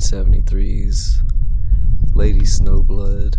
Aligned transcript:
1973's 0.00 1.22
Lady 2.14 2.40
Snowblood, 2.40 3.36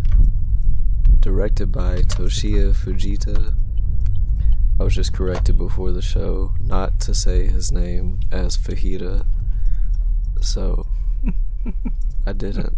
directed 1.19 1.71
by 1.71 2.03
Toshiya 2.03 2.75
Fujita. 2.75 3.55
I 4.79 4.83
was 4.83 4.93
just 4.93 5.11
corrected 5.11 5.57
before 5.57 5.91
the 5.91 6.03
show 6.03 6.53
not 6.61 6.99
to 7.01 7.15
say 7.15 7.47
his 7.47 7.71
name 7.71 8.19
as 8.31 8.59
Fajita, 8.59 9.25
so 10.39 10.85
I 12.27 12.33
didn't. 12.33 12.77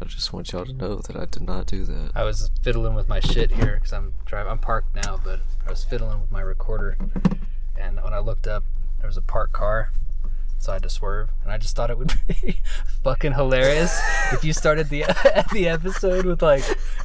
I 0.00 0.06
just 0.06 0.32
want 0.32 0.52
y'all 0.52 0.64
to 0.64 0.72
know 0.72 0.96
that 0.96 1.14
I 1.14 1.26
did 1.26 1.42
not 1.42 1.66
do 1.66 1.84
that. 1.84 2.12
I 2.14 2.24
was 2.24 2.50
fiddling 2.62 2.94
with 2.94 3.06
my 3.06 3.20
shit 3.20 3.50
here 3.50 3.74
because 3.74 3.92
I'm 3.92 4.14
driving. 4.24 4.50
I'm 4.50 4.58
parked 4.58 4.96
now, 4.96 5.20
but 5.22 5.40
I 5.66 5.68
was 5.68 5.84
fiddling 5.84 6.22
with 6.22 6.32
my 6.32 6.40
recorder, 6.40 6.96
and 7.78 8.02
when 8.02 8.14
I 8.14 8.20
looked 8.20 8.46
up, 8.46 8.64
there 9.00 9.08
was 9.08 9.18
a 9.18 9.22
parked 9.22 9.52
car, 9.52 9.90
so 10.64 10.72
I 10.72 10.76
had 10.76 10.82
to 10.84 10.88
swerve. 10.88 11.30
And 11.42 11.52
I 11.52 11.58
just 11.58 11.76
thought 11.76 11.90
it 11.90 11.98
would 11.98 12.14
be 12.28 12.60
fucking 13.02 13.32
hilarious 13.32 14.00
if 14.32 14.42
you 14.44 14.54
started 14.54 14.88
the 14.88 15.02
the 15.52 15.68
episode 15.68 16.24
with 16.24 16.40
like, 16.42 16.64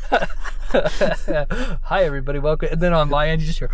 "Hi 1.84 2.04
everybody, 2.04 2.40
welcome," 2.40 2.70
and 2.72 2.80
then 2.82 2.94
on 2.94 3.10
my 3.10 3.28
end 3.28 3.42
you 3.42 3.48
just 3.48 3.60
hear. 3.60 3.70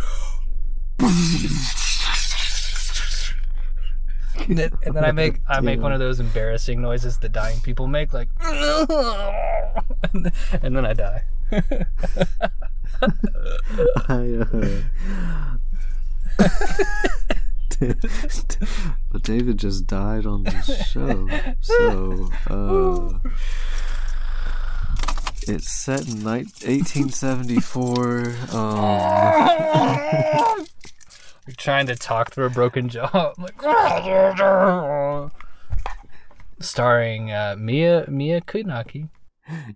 And 4.48 4.58
then, 4.58 4.72
and 4.84 4.96
then 4.96 5.06
I 5.06 5.12
make 5.12 5.40
I 5.48 5.62
make 5.62 5.80
one 5.80 5.94
of 5.94 6.00
those 6.00 6.20
embarrassing 6.20 6.82
noises 6.82 7.20
that 7.20 7.32
dying 7.32 7.60
people 7.62 7.88
make, 7.88 8.12
like, 8.12 8.30
and 8.42 10.32
then 10.76 10.86
I 10.86 10.94
die. 10.94 11.24
I, 14.10 14.40
uh, 14.42 14.82
but 19.12 19.24
David 19.24 19.58
just 19.58 19.88
died 19.88 20.26
on 20.26 20.44
the 20.44 20.52
show, 20.90 21.28
so 21.62 22.30
uh, 22.50 23.20
it's 25.48 25.70
set 25.70 26.08
in 26.08 26.20
ni- 26.20 26.26
1874. 26.26 28.36
Um, 28.52 30.66
You're 31.48 31.56
trying 31.58 31.86
to 31.88 31.96
talk 31.96 32.32
through 32.32 32.46
a 32.46 32.50
broken 32.50 32.90
jaw. 32.90 33.10
I'm 33.38 33.44
like, 33.44 33.62
starring 36.60 37.32
uh, 37.32 37.56
Mia 37.58 38.06
Mia 38.08 38.42
Kunaki. 38.42 39.10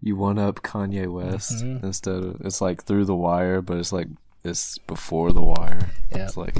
you 0.01 0.15
one 0.15 0.39
up 0.39 0.61
Kanye 0.63 1.11
West 1.11 1.63
Mhm. 1.63 1.83
instead 1.83 2.23
of 2.23 2.41
it's 2.41 2.59
like 2.61 2.83
through 2.83 3.05
the 3.05 3.15
wire, 3.15 3.61
but 3.61 3.77
it's 3.77 3.91
like 3.91 4.07
it's 4.43 4.77
before 4.79 5.31
the 5.31 5.41
wire. 5.43 5.89
Yeah. 6.11 6.25
It's 6.25 6.37
like 6.37 6.55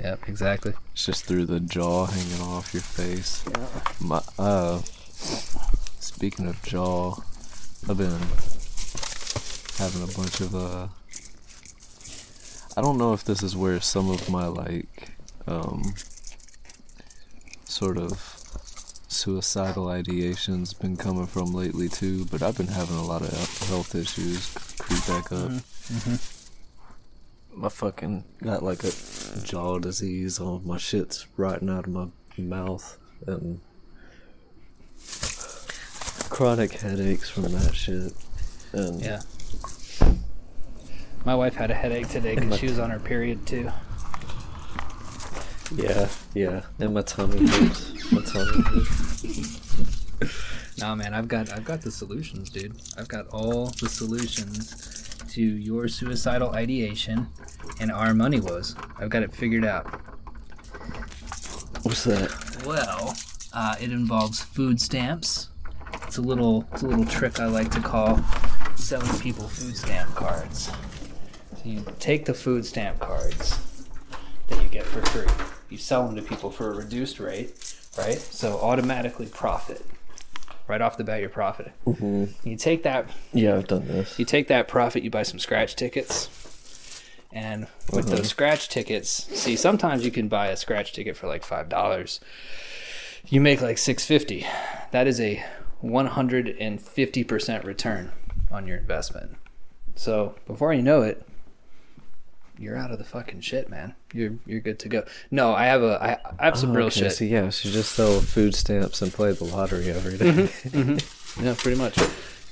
Yep, 0.00 0.28
exactly. 0.28 0.74
it's 0.92 1.06
just 1.06 1.24
through 1.24 1.46
the 1.46 1.60
jaw 1.60 2.06
hanging 2.06 2.42
off 2.42 2.74
your 2.74 2.82
face. 2.82 3.44
Yeah. 3.50 3.82
My 4.00 4.22
uh, 4.38 4.78
speaking 6.00 6.48
of 6.48 6.60
jaw, 6.62 7.16
I've 7.88 7.98
been 7.98 8.20
having 9.78 10.02
a 10.02 10.12
bunch 10.16 10.40
of 10.40 10.54
uh. 10.54 10.88
I 12.76 12.80
don't 12.80 12.98
know 12.98 13.12
if 13.12 13.24
this 13.24 13.42
is 13.42 13.56
where 13.56 13.80
some 13.80 14.10
of 14.10 14.28
my 14.28 14.46
like, 14.46 15.12
um, 15.46 15.94
sort 17.64 17.96
of 17.98 18.34
suicidal 19.06 19.86
ideations 19.86 20.78
been 20.78 20.96
coming 20.96 21.26
from 21.26 21.54
lately 21.54 21.88
too, 21.88 22.24
but 22.26 22.42
I've 22.42 22.56
been 22.56 22.66
having 22.66 22.96
a 22.96 23.04
lot 23.04 23.22
of 23.22 23.68
health 23.68 23.94
issues 23.94 24.52
creep 24.78 25.06
back 25.06 25.30
up. 25.30 25.52
My 27.56 27.68
fucking 27.68 28.24
got 28.42 28.62
like 28.62 28.82
a 28.84 28.90
jaw 29.42 29.78
disease. 29.78 30.40
All 30.40 30.60
my 30.64 30.78
shit's 30.78 31.26
rotting 31.36 31.70
out 31.70 31.86
of 31.86 31.92
my 31.92 32.06
mouth 32.36 32.98
and 33.26 33.60
chronic 36.30 36.72
headaches 36.72 37.30
from 37.30 37.44
that 37.44 37.74
shit. 37.74 38.12
And 38.72 39.00
Yeah. 39.00 39.20
My 41.24 41.34
wife 41.34 41.54
had 41.54 41.70
a 41.70 41.74
headache 41.74 42.08
today 42.08 42.34
because 42.34 42.58
she 42.58 42.66
was 42.66 42.78
on 42.78 42.90
her 42.90 42.98
period 42.98 43.46
too. 43.46 43.70
yeah, 45.74 46.08
yeah. 46.34 46.62
And 46.78 46.92
my 46.92 47.02
tummy 47.02 47.46
hurts. 47.46 48.12
my 48.12 48.22
tummy 48.22 48.62
hurts. 48.62 49.60
No 50.78 50.94
man, 50.96 51.14
I've 51.14 51.28
got 51.28 51.52
I've 51.52 51.64
got 51.64 51.82
the 51.82 51.90
solutions, 51.90 52.50
dude. 52.50 52.76
I've 52.98 53.08
got 53.08 53.28
all 53.28 53.66
the 53.80 53.88
solutions 53.88 55.14
to 55.30 55.42
your 55.42 55.88
suicidal 55.88 56.50
ideation 56.50 57.28
and 57.80 57.90
our 57.90 58.14
money 58.14 58.40
woes. 58.40 58.74
I've 58.98 59.10
got 59.10 59.22
it 59.22 59.32
figured 59.34 59.64
out. 59.64 59.86
What's 61.82 62.04
that? 62.04 62.64
Well, 62.66 63.14
uh, 63.52 63.74
it 63.80 63.92
involves 63.92 64.42
food 64.42 64.80
stamps. 64.80 65.48
It's 66.06 66.18
a 66.18 66.22
little, 66.22 66.66
it's 66.72 66.82
a 66.82 66.86
little 66.86 67.04
trick 67.04 67.40
I 67.40 67.46
like 67.46 67.70
to 67.72 67.80
call 67.80 68.20
selling 68.76 69.18
people 69.20 69.48
food 69.48 69.76
stamp 69.76 70.14
cards. 70.14 70.70
So 71.56 71.62
you 71.64 71.84
take 71.98 72.24
the 72.24 72.34
food 72.34 72.64
stamp 72.64 73.00
cards 73.00 73.58
that 74.48 74.62
you 74.62 74.68
get 74.68 74.84
for 74.84 75.02
free. 75.06 75.28
You 75.68 75.78
sell 75.78 76.06
them 76.06 76.16
to 76.16 76.22
people 76.22 76.50
for 76.50 76.70
a 76.72 76.76
reduced 76.76 77.18
rate, 77.20 77.76
right? 77.98 78.18
So 78.18 78.58
automatically 78.60 79.26
profit. 79.26 79.84
Right 80.66 80.80
off 80.80 80.96
the 80.96 81.04
bat, 81.04 81.20
you're 81.20 81.28
profiting. 81.28 81.72
Mm-hmm. 81.86 82.48
You 82.48 82.56
take 82.56 82.82
that 82.84 83.10
Yeah, 83.32 83.56
I've 83.56 83.68
done 83.68 83.86
this. 83.86 84.18
you 84.18 84.24
take 84.24 84.48
that 84.48 84.66
profit, 84.66 85.02
you 85.02 85.10
buy 85.10 85.22
some 85.22 85.38
scratch 85.38 85.76
tickets. 85.76 86.30
And 87.32 87.66
with 87.92 88.06
Uh-huh. 88.06 88.16
those 88.16 88.28
scratch 88.28 88.68
tickets, 88.68 89.10
see, 89.10 89.56
sometimes 89.56 90.04
you 90.04 90.10
can 90.10 90.28
buy 90.28 90.46
a 90.48 90.56
scratch 90.56 90.92
ticket 90.92 91.16
for 91.16 91.26
like 91.26 91.44
five 91.44 91.68
dollars. 91.68 92.20
You 93.28 93.40
make 93.40 93.60
like 93.60 93.76
six 93.78 94.04
fifty. 94.06 94.46
That 94.92 95.06
is 95.06 95.20
a 95.20 95.44
one 95.80 96.06
hundred 96.06 96.48
and 96.60 96.80
fifty 96.80 97.24
percent 97.24 97.64
return 97.64 98.12
on 98.50 98.66
your 98.68 98.76
investment. 98.78 99.36
So 99.96 100.36
before 100.46 100.72
you 100.72 100.82
know 100.82 101.02
it, 101.02 101.26
you're 102.58 102.76
out 102.76 102.90
of 102.90 102.98
the 102.98 103.04
fucking 103.04 103.40
shit, 103.40 103.68
man. 103.68 103.94
You're 104.12 104.34
you're 104.46 104.60
good 104.60 104.78
to 104.80 104.88
go. 104.88 105.04
No, 105.30 105.54
I 105.54 105.64
have 105.66 105.82
a 105.82 105.98
I, 106.02 106.18
I 106.38 106.44
have 106.46 106.56
some 106.58 106.70
Oh, 106.70 106.74
real 106.74 106.86
okay, 106.86 107.00
shit. 107.00 107.12
So 107.12 107.24
yeah, 107.24 107.50
so 107.50 107.68
just 107.70 107.92
sell 107.92 108.20
food 108.20 108.54
stamps 108.54 109.02
and 109.02 109.12
play 109.12 109.32
the 109.32 109.44
lottery 109.44 109.90
every 109.90 110.16
day. 110.18 110.98
Yeah, 111.42 111.54
pretty 111.58 111.76
much. 111.76 111.96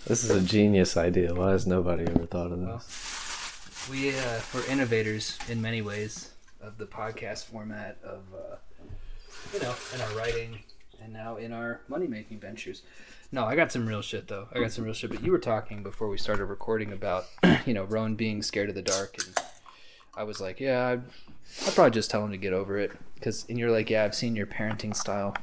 this 0.09 0.25
is 0.25 0.31
a 0.31 0.41
genius 0.41 0.97
idea. 0.97 1.33
Why 1.33 1.53
has 1.53 1.69
nobody 1.69 2.03
ever 2.05 2.27
thought 2.27 2.51
of 2.51 2.59
this? 2.61 3.89
We 3.89 4.11
uh, 4.11 4.41
we're 4.53 4.67
innovators 4.67 5.39
in 5.49 5.63
many 5.63 5.83
ways 5.83 6.31
of 6.61 6.79
the 6.79 6.87
podcast 6.87 7.45
format 7.45 7.99
of 8.03 8.23
uh, 8.35 8.57
you 9.55 9.61
know 9.61 9.73
in 9.95 10.01
our 10.01 10.11
writing 10.19 10.59
and 11.01 11.13
now 11.13 11.37
in 11.37 11.53
our 11.53 11.81
money 11.87 12.09
making 12.09 12.41
ventures. 12.41 12.83
No, 13.31 13.45
I 13.45 13.55
got 13.55 13.71
some 13.71 13.87
real 13.87 14.03
shit 14.03 14.27
though. 14.27 14.49
I 14.53 14.59
got 14.59 14.73
some 14.73 14.85
real 14.85 14.95
shit. 14.95 15.11
But 15.11 15.23
you 15.23 15.31
were 15.31 15.39
talking 15.39 15.85
before 15.85 16.09
we 16.09 16.19
started 16.19 16.47
recording 16.47 16.93
about 16.93 17.27
you 17.67 17.75
know 17.75 17.85
Rowan 17.85 18.17
being 18.17 18.43
scared 18.43 18.69
of 18.69 18.75
the 18.75 18.83
dark, 18.83 19.17
and 19.25 19.37
I 20.15 20.25
was 20.25 20.41
like, 20.41 20.61
yeah, 20.61 20.89
I'd, 20.89 21.03
I'd 21.67 21.75
probably 21.75 21.91
just 21.91 22.11
tell 22.11 22.25
him 22.25 22.31
to 22.31 22.37
get 22.37 22.53
over 22.53 22.79
it. 22.79 22.93
Because 23.15 23.47
and 23.49 23.59
you're 23.59 23.71
like, 23.71 23.91
yeah, 23.91 24.05
I've 24.05 24.15
seen 24.15 24.37
your 24.37 24.47
parenting 24.47 24.95
style, 24.95 25.37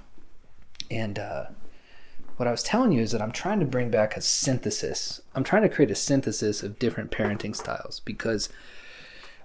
and 0.92 1.18
uh, 1.18 1.46
what 2.38 2.48
I 2.48 2.52
was 2.52 2.64
telling 2.64 2.92
you 2.92 3.02
is 3.02 3.12
that 3.12 3.22
I'm 3.22 3.32
trying 3.32 3.60
to 3.60 3.66
bring 3.66 3.90
back 3.90 4.16
a 4.16 4.22
synthesis. 4.22 5.22
I'm 5.36 5.44
trying 5.44 5.64
to 5.64 5.70
create 5.70 5.92
a 5.92 5.96
synthesis 5.96 6.64
of 6.64 6.80
different 6.80 7.12
parenting 7.12 7.56
styles 7.56 8.00
because 8.00 8.50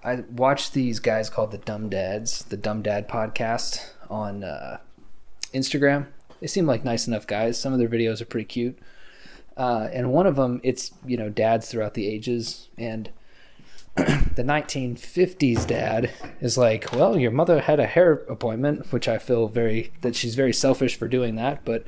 I 0.04 0.16
watched 0.30 0.74
these 0.74 1.00
guys 1.00 1.30
called 1.30 1.50
the 1.50 1.58
Dumb 1.58 1.88
Dads, 1.88 2.44
the 2.44 2.56
Dumb 2.56 2.82
Dad 2.82 3.08
podcast 3.08 3.80
on 4.10 4.44
uh, 4.44 4.78
Instagram. 5.52 6.06
They 6.40 6.46
seem 6.46 6.66
like 6.66 6.84
nice 6.84 7.06
enough 7.06 7.26
guys. 7.26 7.58
Some 7.58 7.72
of 7.72 7.78
their 7.78 7.88
videos 7.88 8.20
are 8.20 8.26
pretty 8.26 8.44
cute. 8.44 8.78
Uh, 9.56 9.88
and 9.92 10.12
one 10.12 10.26
of 10.26 10.36
them, 10.36 10.60
it's, 10.62 10.92
you 11.06 11.16
know, 11.16 11.30
dads 11.30 11.68
throughout 11.68 11.94
the 11.94 12.06
ages. 12.06 12.68
And 12.76 13.10
the 13.96 14.42
1950s 14.42 15.66
dad 15.66 16.10
is 16.40 16.58
like, 16.58 16.92
well, 16.92 17.16
your 17.16 17.30
mother 17.30 17.60
had 17.60 17.78
a 17.78 17.86
hair 17.86 18.12
appointment, 18.28 18.92
which 18.92 19.06
I 19.06 19.18
feel 19.18 19.46
very, 19.46 19.92
that 20.00 20.16
she's 20.16 20.34
very 20.34 20.52
selfish 20.52 20.96
for 20.96 21.06
doing 21.06 21.36
that. 21.36 21.64
But 21.64 21.84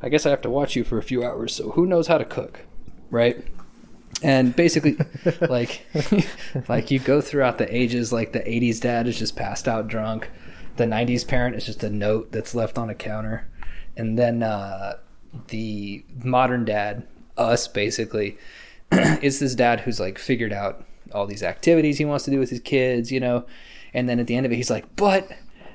I 0.00 0.08
guess 0.08 0.24
I 0.24 0.30
have 0.30 0.42
to 0.42 0.50
watch 0.50 0.76
you 0.76 0.84
for 0.84 0.98
a 0.98 1.02
few 1.02 1.24
hours. 1.24 1.54
So 1.54 1.70
who 1.70 1.86
knows 1.86 2.06
how 2.06 2.18
to 2.18 2.24
cook, 2.24 2.60
right? 3.10 3.44
And 4.22 4.54
basically, 4.54 4.98
like, 5.40 5.84
like 6.68 6.90
you 6.90 7.00
go 7.00 7.20
throughout 7.20 7.58
the 7.58 7.74
ages. 7.74 8.12
Like 8.12 8.32
the 8.32 8.40
'80s 8.40 8.80
dad 8.80 9.06
is 9.06 9.18
just 9.18 9.36
passed 9.36 9.66
out 9.66 9.88
drunk. 9.88 10.30
The 10.76 10.84
'90s 10.84 11.26
parent 11.26 11.56
is 11.56 11.66
just 11.66 11.82
a 11.82 11.90
note 11.90 12.30
that's 12.32 12.54
left 12.54 12.78
on 12.78 12.88
a 12.88 12.94
counter, 12.94 13.48
and 13.96 14.18
then 14.18 14.42
uh, 14.42 14.94
the 15.48 16.04
modern 16.22 16.64
dad, 16.64 17.06
us 17.36 17.68
basically, 17.68 18.38
is 18.92 19.40
this 19.40 19.54
dad 19.54 19.80
who's 19.80 20.00
like 20.00 20.18
figured 20.18 20.52
out 20.52 20.84
all 21.12 21.26
these 21.26 21.42
activities 21.42 21.98
he 21.98 22.04
wants 22.04 22.24
to 22.24 22.30
do 22.30 22.38
with 22.38 22.50
his 22.50 22.60
kids, 22.60 23.10
you 23.10 23.20
know, 23.20 23.44
and 23.94 24.08
then 24.08 24.20
at 24.20 24.26
the 24.26 24.36
end 24.36 24.46
of 24.46 24.52
it, 24.52 24.56
he's 24.56 24.70
like, 24.70 24.96
but 24.96 25.30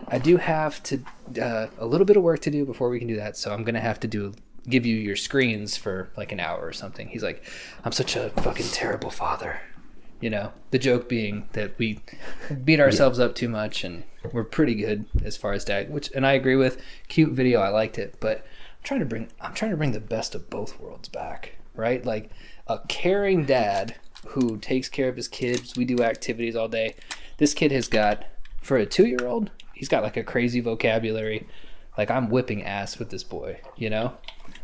I 0.08 0.18
do 0.18 0.38
have 0.38 0.82
to 0.84 1.00
uh, 1.42 1.68
a 1.78 1.86
little 1.86 2.06
bit 2.06 2.18
of 2.18 2.24
work 2.24 2.42
to 2.42 2.52
do 2.52 2.66
before 2.66 2.90
we 2.90 3.00
can 3.00 3.08
do 3.08 3.16
that. 3.16 3.38
So 3.38 3.54
I'm 3.54 3.64
gonna 3.64 3.80
have 3.80 4.00
to 4.02 4.08
do 4.08 4.34
give 4.68 4.86
you 4.86 4.96
your 4.96 5.16
screens 5.16 5.76
for 5.76 6.10
like 6.16 6.32
an 6.32 6.40
hour 6.40 6.66
or 6.66 6.74
something. 6.74 7.08
He's 7.08 7.24
like, 7.24 7.44
I'm 7.84 7.92
such 7.92 8.16
a 8.16 8.30
fucking 8.30 8.68
terrible 8.68 9.10
father. 9.10 9.62
You 10.22 10.30
know, 10.30 10.54
the 10.72 10.80
joke 10.80 11.10
being 11.10 11.50
that 11.52 11.78
we 11.78 12.00
beat 12.64 12.80
ourselves 12.80 13.20
up 13.20 13.36
too 13.36 13.50
much 13.50 13.84
and 13.84 14.04
we're 14.32 14.46
pretty 14.46 14.76
good 14.76 15.06
as 15.24 15.36
far 15.36 15.52
as 15.52 15.66
dad, 15.66 15.90
which, 15.90 16.10
and 16.16 16.26
I 16.26 16.32
agree 16.32 16.56
with 16.56 16.82
cute 17.10 17.34
video. 17.34 17.60
I 17.60 17.68
liked 17.68 18.00
it, 18.00 18.16
but 18.22 18.38
I'm 18.38 18.84
trying 18.84 19.02
to 19.02 19.06
bring 19.06 19.28
I'm 19.42 19.54
trying 19.54 19.72
to 19.72 19.78
bring 19.78 19.92
the 19.92 20.00
best 20.00 20.34
of 20.34 20.50
both 20.50 20.80
worlds 20.80 21.10
back, 21.10 21.58
right? 21.76 22.06
Like 22.06 22.30
a 22.68 22.80
caring 22.88 23.46
dad 23.46 23.96
who 24.28 24.58
takes 24.58 24.90
care 24.90 25.10
of 25.10 25.16
his 25.16 25.28
kids. 25.28 25.76
We 25.76 25.86
do 25.86 26.04
activities 26.04 26.56
all 26.56 26.68
day. 26.68 26.96
This 27.38 27.54
kid 27.54 27.72
has 27.72 27.88
got 27.88 28.26
for 28.62 28.78
a 28.78 28.86
2-year-old, 28.86 29.52
he's 29.74 29.90
got 29.90 30.04
like 30.04 30.18
a 30.18 30.24
crazy 30.24 30.62
vocabulary. 30.62 31.48
Like 31.98 32.10
I'm 32.10 32.30
whipping 32.30 32.64
ass 32.64 32.98
with 32.98 33.10
this 33.10 33.24
boy, 33.24 33.60
you 33.76 33.90
know? 33.90 34.14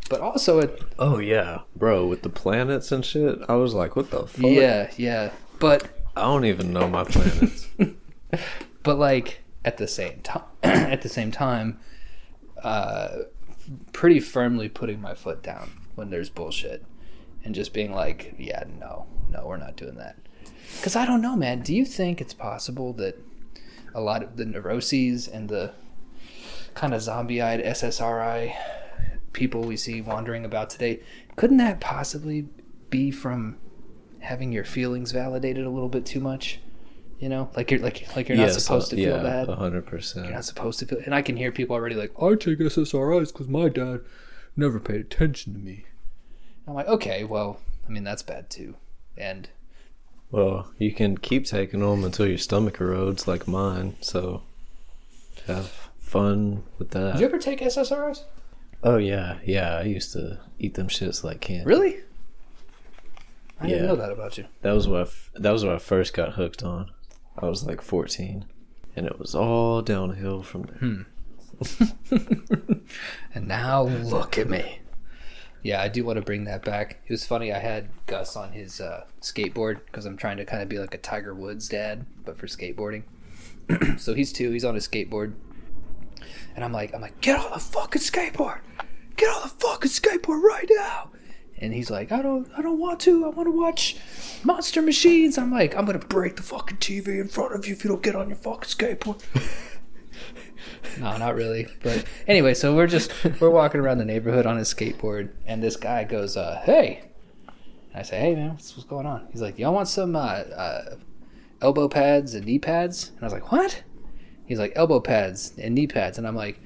But 0.10 0.22
also 0.22 0.60
it 0.60 0.82
Oh 0.98 1.20
yeah, 1.20 1.62
bro, 1.76 2.08
with 2.08 2.24
the 2.24 2.30
planets 2.30 2.92
and 2.92 3.06
shit. 3.06 3.40
I 3.48 3.56
was 3.56 3.74
like, 3.74 3.96
what 3.96 4.10
the 4.10 4.26
fuck? 4.26 4.50
yeah, 4.50 4.90
yeah. 4.98 5.32
But 5.60 5.90
I 6.16 6.22
don't 6.24 6.46
even 6.46 6.74
know 6.74 6.88
my 6.88 7.04
planets. 7.04 7.68
but 8.84 8.98
like 8.98 9.42
at 9.66 9.78
the 9.78 9.88
same 9.88 10.22
time 10.22 10.44
at 10.64 11.02
the 11.02 11.10
same 11.10 11.32
time 11.32 11.80
uh 12.64 13.18
pretty 13.94 14.20
firmly 14.20 14.70
putting 14.70 15.02
my 15.02 15.14
foot 15.14 15.44
down 15.44 15.70
when 15.96 16.10
there's 16.10 16.30
bullshit 16.30 16.86
and 17.44 17.56
just 17.56 17.74
being 17.74 17.94
like 17.94 18.36
yeah 18.38 18.64
no 18.80 19.06
no 19.30 19.46
we're 19.46 19.58
not 19.58 19.76
doing 19.76 19.96
that. 19.96 20.18
Because 20.78 20.96
i 20.96 21.06
don't 21.06 21.22
know 21.22 21.36
man. 21.36 21.62
Do 21.62 21.74
you 21.76 21.86
think 21.86 22.22
it's 22.22 22.34
possible 22.34 22.94
that 22.94 23.18
a 23.94 24.02
lot 24.02 24.24
of 24.24 24.38
the 24.38 24.46
neuroses 24.46 25.28
and 25.28 25.50
the 25.50 25.74
kind 26.76 26.94
of 26.94 27.02
zombie-eyed 27.02 27.64
ssri 27.64 28.56
people 29.34 29.62
we 29.62 29.76
see 29.76 30.02
wandering 30.02 30.46
about 30.46 30.70
today 30.70 31.00
couldn't 31.36 31.58
that 31.58 31.80
possibly 31.80 32.48
be 32.90 33.12
from 33.12 33.58
having 34.20 34.52
your 34.52 34.64
feelings 34.64 35.12
validated 35.12 35.66
a 35.66 35.70
little 35.70 35.90
bit 35.90 36.06
too 36.06 36.20
much? 36.20 36.60
You 37.20 37.28
know 37.28 37.50
like 37.56 37.70
you're 37.72 37.82
like 37.82 38.16
like 38.16 38.30
you're 38.30 38.38
not 38.38 38.52
supposed 38.52 38.92
to 38.92 38.96
feel 38.96 39.18
yeah, 39.18 39.24
bad. 39.24 39.50
hundred 39.50 39.86
percent. 39.86 40.26
you're 40.26 40.36
not 40.36 40.46
supposed 40.46 40.80
to 40.80 40.86
feel 40.86 41.00
and 41.04 41.14
i 41.14 41.22
can 41.22 41.36
hear 41.36 41.52
people 41.52 41.76
already 41.76 41.96
like 41.96 42.12
i 42.22 42.30
take 42.30 42.60
ssris 42.60 43.34
because 43.34 43.50
my 43.50 43.68
dad 43.68 44.00
never 44.56 44.80
paid 44.80 45.02
attention 45.02 45.52
to 45.54 45.60
me 45.60 45.84
i'm 46.70 46.76
like 46.76 46.88
okay 46.88 47.24
well 47.24 47.60
i 47.88 47.92
mean 47.92 48.04
that's 48.04 48.22
bad 48.24 48.50
too 48.50 48.76
and 49.18 49.50
Well, 50.32 50.72
you 50.78 50.94
can 50.94 51.18
keep 51.18 51.46
taking 51.46 51.80
them 51.82 52.04
until 52.06 52.28
your 52.28 52.38
stomach 52.38 52.78
erodes, 52.78 53.26
like 53.28 53.48
mine. 53.48 53.96
So 54.02 54.44
have 55.48 55.90
fun 55.98 56.64
with 56.78 56.92
that. 56.92 57.14
did 57.14 57.20
you 57.22 57.26
ever 57.26 57.40
take 57.40 57.60
ssris 57.62 58.24
Oh 58.84 58.96
yeah, 58.98 59.40
yeah. 59.44 59.76
I 59.78 59.82
used 59.84 60.14
to 60.14 60.40
eat 60.60 60.76
them 60.76 60.88
shits 60.88 61.24
like 61.24 61.42
candy. 61.42 61.66
really 61.66 61.98
i 63.60 63.68
didn't 63.68 63.88
know 63.88 63.96
that 63.98 64.12
about 64.12 64.38
you 64.38 64.46
That 64.62 64.72
was 64.74 64.88
what 64.88 65.00
I 65.00 65.02
f- 65.02 65.32
that 65.34 65.52
was 65.52 65.66
what 65.66 65.74
I 65.76 65.80
first 65.80 66.14
got 66.14 66.34
hooked 66.34 66.64
on. 66.64 66.92
I 67.38 67.48
was 67.48 67.66
like 67.66 67.82
14, 67.82 68.46
and 68.96 69.06
it 69.08 69.18
was 69.20 69.34
all 69.36 69.82
downhill 69.82 70.44
from 70.44 70.62
there. 70.64 70.78
Hmm. 70.78 71.02
and 73.34 73.48
now 73.48 73.84
look 73.84 74.38
at 74.38 74.50
me 74.50 74.80
yeah 75.64 75.82
i 75.82 75.88
do 75.88 76.04
want 76.04 76.18
to 76.18 76.22
bring 76.22 76.46
that 76.46 76.64
back. 76.64 76.98
It 77.08 77.12
was 77.12 77.26
funny 77.26 77.52
i 77.54 77.60
had 77.60 77.90
gus 78.06 78.36
on 78.36 78.52
his 78.52 78.80
uh, 78.82 79.06
skateboard 79.22 79.80
because 79.86 80.06
i'm 80.06 80.18
trying 80.18 80.38
to 80.38 80.46
kind 80.46 80.62
of 80.62 80.70
be 80.70 80.80
like 80.80 80.94
a 80.94 80.98
tiger 80.98 81.34
woods 81.34 81.68
dad 81.70 82.06
but 82.26 82.38
for 82.38 82.48
skateboarding. 82.48 83.04
So 84.00 84.14
he's 84.14 84.32
two 84.34 84.52
he's 84.52 84.66
on 84.66 84.76
his 84.76 84.88
skateboard. 84.88 85.34
And 86.56 86.64
i'm 86.66 86.72
like 86.72 86.94
i'm 86.94 87.02
like 87.02 87.20
get 87.22 87.40
on 87.40 87.52
the 87.52 87.60
fucking 87.60 88.02
skateboard! 88.02 88.60
Get 89.16 89.30
on 89.30 89.42
the 89.44 89.50
fucking 89.50 89.92
skateboard 89.92 90.42
right 90.42 90.68
now! 90.70 91.12
And 91.62 91.74
he's 91.74 91.92
like 91.92 92.12
i 92.12 92.22
don't 92.22 92.48
i 92.58 92.62
don't 92.62 92.80
want 92.80 93.00
to 93.02 93.26
i 93.26 93.30
want 93.30 93.48
to 93.48 93.52
watch 93.52 93.98
monster 94.44 94.82
machines. 94.82 95.38
I'm 95.38 95.52
like 95.52 95.76
i'm 95.76 95.86
gonna 95.86 96.00
break 96.00 96.38
the 96.38 96.42
fucking 96.44 96.78
tv 96.78 97.20
in 97.20 97.28
front 97.28 97.54
of 97.54 97.68
you 97.68 97.74
if 97.74 97.84
you 97.84 97.90
don't 97.90 98.02
get 98.02 98.16
on 98.16 98.30
your 98.30 98.38
fucking 98.38 98.70
skateboard 98.70 99.22
no, 101.00 101.18
not 101.18 101.36
really. 101.36 101.68
But 101.84 102.06
anyway, 102.28 102.54
so 102.54 102.76
we're 102.76 102.88
just 102.88 103.12
we're 103.40 103.50
walking 103.50 103.82
around 103.82 103.98
the 103.98 104.06
neighborhood 104.06 104.46
on 104.46 104.58
his 104.58 104.74
skateboard, 104.74 105.30
and 105.46 105.62
this 105.64 105.76
guy 105.76 106.04
goes, 106.04 106.38
uh, 106.38 106.62
"Hey," 106.64 107.04
and 107.48 108.00
I 108.00 108.02
say, 108.04 108.20
"Hey, 108.20 108.36
man, 108.36 108.52
what's, 108.52 108.76
what's 108.76 108.88
going 108.88 109.06
on?" 109.06 109.28
He's 109.32 109.42
like, 109.42 109.58
"Y'all 109.58 109.74
want 109.74 109.88
some 109.88 110.16
uh, 110.16 110.20
uh, 110.20 110.96
elbow 111.62 111.88
pads 111.88 112.34
and 112.34 112.46
knee 112.46 112.60
pads?" 112.60 113.10
And 113.10 113.22
I 113.22 113.26
was 113.26 113.34
like, 113.34 113.52
"What?" 113.52 113.84
He's 114.46 114.60
like, 114.60 114.74
"Elbow 114.76 115.00
pads 115.00 115.54
and 115.58 115.76
knee 115.76 115.88
pads," 115.88 116.18
and 116.18 116.28
I'm 116.28 116.36
like, 116.36 116.60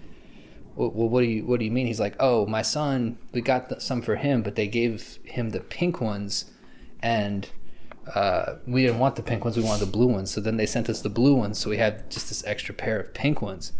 "Well, 0.75 0.89
what 0.91 1.21
do 1.21 1.27
you 1.27 1.45
what 1.45 1.59
do 1.59 1.65
you 1.65 1.71
mean?" 1.71 1.87
He's 1.87 1.99
like, 1.99 2.15
"Oh, 2.19 2.45
my 2.45 2.61
son, 2.61 3.17
we 3.31 3.41
got 3.41 3.81
some 3.81 4.01
for 4.01 4.15
him, 4.15 4.41
but 4.41 4.55
they 4.55 4.67
gave 4.67 5.19
him 5.23 5.51
the 5.51 5.59
pink 5.59 6.01
ones, 6.01 6.51
and." 7.01 7.49
Uh, 8.13 8.55
we 8.67 8.83
didn't 8.83 8.99
want 8.99 9.15
the 9.15 9.23
pink 9.23 9.43
ones. 9.45 9.57
We 9.57 9.63
wanted 9.63 9.85
the 9.85 9.91
blue 9.91 10.07
ones. 10.07 10.31
So 10.31 10.41
then 10.41 10.57
they 10.57 10.65
sent 10.65 10.89
us 10.89 11.01
the 11.01 11.09
blue 11.09 11.35
ones. 11.35 11.57
So 11.59 11.69
we 11.69 11.77
had 11.77 12.09
just 12.11 12.29
this 12.29 12.43
extra 12.45 12.73
pair 12.75 12.99
of 12.99 13.13
pink 13.13 13.41
ones. 13.41 13.71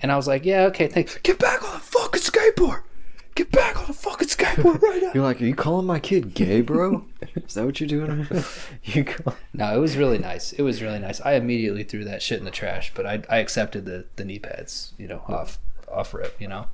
And 0.00 0.10
I 0.10 0.16
was 0.16 0.26
like, 0.26 0.44
yeah, 0.44 0.62
okay, 0.64 0.88
thanks. 0.88 1.18
Get 1.22 1.38
back 1.38 1.62
on 1.62 1.74
the 1.74 1.80
fucking 1.80 2.22
skateboard. 2.22 2.82
Get 3.34 3.50
back 3.50 3.78
on 3.78 3.86
the 3.86 3.92
fucking 3.94 4.28
skateboard 4.28 4.82
right 4.82 5.02
now. 5.02 5.10
You're 5.14 5.22
like, 5.24 5.40
are 5.40 5.44
you 5.46 5.54
calling 5.54 5.86
my 5.86 6.00
kid 6.00 6.34
gay, 6.34 6.60
bro? 6.60 7.04
Is 7.36 7.54
that 7.54 7.64
what 7.64 7.80
you're 7.80 7.88
doing? 7.88 8.26
you 8.84 9.04
call- 9.04 9.34
No, 9.54 9.74
it 9.74 9.78
was 9.78 9.96
really 9.96 10.18
nice. 10.18 10.52
It 10.52 10.62
was 10.62 10.82
really 10.82 10.98
nice. 10.98 11.20
I 11.22 11.34
immediately 11.34 11.82
threw 11.84 12.04
that 12.04 12.20
shit 12.20 12.38
in 12.40 12.44
the 12.44 12.50
trash, 12.50 12.92
but 12.94 13.06
I, 13.06 13.22
I 13.30 13.38
accepted 13.38 13.84
the, 13.86 14.04
the 14.16 14.24
knee 14.24 14.38
pads, 14.38 14.92
you 14.98 15.06
know, 15.08 15.22
off 15.28 15.58
off 15.90 16.12
rip, 16.14 16.38
you 16.40 16.48
know. 16.48 16.66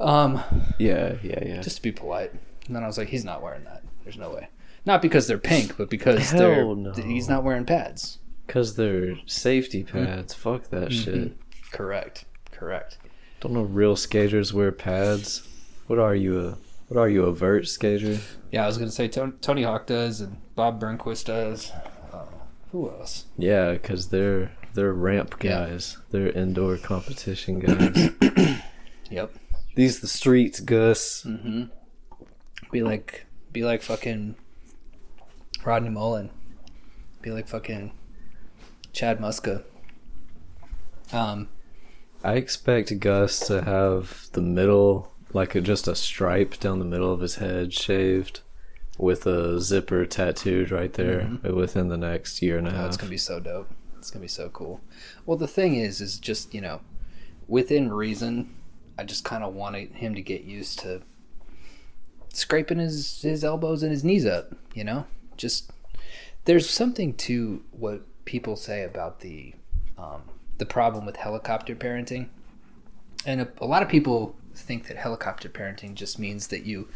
Um, 0.00 0.42
yeah, 0.78 1.14
yeah, 1.22 1.44
yeah. 1.44 1.60
just 1.60 1.76
to 1.76 1.82
be 1.82 1.92
polite. 1.92 2.32
And 2.66 2.74
then 2.76 2.82
I 2.82 2.86
was 2.86 2.98
like, 2.98 3.08
he's 3.08 3.24
not 3.24 3.42
wearing 3.42 3.64
that. 3.64 3.82
There's 4.04 4.16
no 4.16 4.30
way. 4.30 4.48
Not 4.84 5.02
because 5.02 5.26
they're 5.26 5.38
pink, 5.38 5.76
but 5.76 5.88
because 5.90 6.30
Hell 6.30 6.38
they're 6.40 6.64
no. 6.74 6.92
he's 6.92 7.28
not 7.28 7.44
wearing 7.44 7.64
pads. 7.64 8.18
Because 8.46 8.74
they're 8.76 9.14
safety 9.26 9.84
pads. 9.84 10.34
Fuck 10.34 10.68
that 10.70 10.92
shit. 10.92 11.36
Correct. 11.70 12.24
Correct. 12.50 12.98
Don't 13.40 13.52
know 13.52 13.62
real 13.62 13.96
skaters 13.96 14.52
wear 14.52 14.72
pads. 14.72 15.46
What 15.86 15.98
are 15.98 16.14
you 16.14 16.40
a 16.48 16.56
what 16.88 17.00
are 17.00 17.08
you 17.08 17.24
a 17.24 17.32
vert 17.32 17.66
skater? 17.68 18.18
Yeah, 18.50 18.64
I 18.64 18.66
was 18.66 18.76
gonna 18.78 18.90
say 18.90 19.08
Tony, 19.08 19.32
Tony 19.40 19.62
Hawk 19.62 19.86
does, 19.86 20.20
and 20.20 20.36
Bob 20.54 20.80
Burnquist 20.80 21.24
does. 21.26 21.70
Uh, 22.12 22.24
who 22.70 22.90
else? 22.90 23.26
Yeah, 23.38 23.72
because 23.72 24.08
they're 24.08 24.52
they're 24.74 24.92
ramp 24.92 25.36
Yeah. 25.42 25.68
guys. 25.68 25.96
They're 26.10 26.30
indoor 26.30 26.76
competition 26.76 27.60
guys. 27.60 28.10
Yep. 29.10 29.32
These 29.74 30.00
the 30.00 30.08
streets, 30.08 30.60
Gus. 30.60 31.22
Mm-hmm. 31.24 31.64
Be 32.70 32.82
like, 32.82 33.26
be 33.52 33.62
like 33.62 33.82
fucking 33.82 34.36
Rodney 35.64 35.90
Mullen. 35.90 36.30
Be 37.20 37.30
like 37.30 37.48
fucking 37.48 37.92
Chad 38.92 39.18
Muska. 39.18 39.62
Um, 41.12 41.48
I 42.24 42.34
expect 42.34 42.98
Gus 43.00 43.40
to 43.48 43.62
have 43.62 44.28
the 44.32 44.42
middle, 44.42 45.12
like 45.32 45.54
a, 45.54 45.60
just 45.60 45.88
a 45.88 45.94
stripe 45.94 46.58
down 46.58 46.78
the 46.78 46.84
middle 46.84 47.12
of 47.12 47.20
his 47.20 47.36
head 47.36 47.72
shaved, 47.72 48.40
with 48.98 49.26
a 49.26 49.60
zipper 49.60 50.06
tattooed 50.06 50.70
right 50.70 50.92
there 50.92 51.38
within 51.42 51.88
the 51.88 51.96
next 51.96 52.42
year 52.42 52.58
and 52.58 52.68
a 52.68 52.70
oh, 52.70 52.74
half. 52.74 52.88
it's 52.88 52.96
gonna 52.96 53.10
be 53.10 53.16
so 53.16 53.40
dope. 53.40 53.70
It's 53.98 54.10
gonna 54.10 54.22
be 54.22 54.28
so 54.28 54.48
cool. 54.48 54.80
Well, 55.26 55.36
the 55.36 55.48
thing 55.48 55.74
is, 55.74 56.00
is 56.00 56.18
just 56.18 56.54
you 56.54 56.60
know, 56.60 56.80
within 57.48 57.92
reason, 57.92 58.54
I 58.98 59.04
just 59.04 59.24
kind 59.24 59.42
of 59.44 59.54
wanted 59.54 59.92
him 59.92 60.14
to 60.14 60.22
get 60.22 60.42
used 60.42 60.78
to 60.80 61.02
scraping 62.32 62.78
his 62.78 63.22
his 63.22 63.44
elbows 63.44 63.82
and 63.82 63.90
his 63.90 64.04
knees 64.04 64.26
up. 64.26 64.54
You 64.74 64.84
know, 64.84 65.06
just 65.36 65.70
there's 66.44 66.68
something 66.68 67.14
to 67.14 67.62
what 67.70 68.02
people 68.24 68.56
say 68.56 68.82
about 68.82 69.20
the 69.20 69.54
um, 69.98 70.22
the 70.58 70.66
problem 70.66 71.06
with 71.06 71.16
helicopter 71.16 71.74
parenting, 71.74 72.28
and 73.26 73.40
a, 73.40 73.48
a 73.60 73.66
lot 73.66 73.82
of 73.82 73.88
people 73.88 74.36
think 74.54 74.88
that 74.88 74.96
helicopter 74.96 75.48
parenting 75.48 75.94
just 75.94 76.18
means 76.18 76.48
that 76.48 76.64
you 76.64 76.88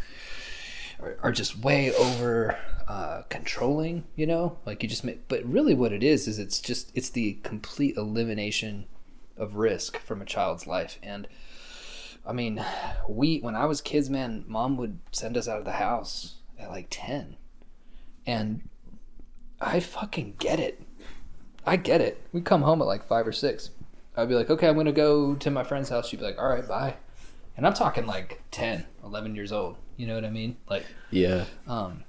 are, 1.00 1.16
are 1.22 1.32
just 1.32 1.58
way 1.58 1.94
over 1.94 2.58
uh, 2.88 3.22
controlling. 3.28 4.04
You 4.16 4.26
know, 4.26 4.58
like 4.66 4.82
you 4.82 4.88
just 4.88 5.04
make. 5.04 5.28
But 5.28 5.44
really, 5.44 5.74
what 5.74 5.92
it 5.92 6.02
is 6.02 6.26
is 6.28 6.38
it's 6.38 6.60
just 6.60 6.90
it's 6.94 7.10
the 7.10 7.34
complete 7.42 7.96
elimination 7.96 8.86
of 9.36 9.56
risk 9.56 9.98
from 9.98 10.22
a 10.22 10.26
child's 10.26 10.66
life 10.66 10.98
and. 11.02 11.28
I 12.28 12.32
mean, 12.32 12.60
we 13.08 13.38
when 13.38 13.54
I 13.54 13.66
was 13.66 13.80
kids, 13.80 14.10
man, 14.10 14.44
mom 14.48 14.76
would 14.78 14.98
send 15.12 15.36
us 15.36 15.46
out 15.46 15.60
of 15.60 15.64
the 15.64 15.70
house 15.70 16.38
at 16.58 16.70
like 16.70 16.88
ten, 16.90 17.36
and 18.26 18.68
I 19.60 19.80
fucking 19.80 20.34
get 20.38 20.60
it. 20.60 20.82
I 21.64 21.76
get 21.76 22.00
it. 22.00 22.22
We 22.32 22.40
come 22.40 22.62
home 22.62 22.80
at 22.80 22.86
like 22.86 23.06
five 23.06 23.26
or 23.26 23.32
six. 23.32 23.70
I'd 24.16 24.28
be 24.28 24.34
like, 24.34 24.50
okay, 24.50 24.68
I'm 24.68 24.76
gonna 24.76 24.92
go 24.92 25.34
to 25.34 25.50
my 25.50 25.64
friend's 25.64 25.88
house. 25.88 26.08
She'd 26.08 26.20
be 26.20 26.26
like, 26.26 26.38
all 26.38 26.48
right, 26.48 26.66
bye. 26.66 26.96
And 27.56 27.66
I'm 27.66 27.74
talking 27.74 28.06
like 28.06 28.42
10, 28.50 28.84
11 29.02 29.34
years 29.34 29.52
old. 29.52 29.76
You 29.96 30.06
know 30.06 30.14
what 30.14 30.24
I 30.24 30.30
mean? 30.30 30.56
Like, 30.68 30.84
yeah, 31.10 31.44
um, 31.66 32.04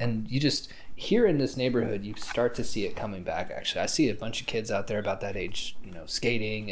and 0.00 0.30
you 0.30 0.40
just 0.40 0.70
here 0.94 1.26
in 1.26 1.36
this 1.38 1.56
neighborhood, 1.56 2.02
you 2.02 2.14
start 2.16 2.54
to 2.54 2.64
see 2.64 2.86
it 2.86 2.96
coming 2.96 3.22
back. 3.22 3.50
Actually, 3.50 3.82
I 3.82 3.86
see 3.86 4.08
a 4.08 4.14
bunch 4.14 4.40
of 4.40 4.46
kids 4.46 4.70
out 4.70 4.86
there 4.86 4.98
about 4.98 5.20
that 5.20 5.36
age, 5.36 5.76
you 5.84 5.92
know, 5.92 6.06
skating 6.06 6.70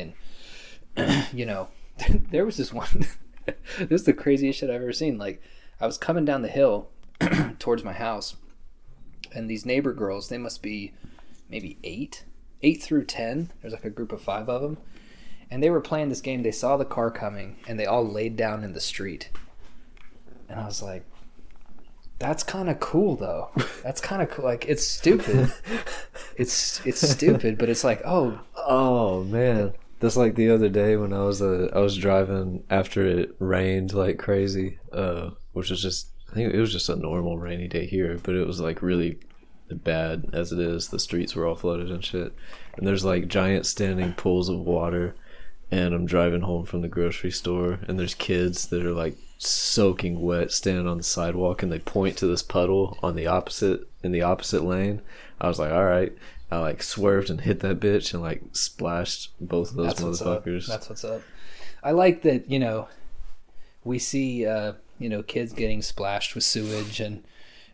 and 0.97 1.27
you 1.33 1.45
know, 1.45 1.69
there 2.31 2.45
was 2.45 2.57
this 2.57 2.73
one. 2.73 3.07
this 3.79 4.01
is 4.01 4.05
the 4.05 4.13
craziest 4.13 4.59
shit 4.59 4.71
I've 4.71 4.81
ever 4.81 4.93
seen. 4.93 5.19
Like, 5.19 5.43
I 5.81 5.87
was 5.87 5.99
coming 5.99 6.25
down 6.25 6.43
the 6.43 6.49
hill 6.49 6.89
towards 7.59 7.85
my 7.85 7.93
house, 7.93 8.37
and 9.35 9.49
these 9.49 9.67
neighbor 9.67 9.93
girls, 9.93 10.29
they 10.29 10.39
must 10.39 10.63
be 10.63 10.93
maybe 11.49 11.79
eight, 11.85 12.25
eight 12.63 12.83
through 12.83 13.05
ten. 13.05 13.51
There's 13.61 13.73
like 13.73 13.85
a 13.85 13.91
group 13.91 14.13
of 14.13 14.23
five 14.23 14.49
of 14.49 14.63
them, 14.63 14.79
and 15.51 15.63
they 15.63 15.71
were 15.71 15.81
playing 15.81 16.09
this 16.09 16.21
game. 16.21 16.43
They 16.43 16.53
saw 16.53 16.77
the 16.77 16.85
car 16.85 17.11
coming, 17.11 17.57
and 17.67 17.79
they 17.79 17.87
all 17.87 18.07
laid 18.07 18.37
down 18.37 18.65
in 18.65 18.73
the 18.73 18.81
street. 18.81 19.31
And 20.49 20.61
I 20.61 20.67
was 20.67 20.83
like, 20.83 21.05
"That's 22.19 22.43
kind 22.43 22.69
of 22.69 22.81
cool, 22.81 23.17
though. 23.17 23.51
That's 23.83 24.01
kind 24.01 24.23
of 24.23 24.31
cool. 24.31 24.45
Like 24.45 24.67
it's 24.67 24.87
stupid. 24.87 25.53
it's 26.37 26.85
it's 26.87 27.09
stupid, 27.09 27.59
but 27.59 27.69
it's 27.69 27.85
like, 27.85 28.03
oh, 28.05 28.41
Oh 28.67 29.23
man, 29.25 29.75
that's 30.01 30.17
like 30.17 30.37
the 30.37 30.51
other 30.51 30.71
day 30.71 30.97
when 30.97 31.13
I 31.13 31.23
was 31.23 31.43
uh, 31.43 31.69
I 31.75 31.81
was 31.81 31.97
driving 31.97 32.65
after 32.71 33.05
it 33.05 33.37
rained 33.39 33.93
like 33.93 34.19
crazy, 34.19 34.79
uh, 34.91 35.31
which 35.53 35.71
was 35.71 35.83
just 35.83 36.09
I 36.35 36.37
think 36.37 36.53
it 36.53 36.61
was 36.61 36.73
just 36.73 36.89
a 36.89 36.97
normal 36.97 37.39
rainy 37.39 37.69
day 37.69 37.87
here, 37.87 38.19
but 38.21 38.35
it 38.35 38.45
was 38.45 38.59
like 38.59 38.83
really 38.83 39.21
bad 39.71 40.31
as 40.33 40.51
it 40.51 40.59
is. 40.59 40.89
The 40.89 40.99
streets 40.99 41.37
were 41.37 41.47
all 41.47 41.55
flooded 41.55 41.93
and 41.93 42.05
shit, 42.05 42.35
and 42.77 42.85
there's 42.85 43.05
like 43.05 43.29
giant 43.29 43.67
standing 43.67 44.15
pools 44.15 44.49
of 44.49 44.59
water. 44.59 45.15
And 45.71 45.95
I'm 45.95 46.07
driving 46.07 46.41
home 46.41 46.67
from 46.67 46.83
the 46.83 46.89
grocery 46.89 47.31
store, 47.31 47.79
and 47.87 48.01
there's 48.01 48.17
kids 48.17 48.67
that 48.69 48.85
are 48.85 48.93
like 48.93 49.17
soaking 49.39 50.21
wet, 50.21 50.51
standing 50.51 50.89
on 50.89 50.97
the 50.97 51.05
sidewalk, 51.05 51.63
and 51.63 51.71
they 51.71 51.79
point 51.79 52.17
to 52.19 52.27
this 52.27 52.43
puddle 52.43 52.99
on 53.01 53.15
the 53.15 53.29
opposite 53.29 53.89
in 54.03 54.11
the 54.11 54.23
opposite 54.23 54.65
lane. 54.65 55.03
I 55.41 55.47
was 55.47 55.61
like, 55.61 55.73
all 55.73 55.85
right. 55.85 56.13
I 56.51 56.59
like 56.59 56.83
swerved 56.83 57.31
and 57.31 57.41
hit 57.41 57.61
that 57.61 57.79
bitch 57.79 58.13
and 58.13 58.23
like 58.23 58.43
splashed 58.53 59.33
both 59.41 59.71
of 59.71 59.77
those 59.77 59.87
that's 59.87 60.03
what's 60.03 60.21
motherfuckers. 60.21 60.67
That's 60.67 60.89
what's 60.89 61.05
up. 61.05 61.23
I 61.83 61.93
like 61.93 62.23
that. 62.23 62.51
You 62.51 62.59
know, 62.59 62.89
we 63.85 63.99
see 63.99 64.47
uh, 64.47 64.75
you 64.99 65.09
know 65.09 65.23
kids 65.23 65.53
getting 65.53 65.83
splashed 65.83 66.35
with 66.35 66.45
sewage 66.45 67.01
and 67.01 67.25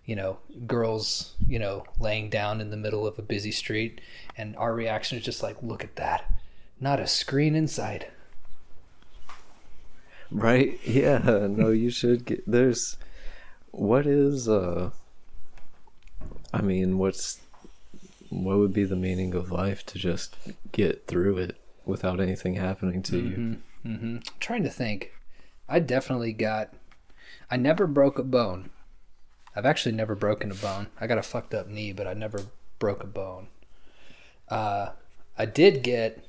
you 0.05 0.17
know 0.17 0.39
girls 0.67 1.35
you 1.47 1.59
know 1.59 1.85
laying 1.99 2.31
down 2.31 2.61
in 2.61 2.71
the 2.71 2.77
middle 2.77 3.07
of 3.07 3.19
a 3.19 3.23
busy 3.23 3.53
street, 3.53 4.01
and 4.37 4.57
our 4.57 4.75
reaction 4.75 5.19
is 5.19 5.25
just 5.25 5.43
like, 5.43 5.63
look 5.63 5.85
at 5.85 5.97
that, 5.97 6.33
not 6.81 7.01
a 7.01 7.07
screen 7.07 7.55
inside. 7.55 8.07
Right? 10.31 10.79
Yeah. 10.85 11.47
No, 11.51 11.71
you 11.71 11.91
should 11.91 12.25
get. 12.25 12.45
There's. 12.51 12.97
What 13.71 14.07
is 14.07 14.49
uh. 14.49 14.91
I 16.53 16.63
mean, 16.63 16.99
what's. 16.99 17.41
What 18.31 18.59
would 18.59 18.73
be 18.73 18.85
the 18.85 18.97
meaning 18.97 19.35
of 19.35 19.51
life 19.51 19.85
to 19.87 19.99
just 19.99 20.37
get 20.71 21.09
through 21.09 21.39
it 21.39 21.57
without 21.85 22.21
anything 22.21 22.55
happening 22.55 23.03
to 23.03 23.19
you? 23.19 23.57
mm-hmm. 23.85 24.19
trying 24.39 24.63
to 24.63 24.71
think. 24.71 25.13
I 25.69 25.81
definitely 25.81 26.33
got. 26.33 26.73
I 27.51 27.57
never 27.57 27.87
broke 27.87 28.19
a 28.19 28.23
bone. 28.23 28.71
I've 29.57 29.67
actually 29.67 29.93
never 29.93 30.15
broken 30.15 30.51
a 30.51 30.55
bone. 30.55 30.87
I 31.01 31.07
got 31.07 31.19
a 31.19 31.23
fucked 31.23 31.55
up 31.55 31.67
knee, 31.67 31.93
but 31.93 32.07
I 32.07 32.15
never 32.15 32.43
broke 32.79 33.03
a 33.03 33.09
bone. 33.09 33.49
Uh, 34.49 34.91
I 35.37 35.47
did 35.47 35.83
get 35.83 36.25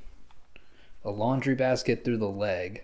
a 1.06 1.12
laundry 1.12 1.56
basket 1.56 2.04
through 2.04 2.18
the 2.18 2.30
leg. 2.30 2.84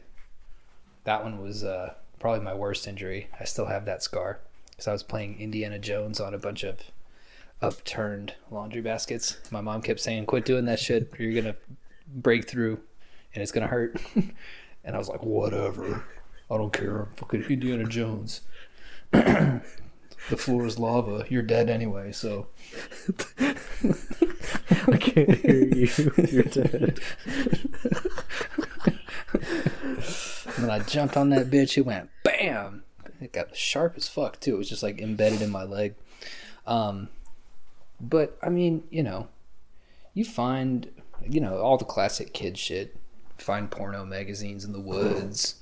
That 1.04 1.24
one 1.24 1.42
was 1.42 1.64
uh, 1.64 1.96
probably 2.20 2.44
my 2.44 2.54
worst 2.54 2.88
injury. 2.88 3.30
I 3.40 3.46
still 3.46 3.68
have 3.68 3.86
that 3.86 4.04
scar 4.04 4.40
because 4.70 4.88
I 4.88 4.92
was 4.92 5.04
playing 5.04 5.40
Indiana 5.40 5.80
Jones 5.80 6.20
on 6.20 6.34
a 6.34 6.40
bunch 6.40 6.64
of 6.64 6.80
upturned 7.62 8.36
laundry 8.52 8.82
baskets. 8.82 9.38
My 9.52 9.62
mom 9.62 9.82
kept 9.82 10.00
saying, 10.00 10.26
"Quit 10.26 10.46
doing 10.46 10.66
that 10.66 10.80
shit, 10.80 11.12
or 11.18 11.24
you're 11.24 11.42
gonna 11.42 11.56
break 12.08 12.48
through, 12.48 12.80
and 13.34 13.42
it's 13.42 13.52
gonna 13.52 13.68
hurt." 13.68 14.00
and 14.84 14.96
I 14.96 14.98
was 14.98 15.10
like, 15.10 15.24
"Whatever, 15.24 16.04
I 16.50 16.58
don't 16.58 16.74
care. 16.74 17.08
Fucking 17.18 17.44
Indiana 17.44 17.86
Jones." 17.86 18.42
the 19.12 19.62
floor 20.38 20.66
is 20.66 20.80
lava. 20.80 21.26
You're 21.30 21.42
dead 21.42 21.70
anyway, 21.70 22.12
so 22.12 22.48
I 23.40 24.98
can't 25.00 25.36
hear 25.36 25.66
you. 25.66 25.90
You're 26.30 26.44
dead. 26.44 27.00
when 30.58 30.70
I 30.70 30.80
jumped 30.80 31.18
on 31.18 31.30
that 31.30 31.50
bitch, 31.50 31.78
it 31.78 31.86
went 31.86 32.10
bam. 32.24 32.84
It 33.20 33.34
got 33.34 33.56
sharp 33.56 33.94
as 33.98 34.08
fuck 34.08 34.40
too. 34.40 34.56
It 34.56 34.58
was 34.58 34.70
just 34.70 34.84
like 34.84 35.02
embedded 35.02 35.42
in 35.42 35.50
my 35.50 35.64
leg. 35.64 35.96
Um, 36.66 37.10
but 38.00 38.38
I 38.44 38.50
mean, 38.50 38.84
you 38.90 39.04
know, 39.04 39.28
you 40.14 40.26
find, 40.26 40.92
you 41.28 41.40
know, 41.40 41.58
all 41.58 41.78
the 41.78 41.86
classic 41.86 42.34
kid 42.34 42.58
shit. 42.58 42.96
Find 43.38 43.70
porno 43.70 44.04
magazines 44.04 44.66
in 44.66 44.74
the 44.74 44.80
woods. 44.80 45.56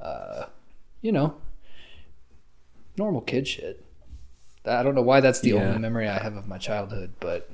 Uh, 0.00 0.46
you 1.02 1.12
know, 1.12 1.36
normal 2.96 3.20
kid 3.20 3.46
shit. 3.48 3.84
I 4.64 4.82
don't 4.82 4.94
know 4.94 5.02
why 5.02 5.20
that's 5.20 5.40
the 5.40 5.50
Yeah. 5.50 5.56
only 5.56 5.78
memory 5.78 6.08
I 6.08 6.18
have 6.18 6.36
of 6.36 6.48
my 6.48 6.58
childhood, 6.58 7.12
but 7.20 7.48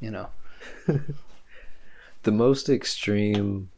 you 0.00 0.10
know, 0.10 0.28
the 2.22 2.32
most 2.32 2.68
extreme 2.68 3.70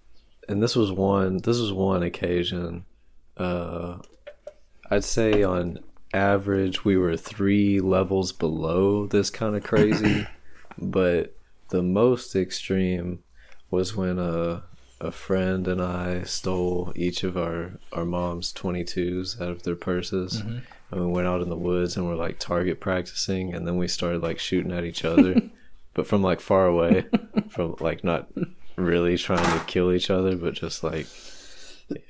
and 0.49 0.63
this 0.63 0.75
was 0.75 0.91
one 0.91 1.37
this 1.39 1.59
was 1.59 1.73
one 1.73 2.03
occasion 2.03 2.85
uh 3.37 3.99
i'd 4.91 5.05
say 5.05 5.43
on 5.43 5.79
average 6.15 6.85
we 6.85 6.97
were 6.97 7.17
three 7.17 7.79
levels 7.81 8.33
below 8.33 9.07
this 9.07 9.29
kind 9.29 9.55
of 9.55 9.63
crazy 9.63 10.27
but 10.79 11.37
the 11.69 11.83
most 11.83 12.35
extreme 12.35 13.23
was 13.71 13.95
when 13.95 14.19
a 14.19 14.63
a 15.01 15.11
friend 15.11 15.69
and 15.69 15.81
I 15.81 16.23
stole 16.23 16.93
each 16.97 17.23
of 17.23 17.37
our 17.37 17.73
our 17.93 18.05
mom's 18.05 18.53
22s 18.53 19.41
out 19.41 19.51
of 19.51 19.63
their 19.63 19.77
purses. 19.77 20.43
And 20.91 21.01
we 21.01 21.07
went 21.07 21.29
out 21.29 21.43
in 21.43 21.51
the 21.51 21.57
woods 21.57 21.97
and 21.97 22.07
were 22.07 22.15
like 22.15 22.39
target 22.39 22.81
practicing 22.81 23.55
and 23.55 23.67
then 23.67 23.77
we 23.77 23.89
started 23.89 24.23
like 24.23 24.39
shooting 24.39 24.73
at 24.73 24.85
each 24.85 25.05
other. 25.05 25.41
But 25.95 26.07
from 26.07 26.23
like 26.23 26.41
far 26.41 26.69
away 26.69 27.07
from 27.49 27.75
like 27.81 28.05
not 28.05 28.29
really 28.77 29.19
trying 29.19 29.59
to 29.59 29.65
kill 29.65 29.93
each 29.93 30.11
other 30.11 30.37
but 30.37 30.55
just 30.55 30.85
like 30.85 31.09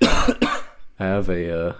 I 0.03 0.61
have 0.99 1.27
a 1.27 1.69
uh 1.69 1.73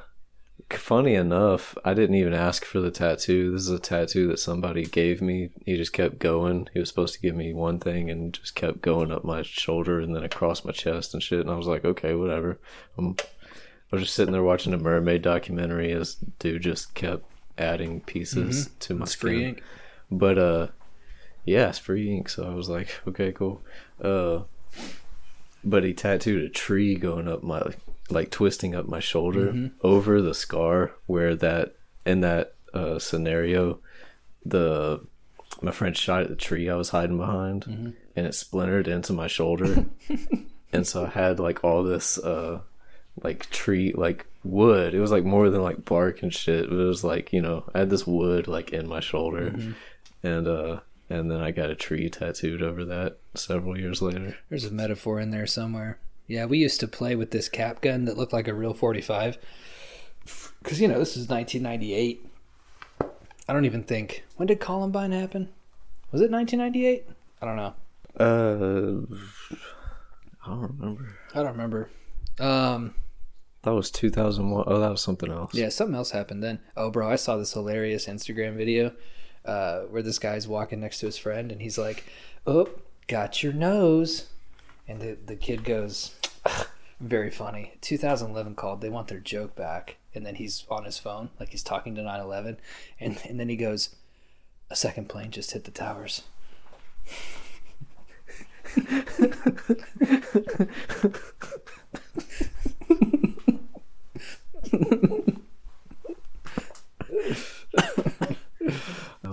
funny 0.69 1.15
enough 1.15 1.77
I 1.83 1.93
didn't 1.93 2.15
even 2.15 2.33
ask 2.33 2.65
for 2.65 2.79
the 2.79 2.91
tattoo. 2.91 3.51
This 3.51 3.61
is 3.61 3.69
a 3.69 3.79
tattoo 3.79 4.27
that 4.27 4.39
somebody 4.39 4.85
gave 4.85 5.21
me. 5.21 5.49
He 5.65 5.77
just 5.77 5.93
kept 5.93 6.19
going. 6.19 6.69
He 6.73 6.79
was 6.79 6.89
supposed 6.89 7.13
to 7.15 7.21
give 7.21 7.35
me 7.35 7.53
one 7.53 7.79
thing 7.79 8.09
and 8.09 8.33
just 8.33 8.55
kept 8.55 8.81
going 8.81 9.11
up 9.11 9.23
my 9.23 9.41
shoulder 9.41 9.99
and 9.99 10.15
then 10.15 10.23
across 10.23 10.65
my 10.65 10.71
chest 10.71 11.13
and 11.13 11.23
shit. 11.23 11.41
And 11.41 11.49
I 11.49 11.55
was 11.55 11.67
like 11.67 11.85
okay 11.85 12.13
whatever. 12.13 12.59
Um, 12.97 13.15
I 13.91 13.95
was 13.95 14.03
just 14.03 14.15
sitting 14.15 14.33
there 14.33 14.43
watching 14.43 14.73
a 14.73 14.77
mermaid 14.77 15.21
documentary 15.21 15.91
as 15.91 16.15
dude 16.37 16.61
just 16.61 16.93
kept 16.93 17.23
adding 17.57 18.01
pieces 18.01 18.69
to 18.79 18.95
my 18.95 19.03
it's 19.03 19.15
free 19.15 19.45
ink. 19.45 19.63
But 20.11 20.37
uh 20.37 20.67
yeah, 21.45 21.69
it's 21.69 21.79
free 21.79 22.15
ink, 22.15 22.29
so 22.29 22.45
I 22.45 22.53
was 22.53 22.69
like, 22.69 22.99
okay, 23.07 23.31
cool. 23.31 23.61
Uh 24.01 24.41
but 25.63 25.83
he 25.83 25.93
tattooed 25.93 26.43
a 26.43 26.49
tree 26.49 26.95
going 26.95 27.27
up 27.27 27.43
my 27.43 27.61
like 28.11 28.31
twisting 28.31 28.75
up 28.75 28.87
my 28.87 28.99
shoulder 28.99 29.69
over 29.81 30.21
the 30.21 30.33
scar 30.33 30.91
where 31.05 31.35
that 31.35 31.75
in 32.05 32.21
that 32.21 32.55
uh 32.73 32.97
scenario 32.99 33.79
the 34.45 34.99
my 35.61 35.71
friend 35.71 35.95
shot 35.97 36.21
at 36.23 36.29
the 36.29 36.35
tree 36.35 36.69
I 36.69 36.75
was 36.75 36.89
hiding 36.89 37.17
behind 37.17 37.65
and 38.15 38.27
it 38.27 38.33
splintered 38.35 38.87
into 38.87 39.13
my 39.13 39.27
shoulder. 39.27 39.85
and 40.73 40.85
so 40.87 41.05
I 41.05 41.09
had 41.09 41.39
like 41.39 41.63
all 41.63 41.83
this 41.83 42.17
uh 42.17 42.61
like 43.23 43.49
tree 43.49 43.93
like 43.95 44.25
wood. 44.43 44.93
It 44.93 44.99
was 45.01 45.11
like 45.11 45.25
more 45.25 45.49
than 45.49 45.61
like 45.61 45.83
bark 45.85 46.21
and 46.23 46.33
shit. 46.33 46.65
It 46.65 46.71
was 46.71 47.03
like, 47.03 47.33
you 47.33 47.41
know, 47.41 47.63
I 47.73 47.79
had 47.79 47.89
this 47.89 48.07
wood 48.07 48.47
like 48.47 48.71
in 48.71 48.87
my 48.87 48.99
shoulder. 49.01 49.53
And 50.23 50.47
uh 50.47 50.79
and 51.09 51.29
then 51.31 51.41
I 51.41 51.51
got 51.51 51.71
a 51.71 51.75
tree 51.75 52.09
tattooed 52.09 52.61
over 52.61 52.85
that 52.85 53.17
several 53.35 53.77
years 53.77 54.01
later. 54.01 54.37
There's 54.49 54.65
a 54.65 54.71
metaphor 54.71 55.19
in 55.19 55.31
there 55.31 55.47
somewhere. 55.47 55.99
Yeah, 56.29 56.45
we 56.45 56.57
used 56.59 56.79
to 56.79 56.87
play 56.87 57.15
with 57.15 57.31
this 57.31 57.49
cap 57.49 57.81
gun 57.81 58.05
that 58.05 58.17
looked 58.17 58.31
like 58.33 58.47
a 58.47 58.53
real 58.53 58.73
45. 58.73 59.37
Because, 60.61 60.79
you 60.79 60.87
know, 60.87 60.99
this 60.99 61.17
is 61.17 61.27
1998. 61.27 62.25
I 63.47 63.53
don't 63.53 63.65
even 63.65 63.83
think. 63.83 64.23
When 64.37 64.45
did 64.47 64.59
Columbine 64.59 65.11
happen? 65.11 65.49
Was 66.11 66.21
it 66.21 66.29
1998? 66.31 67.07
I 67.41 67.45
don't 67.45 67.55
know. 67.57 67.73
Uh 68.19 69.15
I 70.45 70.49
don't 70.51 70.61
remember. 70.77 71.15
I 71.33 71.37
don't 71.43 71.51
remember. 71.51 71.89
Um, 72.39 72.93
That 73.63 73.71
was 73.73 73.91
2001. 73.91 74.63
Oh, 74.67 74.79
that 74.79 74.89
was 74.91 75.01
something 75.01 75.31
else. 75.31 75.53
yeah, 75.53 75.69
something 75.69 75.95
else 75.95 76.11
happened 76.11 76.43
then. 76.43 76.59
Oh, 76.77 76.89
bro, 76.91 77.09
I 77.09 77.15
saw 77.17 77.37
this 77.37 77.53
hilarious 77.53 78.07
Instagram 78.07 78.55
video 78.55 78.93
uh, 79.45 79.81
where 79.81 80.01
this 80.01 80.19
guy's 80.19 80.47
walking 80.47 80.79
next 80.79 80.99
to 80.99 81.05
his 81.07 81.17
friend 81.17 81.51
and 81.51 81.61
he's 81.61 81.77
like, 81.77 82.03
Oh, 82.47 82.69
got 83.07 83.41
your 83.43 83.53
nose. 83.53 84.27
And 84.89 84.99
the, 84.99 85.17
the 85.23 85.35
kid 85.35 85.63
goes, 85.63 86.15
Very 86.99 87.29
funny. 87.29 87.73
2011 87.81 88.55
called. 88.55 88.81
They 88.81 88.89
want 88.89 89.07
their 89.07 89.19
joke 89.19 89.55
back. 89.55 89.97
And 90.15 90.25
then 90.25 90.35
he's 90.35 90.65
on 90.71 90.85
his 90.85 90.97
phone, 90.97 91.29
like 91.39 91.49
he's 91.49 91.61
talking 91.61 91.93
to 91.95 92.01
9 92.01 92.19
11. 92.19 92.57
And, 92.99 93.21
and 93.29 93.39
then 93.39 93.47
he 93.47 93.55
goes, 93.55 93.95
A 94.71 94.75
second 94.75 95.07
plane 95.07 95.29
just 95.29 95.51
hit 95.51 95.63
the 95.65 95.71
towers. 95.71 96.23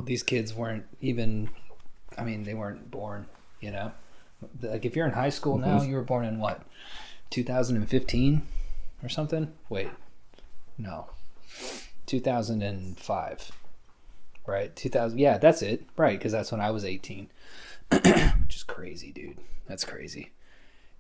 These 0.05 0.23
kids 0.23 0.55
weren't 0.55 0.85
even, 1.01 1.51
I 2.17 2.23
mean, 2.23 2.45
they 2.45 2.55
weren't 2.55 2.93
born, 2.93 3.27
you 3.61 3.73
know? 3.73 3.91
Like 4.63 4.85
if 4.85 4.97
you're 4.97 5.07
in 5.07 5.13
high 5.13 5.31
school 5.31 5.59
now, 5.59 5.81
mhm. 5.81 5.89
you 5.89 5.95
were 5.95 6.03
born 6.03 6.25
in 6.25 6.39
what? 6.39 6.63
2015 7.31 8.43
or 9.03 9.09
something. 9.09 9.53
Wait, 9.69 9.89
no, 10.79 11.07
2005. 12.07 13.53
Right, 14.47 14.77
2000. 14.77 15.19
Yeah, 15.19 15.39
that's 15.39 15.61
it. 15.63 15.87
Right, 15.97 16.17
because 16.19 16.33
that's 16.33 16.53
when 16.53 16.61
I 16.61 16.71
was 16.71 16.85
18, 16.85 17.29
which 17.91 18.57
is 18.57 18.63
crazy, 18.63 19.11
dude. 19.11 19.39
That's 19.67 19.85
crazy. 19.85 20.31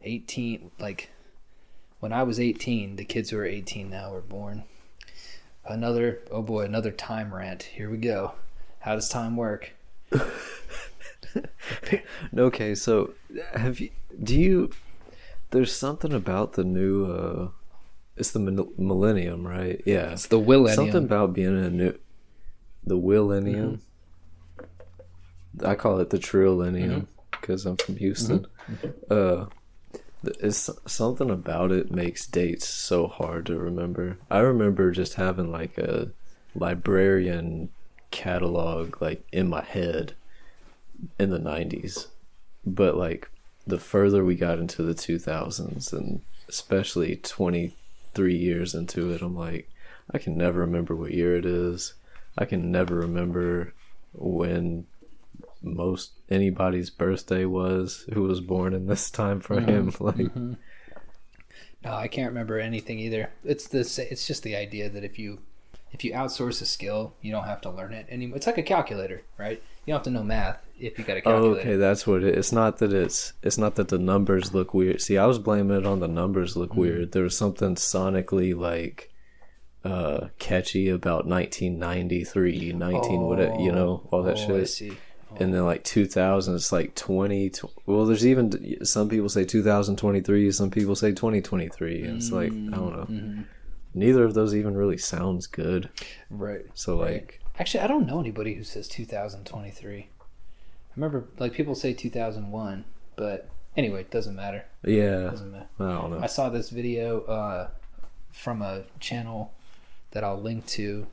18, 0.02 0.72
like 0.78 1.10
when 2.00 2.12
I 2.12 2.24
was 2.24 2.40
18, 2.40 2.96
the 2.96 3.04
kids 3.04 3.30
who 3.30 3.38
are 3.38 3.44
18 3.44 3.88
now 3.88 4.12
were 4.12 4.20
born. 4.20 4.64
Another, 5.64 6.20
oh 6.30 6.42
boy, 6.42 6.64
another 6.64 6.90
time 6.90 7.34
rant. 7.34 7.64
Here 7.64 7.90
we 7.90 7.98
go. 7.98 8.32
How 8.80 8.94
does 8.94 9.08
time 9.08 9.36
work? 9.36 9.72
okay, 12.38 12.74
so 12.74 13.12
have 13.54 13.80
you? 13.80 13.90
Do 14.22 14.38
you? 14.38 14.70
There's 15.50 15.72
something 15.74 16.12
about 16.12 16.54
the 16.54 16.64
new. 16.64 17.06
uh 17.06 17.48
It's 18.16 18.30
the 18.30 18.40
millennium, 18.40 19.46
right? 19.46 19.80
Yeah, 19.84 20.12
It's 20.12 20.26
the 20.28 20.40
Willennium. 20.40 20.74
something 20.74 21.04
about 21.04 21.34
being 21.34 21.56
in 21.58 21.64
a 21.64 21.70
new. 21.70 21.98
The 22.84 22.96
millennium. 22.96 23.80
I 25.64 25.74
call 25.74 26.00
it 26.00 26.10
the 26.10 26.18
trillennium 26.18 27.06
because 27.30 27.64
I'm 27.66 27.76
from 27.76 27.96
Houston. 27.96 28.46
Uh, 29.10 29.46
it's 30.40 30.68
something 30.86 31.30
about 31.30 31.70
it 31.72 31.90
makes 31.90 32.26
dates 32.26 32.66
so 32.68 33.06
hard 33.06 33.46
to 33.46 33.56
remember. 33.58 34.18
I 34.30 34.38
remember 34.40 34.90
just 34.90 35.14
having 35.14 35.50
like 35.52 35.78
a 35.78 36.10
librarian 36.54 37.68
catalog 38.10 39.00
like 39.02 39.24
in 39.32 39.48
my 39.48 39.62
head 39.62 40.14
in 41.18 41.30
the 41.30 41.38
90s 41.38 42.06
but 42.64 42.96
like 42.96 43.30
the 43.66 43.78
further 43.78 44.24
we 44.24 44.34
got 44.34 44.58
into 44.58 44.82
the 44.82 44.94
2000s 44.94 45.92
and 45.92 46.22
especially 46.48 47.16
23 47.16 48.34
years 48.34 48.74
into 48.74 49.10
it 49.10 49.22
i'm 49.22 49.36
like 49.36 49.70
i 50.12 50.18
can 50.18 50.36
never 50.36 50.60
remember 50.60 50.94
what 50.94 51.12
year 51.12 51.36
it 51.36 51.46
is 51.46 51.94
i 52.38 52.44
can 52.44 52.70
never 52.70 52.96
remember 52.96 53.72
when 54.12 54.86
most 55.62 56.12
anybody's 56.30 56.90
birthday 56.90 57.44
was 57.44 58.06
who 58.12 58.22
was 58.22 58.40
born 58.40 58.72
in 58.72 58.86
this 58.86 59.10
time 59.10 59.40
frame 59.40 59.90
mm-hmm. 59.90 60.04
like 60.04 60.16
mm-hmm. 60.16 60.54
No, 61.84 61.94
I 61.94 62.08
can't 62.08 62.30
remember 62.30 62.58
anything 62.58 62.98
either. 62.98 63.30
It's 63.44 63.68
the 63.68 63.78
it's 63.78 64.26
just 64.26 64.42
the 64.42 64.56
idea 64.56 64.88
that 64.88 65.04
if 65.04 65.20
you 65.20 65.38
if 65.92 66.04
you 66.04 66.12
outsource 66.12 66.60
a 66.60 66.66
skill, 66.66 67.14
you 67.22 67.30
don't 67.30 67.44
have 67.44 67.60
to 67.60 67.70
learn 67.70 67.92
it 67.92 68.06
anymore. 68.10 68.36
It's 68.36 68.46
like 68.46 68.58
a 68.58 68.62
calculator, 68.64 69.22
right? 69.38 69.62
You 69.84 69.92
don't 69.92 69.98
have 69.98 70.04
to 70.04 70.10
know 70.10 70.24
math 70.24 70.65
if 70.78 70.98
you 70.98 71.04
got 71.04 71.16
a 71.18 71.22
Oh, 71.28 71.54
okay, 71.54 71.76
that's 71.76 72.06
what 72.06 72.22
it. 72.22 72.36
It's 72.36 72.52
not 72.52 72.78
that 72.78 72.92
it's. 72.92 73.32
It's 73.42 73.58
not 73.58 73.74
that 73.76 73.88
the 73.88 73.98
numbers 73.98 74.52
look 74.54 74.74
weird. 74.74 75.00
See, 75.00 75.16
I 75.18 75.26
was 75.26 75.38
blaming 75.38 75.76
it 75.78 75.86
on 75.86 76.00
the 76.00 76.08
numbers 76.08 76.56
look 76.56 76.74
weird. 76.74 77.12
There 77.12 77.22
was 77.22 77.36
something 77.36 77.74
sonically 77.76 78.54
like 78.56 79.10
uh 79.84 80.28
catchy 80.38 80.88
about 80.88 81.26
1993, 81.26 82.72
19 82.72 83.20
what 83.22 83.38
it, 83.40 83.60
you 83.60 83.70
know, 83.72 84.06
all 84.10 84.22
that 84.24 84.36
Oh, 84.38 84.46
shit. 84.46 84.68
see. 84.68 84.92
And 85.38 85.52
then 85.52 85.64
like 85.64 85.84
2000, 85.84 86.54
it's 86.54 86.72
like 86.72 86.94
20. 86.94 87.50
tw- 87.50 87.64
Well, 87.84 88.06
there's 88.06 88.26
even 88.26 88.84
some 88.84 89.08
people 89.08 89.28
say 89.28 89.44
2023, 89.44 90.50
some 90.50 90.70
people 90.70 90.96
say 90.96 91.10
2023. 91.10 92.02
And 92.04 92.16
it's 92.16 92.32
like 92.32 92.50
I 92.52 92.54
don't 92.54 92.72
know. 92.96 93.06
Mm-hmm. 93.08 93.42
Neither 93.94 94.24
of 94.24 94.34
those 94.34 94.54
even 94.54 94.76
really 94.76 94.98
sounds 94.98 95.46
good. 95.46 95.88
Right. 96.30 96.64
So 96.74 97.00
Right. 97.00 97.12
like, 97.14 97.40
Actually, 97.58 97.80
I 97.84 97.86
don't 97.86 98.06
know 98.06 98.20
anybody 98.20 98.54
who 98.54 98.62
says 98.64 98.88
2023. 98.88 100.08
Remember 100.96 101.26
like 101.38 101.52
people 101.52 101.74
say 101.74 101.92
2001, 101.92 102.84
but 103.16 103.48
anyway, 103.76 104.00
it 104.00 104.10
doesn't 104.10 104.34
matter. 104.34 104.64
yeah, 104.84 105.30
doesn't 105.30 105.52
matter. 105.52 105.66
I 105.78 105.92
don't 105.92 106.10
know. 106.10 106.20
I 106.20 106.26
saw 106.26 106.48
this 106.48 106.70
video 106.70 107.20
uh, 107.22 107.68
from 108.30 108.62
a 108.62 108.84
channel 108.98 109.52
that 110.12 110.24
I'll 110.24 110.40
link 110.40 110.66
to, 110.68 111.06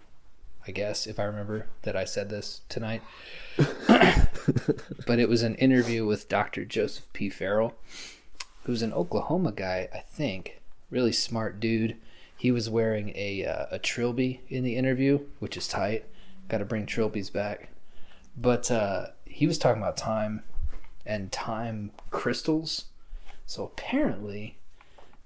I 0.65 0.71
guess, 0.71 1.05
if 1.05 1.19
I 1.19 1.23
remember 1.23 1.67
that 1.81 1.95
I 1.95 2.05
said 2.05 2.29
this 2.29 2.61
tonight. 2.69 3.01
but 3.87 5.19
it 5.19 5.27
was 5.27 5.43
an 5.43 5.55
interview 5.55 6.05
with 6.05 6.29
Dr. 6.29 6.63
Joseph 6.65 7.11
P. 7.13 7.29
Farrell, 7.29 7.75
who's 8.63 8.81
an 8.81 8.93
Oklahoma 8.93 9.51
guy, 9.51 9.89
I 9.93 9.99
think. 9.99 10.61
Really 10.89 11.11
smart 11.11 11.59
dude. 11.59 11.97
He 12.37 12.51
was 12.51 12.69
wearing 12.69 13.11
a 13.15 13.45
uh, 13.45 13.65
a 13.71 13.79
trilby 13.79 14.41
in 14.49 14.63
the 14.63 14.75
interview, 14.75 15.19
which 15.39 15.57
is 15.57 15.67
tight. 15.67 16.05
Got 16.49 16.59
to 16.59 16.65
bring 16.65 16.85
trilbies 16.85 17.31
back. 17.31 17.69
But 18.35 18.69
uh, 18.71 19.07
he 19.33 19.47
was 19.47 19.57
talking 19.57 19.81
about 19.81 19.97
time 19.97 20.43
and 21.05 21.31
time 21.31 21.91
crystals. 22.11 22.85
So 23.45 23.63
apparently, 23.65 24.57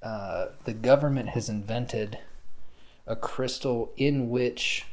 uh, 0.01 0.47
the 0.63 0.73
government 0.73 1.29
has 1.29 1.49
invented 1.49 2.19
a 3.05 3.15
crystal 3.15 3.91
in 3.97 4.29
which 4.29 4.85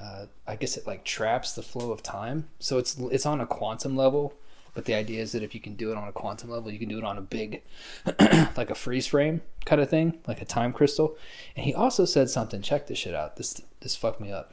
uh, 0.00 0.26
I 0.46 0.56
guess 0.56 0.76
it 0.76 0.86
like 0.86 1.04
traps 1.04 1.52
the 1.52 1.62
flow 1.62 1.92
of 1.92 2.02
time. 2.02 2.48
So 2.58 2.78
it's 2.78 2.96
it's 2.98 3.26
on 3.26 3.40
a 3.40 3.46
quantum 3.46 3.96
level, 3.96 4.34
but 4.74 4.84
the 4.84 4.94
idea 4.94 5.22
is 5.22 5.32
that 5.32 5.42
if 5.42 5.54
you 5.54 5.60
can 5.60 5.74
do 5.74 5.92
it 5.92 5.96
on 5.96 6.08
a 6.08 6.12
quantum 6.12 6.50
level, 6.50 6.70
you 6.70 6.78
can 6.78 6.88
do 6.88 6.98
it 6.98 7.04
on 7.04 7.16
a 7.16 7.22
big, 7.22 7.62
like 8.56 8.70
a 8.70 8.74
freeze 8.74 9.06
frame 9.06 9.42
kind 9.64 9.80
of 9.80 9.88
thing, 9.88 10.18
like 10.26 10.42
a 10.42 10.44
time 10.44 10.72
crystal. 10.72 11.16
And 11.56 11.64
he 11.64 11.72
also 11.72 12.04
said 12.04 12.28
something. 12.28 12.60
Check 12.60 12.88
this 12.88 12.98
shit 12.98 13.14
out. 13.14 13.36
This 13.36 13.62
this 13.80 13.94
fucked 13.94 14.20
me 14.20 14.32
up. 14.32 14.52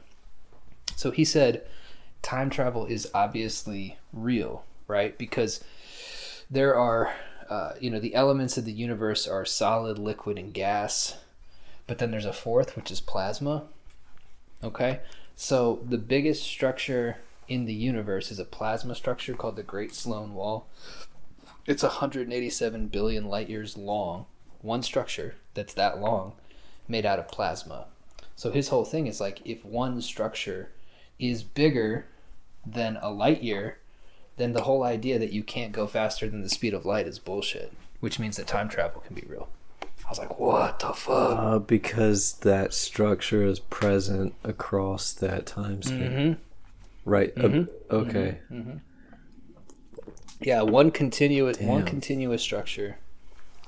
So 0.96 1.10
he 1.10 1.26
said, 1.26 1.66
time 2.22 2.50
travel 2.50 2.86
is 2.86 3.10
obviously 3.14 3.98
real, 4.14 4.64
right? 4.88 5.18
Because 5.18 5.64
there 6.50 6.76
are, 6.76 7.14
uh, 7.50 7.74
you 7.80 7.90
know, 7.90 8.00
the 8.00 8.16
elements 8.16 8.58
of 8.58 8.66
the 8.66 8.72
universe 8.72 9.28
are 9.28 9.46
solid, 9.46 9.98
liquid, 9.98 10.38
and 10.38 10.54
gas. 10.54 11.18
But 11.88 11.98
then 11.98 12.12
there's 12.12 12.26
a 12.26 12.34
fourth, 12.34 12.76
which 12.76 12.92
is 12.92 13.00
plasma. 13.00 13.64
Okay? 14.64 15.00
So 15.36 15.80
the 15.88 15.98
biggest 15.98 16.44
structure 16.44 17.18
in 17.48 17.66
the 17.66 17.74
universe 17.74 18.32
is 18.32 18.40
a 18.40 18.46
plasma 18.46 18.96
structure 18.96 19.34
called 19.34 19.56
the 19.56 19.64
Great 19.64 19.94
Sloan 19.94 20.34
Wall. 20.34 20.68
It's 21.66 21.84
187 21.84 22.88
billion 22.88 23.26
light 23.26 23.50
years 23.50 23.78
long. 23.78 24.26
One 24.62 24.84
structure 24.84 25.36
that's 25.54 25.74
that 25.74 26.00
long 26.00 26.34
made 26.88 27.06
out 27.06 27.20
of 27.20 27.28
plasma. 27.28 27.86
So 28.36 28.52
his 28.52 28.70
whole 28.70 28.86
thing 28.86 29.08
is 29.08 29.20
like 29.20 29.42
if 29.46 29.66
one 29.66 30.02
structure 30.02 30.70
is 31.20 31.44
bigger 31.44 32.06
than 32.66 32.98
a 33.02 33.10
light 33.10 33.44
year, 33.44 33.78
then 34.38 34.54
the 34.54 34.64
whole 34.64 34.84
idea 34.84 35.20
that 35.20 35.34
you 35.34 35.44
can't 35.44 35.72
go 35.72 35.88
faster 35.88 36.30
than 36.30 36.42
the 36.42 36.50
speed 36.50 36.74
of 36.74 36.86
light 36.86 37.08
is 37.08 37.20
bullshit, 37.20 37.74
which 38.00 38.20
means 38.20 38.38
that 38.38 38.48
time 38.48 38.70
travel 38.70 39.02
can 39.02 39.16
be 39.16 39.24
real. 39.28 39.50
I 40.06 40.10
was 40.10 40.20
like, 40.20 40.40
what 40.40 40.80
the 40.80 40.94
fuck? 40.94 41.38
Uh, 41.38 41.60
because 41.60 42.34
that 42.40 42.74
structure 42.74 43.44
is 43.44 43.60
present 43.60 44.34
across 44.44 45.14
that 45.14 45.46
time 45.46 45.82
scale. 45.82 45.98
Mm-hmm. 45.98 46.34
Right. 47.06 47.34
uh, 47.38 47.66
okay. 47.92 48.40
Yeah, 50.42 50.64
one 50.64 50.92
continuous 50.92 51.60
one 51.60 51.86
continuous 51.86 52.42
structure 52.42 52.98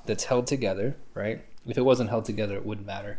that's 0.06 0.24
held 0.24 0.46
together, 0.46 0.96
right? 1.14 1.44
If 1.66 1.78
it 1.78 1.82
wasn't 1.82 2.10
held 2.10 2.24
together, 2.24 2.56
it 2.56 2.66
wouldn't 2.66 2.86
matter. 2.86 3.18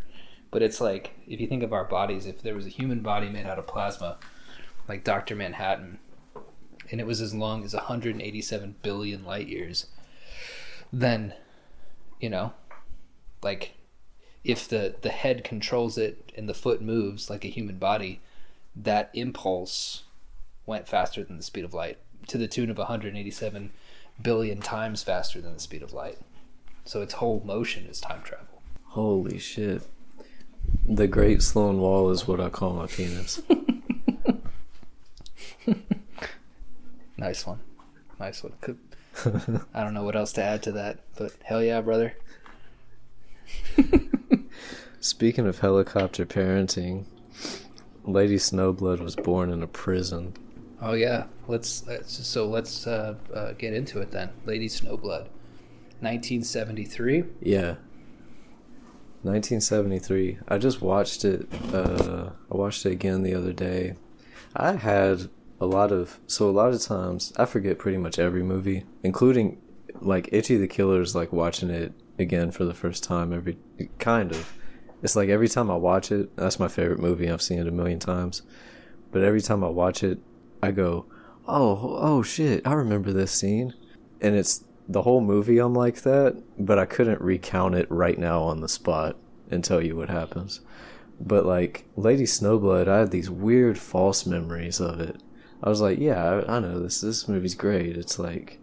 But 0.52 0.62
it's 0.62 0.80
like 0.80 1.12
if 1.28 1.40
you 1.40 1.48
think 1.48 1.64
of 1.64 1.74
our 1.74 1.86
bodies, 1.86 2.26
if 2.26 2.42
there 2.42 2.56
was 2.56 2.66
a 2.66 2.70
human 2.70 3.00
body 3.00 3.30
made 3.30 3.46
out 3.46 3.58
of 3.58 3.66
plasma, 3.66 4.18
like 4.88 5.04
Doctor 5.04 5.36
Manhattan, 5.36 6.00
and 6.92 7.02
it 7.02 7.08
was 7.08 7.22
as 7.22 7.34
long 7.34 7.64
as 7.64 7.74
187 7.74 8.76
billion 8.82 9.26
light 9.26 9.48
years, 9.48 9.88
then, 10.92 11.34
you 12.20 12.30
know, 12.30 12.54
like 13.42 13.74
if 14.44 14.68
the 14.68 14.96
the 15.02 15.10
head 15.10 15.44
controls 15.44 15.98
it 15.98 16.32
and 16.38 16.48
the 16.48 16.54
foot 16.54 16.82
moves 16.82 17.30
like 17.30 17.44
a 17.44 17.50
human 17.50 17.78
body, 17.78 18.22
that 18.76 19.10
impulse 19.14 20.04
went 20.66 20.88
faster 20.88 21.24
than 21.24 21.38
the 21.38 21.44
speed 21.44 21.64
of 21.64 21.74
light 21.74 21.98
to 22.28 22.38
the 22.38 22.48
tune 22.48 22.70
of 22.70 22.78
187 22.78 23.72
billion 24.22 24.60
times 24.60 25.04
faster 25.04 25.42
than 25.42 25.54
the 25.54 25.60
speed 25.60 25.84
of 25.84 25.94
light. 25.94 26.18
So 26.86 27.02
its 27.02 27.16
whole 27.16 27.42
motion 27.46 27.86
is 27.88 28.00
time 28.00 28.22
travel. 28.24 28.62
Holy 28.86 29.40
shit. 29.40 29.84
The 30.88 31.08
Great 31.08 31.42
Sloan 31.42 31.80
Wall 31.80 32.10
is 32.12 32.28
what 32.28 32.40
I 32.40 32.50
call 32.50 32.74
my 32.74 32.88
penis. 32.88 33.42
Nice 37.18 37.46
one. 37.48 37.60
Nice 38.20 38.44
one. 38.44 38.54
Could- 38.62 38.80
I 39.74 39.84
don't 39.84 39.94
know 39.94 40.04
what 40.04 40.16
else 40.18 40.34
to 40.34 40.44
add 40.44 40.62
to 40.64 40.74
that, 40.74 41.00
but 41.18 41.32
hell 41.44 41.64
yeah, 41.64 41.80
brother. 41.80 42.14
Speaking 45.00 45.48
of 45.48 45.60
helicopter 45.60 46.26
parenting, 46.26 47.06
Lady 48.04 48.36
Snowblood 48.36 49.00
was 49.00 49.16
born 49.16 49.52
in 49.52 49.64
a 49.64 49.68
prison. 49.68 50.34
Oh 50.82 50.94
yeah, 50.94 51.28
let's, 51.48 51.88
let's 51.88 52.28
so 52.28 52.46
let's 52.48 52.86
uh, 52.86 53.16
uh, 53.34 53.54
get 53.54 53.74
into 53.74 54.02
it 54.02 54.12
then. 54.12 54.32
Lady 54.46 54.68
Snowblood, 54.68 55.30
1973. 56.02 57.24
Yeah. 57.42 57.76
1973. 59.24 60.40
I 60.50 60.58
just 60.58 60.82
watched 60.82 61.24
it. 61.24 61.48
Uh, 61.74 62.32
I 62.52 62.58
watched 62.58 62.86
it 62.86 62.92
again 62.92 63.24
the 63.24 63.34
other 63.34 63.54
day. 63.54 63.96
I 64.56 64.74
had 64.74 65.30
a 65.60 65.66
lot 65.66 65.92
of 65.92 66.20
so 66.28 66.50
a 66.50 66.52
lot 66.52 66.74
of 66.74 66.82
times 66.82 67.34
I 67.38 67.46
forget 67.46 67.80
pretty 67.80 67.98
much 67.98 68.20
every 68.20 68.44
movie, 68.44 68.86
including 69.04 69.62
like 70.02 70.30
Ichi 70.32 70.58
the 70.58 70.68
Killer 70.68 71.02
is 71.02 71.16
like 71.16 71.34
watching 71.34 71.70
it 71.70 71.94
again 72.18 72.52
for 72.52 72.66
the 72.66 72.74
first 72.74 73.04
time 73.04 73.34
every 73.34 73.58
kind 74.00 74.32
of. 74.32 74.54
It's 75.04 75.16
like 75.16 75.30
every 75.30 75.50
time 75.50 75.70
I 75.70 75.76
watch 75.76 76.12
it, 76.12 76.36
that's 76.36 76.60
my 76.60 76.68
favorite 76.68 77.00
movie. 77.00 77.30
I've 77.30 77.42
seen 77.42 77.60
it 77.60 77.68
a 77.68 77.72
million 77.72 78.00
times, 78.00 78.42
but 79.12 79.24
every 79.24 79.42
time 79.42 79.64
I 79.64 79.70
watch 79.70 80.04
it, 80.04 80.20
I 80.64 80.72
go, 80.72 81.06
"Oh, 81.48 81.98
oh 82.02 82.24
shit! 82.24 82.66
I 82.66 82.74
remember 82.74 83.12
this 83.12 83.32
scene," 83.32 83.74
and 84.22 84.36
it's 84.36 84.64
the 84.88 85.02
whole 85.02 85.22
movie. 85.22 85.60
I'm 85.60 85.74
like 85.74 86.02
that, 86.02 86.42
but 86.58 86.80
I 86.80 86.86
couldn't 86.86 87.22
recount 87.22 87.76
it 87.76 87.88
right 87.92 88.18
now 88.18 88.42
on 88.44 88.62
the 88.62 88.70
spot 88.70 89.18
and 89.52 89.64
tell 89.64 89.82
you 89.82 89.96
what 89.96 90.10
happens. 90.10 90.62
But 91.20 91.46
like 91.46 91.86
Lady 91.96 92.26
Snowblood, 92.26 92.88
I 92.88 93.00
had 93.00 93.12
these 93.12 93.30
weird 93.30 93.78
false 93.78 94.26
memories 94.26 94.80
of 94.80 95.00
it. 95.00 95.22
I 95.64 95.70
was 95.70 95.82
like, 95.82 95.98
yeah, 95.98 96.24
I, 96.24 96.58
I 96.58 96.60
know 96.60 96.80
this. 96.80 97.02
This 97.02 97.28
movie's 97.28 97.56
great. 97.56 97.98
It's 97.98 98.20
like 98.20 98.60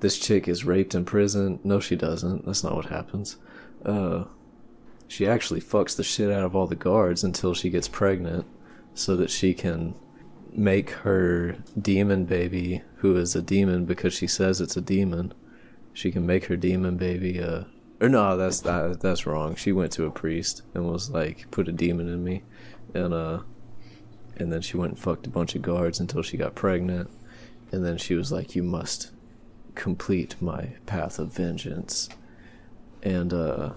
this 0.00 0.18
chick 0.18 0.48
is 0.48 0.64
raped 0.64 0.94
in 0.94 1.04
prison. 1.04 1.60
No, 1.62 1.78
she 1.78 1.96
doesn't. 1.96 2.46
That's 2.46 2.64
not 2.64 2.74
what 2.74 2.86
happens. 2.86 3.36
Uh, 3.84 4.24
she 5.08 5.26
actually 5.26 5.60
fucks 5.60 5.96
the 5.96 6.04
shit 6.04 6.30
out 6.30 6.44
of 6.44 6.56
all 6.56 6.66
the 6.66 6.76
guards 6.76 7.24
until 7.24 7.54
she 7.54 7.70
gets 7.70 7.88
pregnant, 7.88 8.46
so 8.94 9.16
that 9.16 9.30
she 9.30 9.54
can 9.54 9.94
make 10.52 10.90
her 10.90 11.56
demon 11.80 12.24
baby, 12.24 12.82
who 12.96 13.16
is 13.16 13.36
a 13.36 13.42
demon 13.42 13.84
because 13.84 14.14
she 14.14 14.26
says 14.26 14.60
it's 14.60 14.76
a 14.76 14.80
demon. 14.80 15.32
She 15.92 16.10
can 16.10 16.26
make 16.26 16.46
her 16.46 16.56
demon 16.56 16.96
baby 16.96 17.42
uh, 17.42 17.64
or 18.00 18.08
no, 18.08 18.36
that's 18.36 18.60
that, 18.60 19.00
that's 19.00 19.26
wrong. 19.26 19.54
She 19.54 19.72
went 19.72 19.92
to 19.92 20.06
a 20.06 20.10
priest 20.10 20.62
and 20.74 20.90
was 20.90 21.10
like, 21.10 21.50
put 21.50 21.68
a 21.68 21.72
demon 21.72 22.08
in 22.08 22.24
me, 22.24 22.42
and 22.94 23.12
uh, 23.12 23.40
and 24.36 24.52
then 24.52 24.62
she 24.62 24.76
went 24.76 24.92
and 24.92 24.98
fucked 24.98 25.26
a 25.26 25.30
bunch 25.30 25.54
of 25.54 25.62
guards 25.62 26.00
until 26.00 26.22
she 26.22 26.36
got 26.36 26.54
pregnant, 26.54 27.10
and 27.72 27.84
then 27.84 27.98
she 27.98 28.14
was 28.14 28.32
like, 28.32 28.54
you 28.54 28.62
must 28.62 29.12
complete 29.74 30.40
my 30.40 30.72
path 30.86 31.18
of 31.18 31.34
vengeance, 31.34 32.08
and 33.02 33.32
uh, 33.32 33.72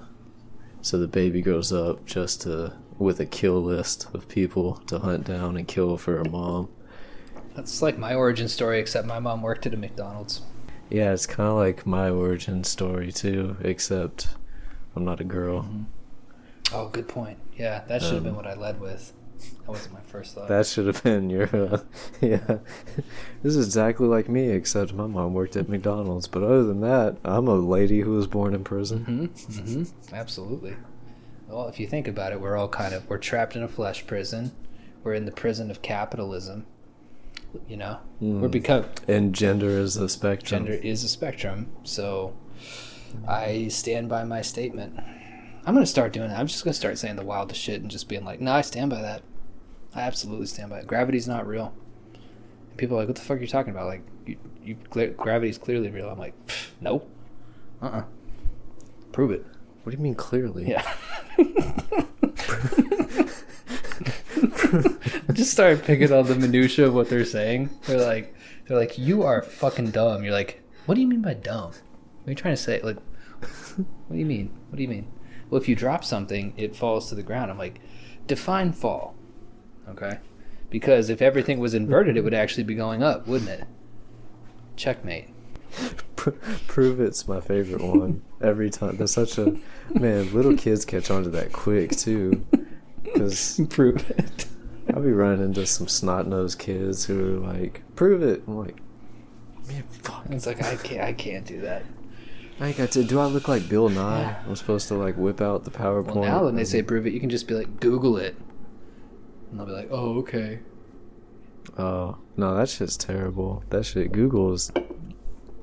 so 0.82 0.98
the 0.98 1.08
baby 1.08 1.42
grows 1.42 1.74
up 1.74 2.06
just 2.06 2.42
to 2.42 2.74
with 2.98 3.20
a 3.20 3.26
kill 3.26 3.62
list 3.62 4.08
of 4.14 4.28
people 4.28 4.76
to 4.88 5.00
hunt 5.00 5.26
down 5.26 5.58
and 5.58 5.68
kill 5.68 5.98
for 5.98 6.18
her 6.18 6.30
mom. 6.30 6.70
That's 7.56 7.82
like 7.82 7.98
my 7.98 8.16
origin 8.16 8.48
story, 8.48 8.80
except 8.80 9.08
my 9.08 9.20
mom 9.20 9.42
worked 9.42 9.66
at 9.66 9.74
a 9.74 9.78
McDonald's. 9.78 10.42
Yeah, 10.94 11.12
it's 11.12 11.26
kind 11.26 11.50
of 11.50 11.56
like 11.56 11.88
my 11.88 12.12
origin 12.12 12.64
story 12.64 13.12
too, 13.12 13.58
except 13.62 14.28
I'm 14.96 15.04
not 15.04 15.20
a 15.20 15.24
girl. 15.24 15.64
Mm-hmm. 15.64 15.84
Oh, 16.72 16.88
good 16.90 17.08
point. 17.08 17.40
Yeah, 17.58 17.84
that 17.88 18.04
should 18.04 18.14
have 18.14 18.20
um, 18.20 18.24
been 18.26 18.36
what 18.36 18.46
I 18.46 18.54
led 18.54 18.80
with. 18.80 19.12
That 19.40 19.70
wasn't 19.70 19.96
my 19.96 20.02
first 20.02 20.36
thought. 20.36 20.50
That 20.50 20.68
should 20.68 20.86
have 20.86 21.02
been 21.02 21.32
your. 21.32 21.50
Uh, 21.52 21.80
yeah, 22.22 22.60
this 23.42 23.56
is 23.56 23.66
exactly 23.66 24.06
like 24.08 24.30
me, 24.30 24.50
except 24.50 24.94
my 24.94 25.08
mom 25.08 25.34
worked 25.34 25.56
at 25.56 25.68
McDonald's. 25.68 26.28
But 26.28 26.44
other 26.44 26.64
than 26.64 26.82
that, 26.82 27.18
I'm 27.26 27.48
a 27.48 27.56
lady 27.56 28.02
who 28.02 28.12
was 28.12 28.28
born 28.28 28.54
in 28.54 28.64
prison. 28.64 29.00
Mm-hmm. 29.00 29.80
Mm-hmm. 29.82 30.16
Absolutely. 30.16 30.76
Well, 31.48 31.70
if 31.70 31.80
you 31.80 31.88
think 31.88 32.08
about 32.08 32.34
it, 32.34 32.40
we're 32.40 32.56
all 32.56 32.70
kind 32.70 32.94
of 32.94 33.10
we're 33.10 33.18
trapped 33.18 33.56
in 33.56 33.64
a 33.64 33.68
flesh 33.68 34.06
prison. 34.06 34.52
We're 35.04 35.16
in 35.16 35.26
the 35.26 35.32
prison 35.32 35.72
of 35.72 35.82
capitalism 35.82 36.68
you 37.68 37.78
know? 37.78 38.00
Mm. 38.22 38.40
we're 38.42 38.48
become 38.48 38.86
and 39.08 39.34
gender 39.34 39.70
is 39.70 39.98
a 39.98 40.10
spectrum. 40.10 40.66
gender 40.66 40.80
is 40.82 41.04
a 41.04 41.10
spectrum 41.10 41.72
so 41.84 42.36
i 43.28 43.68
stand 43.68 44.10
by 44.10 44.24
my 44.24 44.42
statement. 44.42 45.00
I'm 45.66 45.74
gonna 45.74 45.86
start 45.86 46.12
doing 46.12 46.30
that. 46.30 46.40
I'm 46.40 46.48
just 46.48 46.64
gonna 46.64 46.74
start 46.74 46.98
saying 46.98 47.16
the 47.16 47.24
wildest 47.24 47.62
shit 47.62 47.82
and 47.82 47.90
just 47.90 48.10
being 48.10 48.26
like 48.26 48.42
no 48.42 48.52
i 48.52 48.62
stand 48.62 48.90
by 48.90 49.02
that. 49.02 49.22
I 49.96 50.02
absolutely 50.02 50.48
stand 50.48 50.72
by 50.72 50.80
it. 50.80 50.88
Gravity's 50.88 51.28
not 51.28 51.48
real. 51.48 51.74
And 52.14 52.78
people 52.78 52.98
are 52.98 53.02
like 53.02 53.08
what 53.08 53.16
the 53.16 53.22
fuck 53.22 53.38
are 53.38 53.42
you 53.42 53.48
talking 53.48 53.72
about? 53.72 53.86
Like 53.88 54.02
you, 54.26 54.38
you 54.64 54.76
gravity's 54.76 55.58
clearly 55.58 55.90
real. 55.90 56.10
I'm 56.10 56.20
like 56.20 56.34
no. 56.82 57.06
Uh-uh. 57.82 58.04
Prove 59.12 59.32
it. 59.32 59.46
What 59.84 59.92
do 59.92 59.98
you 59.98 60.04
mean 60.04 60.16
clearly? 60.16 60.70
Yeah 60.70 60.92
just 65.34 65.52
start 65.52 65.84
picking 65.84 66.12
on 66.12 66.26
the 66.26 66.36
minutia 66.36 66.88
of 66.88 66.94
what 66.94 67.10
they're 67.10 67.26
saying. 67.26 67.70
They're 67.86 68.06
like, 68.06 68.36
they're 68.68 68.78
like, 68.78 68.98
you 68.98 69.24
are 69.24 69.42
fucking 69.42 69.92
dumb. 69.92 70.24
You're 70.24 70.34
like, 70.34 70.62
what 70.86 70.96
do 70.96 71.02
you 71.02 71.08
mean 71.08 71.22
by 71.22 71.34
dumb? 71.34 71.72
What 71.72 72.28
are 72.28 72.32
you 72.32 72.36
trying 72.36 72.56
to 72.56 72.62
say? 72.62 72.82
Like, 72.82 72.98
what 73.40 74.12
do 74.12 74.18
you 74.18 74.26
mean? 74.26 74.58
What 74.70 74.78
do 74.78 74.84
you 74.84 74.90
mean? 74.90 75.12
Well, 75.50 75.62
if 75.62 75.68
you 75.68 75.76
drop 75.76 76.04
something, 76.04 76.54
it 76.58 76.76
falls 76.76 77.10
to 77.10 77.16
the 77.16 77.24
ground. 77.24 77.52
I'm 77.52 77.58
like, 77.58 77.80
define 78.28 78.72
fall. 78.72 79.16
Okay, 79.90 80.20
because 80.70 81.10
if 81.10 81.22
everything 81.22 81.60
was 81.60 81.74
inverted, 81.74 82.16
it 82.16 82.24
would 82.24 82.34
actually 82.34 82.64
be 82.64 82.76
going 82.76 83.04
up, 83.04 83.28
wouldn't 83.28 83.50
it? 83.50 83.66
Checkmate. 84.76 85.30
prove 86.68 87.00
it's 87.00 87.28
my 87.28 87.42
favorite 87.42 87.82
one 87.82 88.22
every 88.42 88.70
time. 88.70 88.98
There's 88.98 89.12
such 89.12 89.38
a 89.38 89.58
man. 89.94 90.34
Little 90.34 90.56
kids 90.56 90.86
catch 90.86 91.12
on 91.12 91.24
to 91.24 91.30
that 91.32 91.52
quick 91.52 91.92
too. 91.92 92.46
Because 93.04 93.60
prove 93.70 94.10
it. 94.12 94.48
I'll 94.94 95.02
be 95.02 95.12
running 95.12 95.44
into 95.44 95.66
some 95.66 95.88
snot 95.88 96.28
nosed 96.28 96.60
kids 96.60 97.06
who 97.06 97.38
are 97.38 97.40
like, 97.40 97.82
"Prove 97.96 98.22
it." 98.22 98.44
I'm 98.48 98.58
like, 98.58 98.78
"Man, 99.68 99.84
fuck." 99.84 100.26
It's 100.30 100.46
like 100.46 100.62
I 100.64 100.76
can't. 100.76 101.02
I 101.02 101.14
can't 101.14 101.46
do 101.46 101.62
that. 101.62 101.84
I 102.60 102.72
got 102.72 102.92
to. 102.92 103.04
Do 103.04 103.20
I 103.20 103.26
look 103.26 103.48
like 103.48 103.68
Bill 103.68 103.90
Nye? 103.90 104.22
Yeah. 104.22 104.44
I'm 104.48 104.56
supposed 104.56 104.88
to 104.90 104.96
like 104.96 105.16
whip 105.18 105.42
out 105.42 105.64
the 105.64 105.72
PowerPoint. 105.72 106.16
Well, 106.16 106.24
now 106.24 106.44
when 106.46 106.56
they 106.56 106.64
say 106.64 106.84
prove 106.84 107.08
it, 107.08 107.14
you 107.14 107.20
can 107.20 107.30
just 107.30 107.48
be 107.48 107.56
like, 107.56 107.80
Google 107.80 108.18
it, 108.18 108.36
and 109.50 109.60
they'll 109.60 109.66
be 109.66 109.72
like, 109.72 109.90
"Oh, 109.92 110.20
okay." 110.20 110.60
Oh 111.78 112.18
no, 112.38 112.56
that 112.56 112.70
shit's 112.70 112.98
terrible. 112.98 113.64
That 113.70 113.86
shit. 113.86 114.12
Google 114.12 114.54
is 114.54 114.72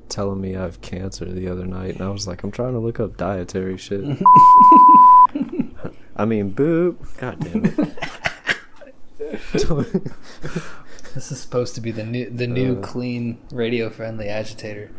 telling 0.08 0.40
me 0.40 0.56
I 0.56 0.62
have 0.62 0.80
cancer 0.80 1.24
the 1.24 1.48
other 1.48 1.66
night, 1.66 1.94
and 1.94 2.02
I 2.02 2.10
was 2.10 2.26
like, 2.26 2.42
I'm 2.42 2.50
trying 2.50 2.72
to 2.72 2.80
look 2.80 2.98
up 2.98 3.16
dietary 3.16 3.76
shit. 3.76 4.02
I 6.16 6.24
mean, 6.24 6.52
boop. 6.52 6.96
God 7.18 7.38
damn 7.40 7.64
it. 7.64 7.96
this 11.14 11.30
is 11.30 11.40
supposed 11.40 11.74
to 11.74 11.80
be 11.80 11.90
the 11.90 12.04
new 12.04 12.30
the 12.30 12.46
new 12.46 12.78
uh, 12.78 12.82
clean 12.82 13.38
radio 13.52 13.90
friendly 13.90 14.28
agitator. 14.28 14.90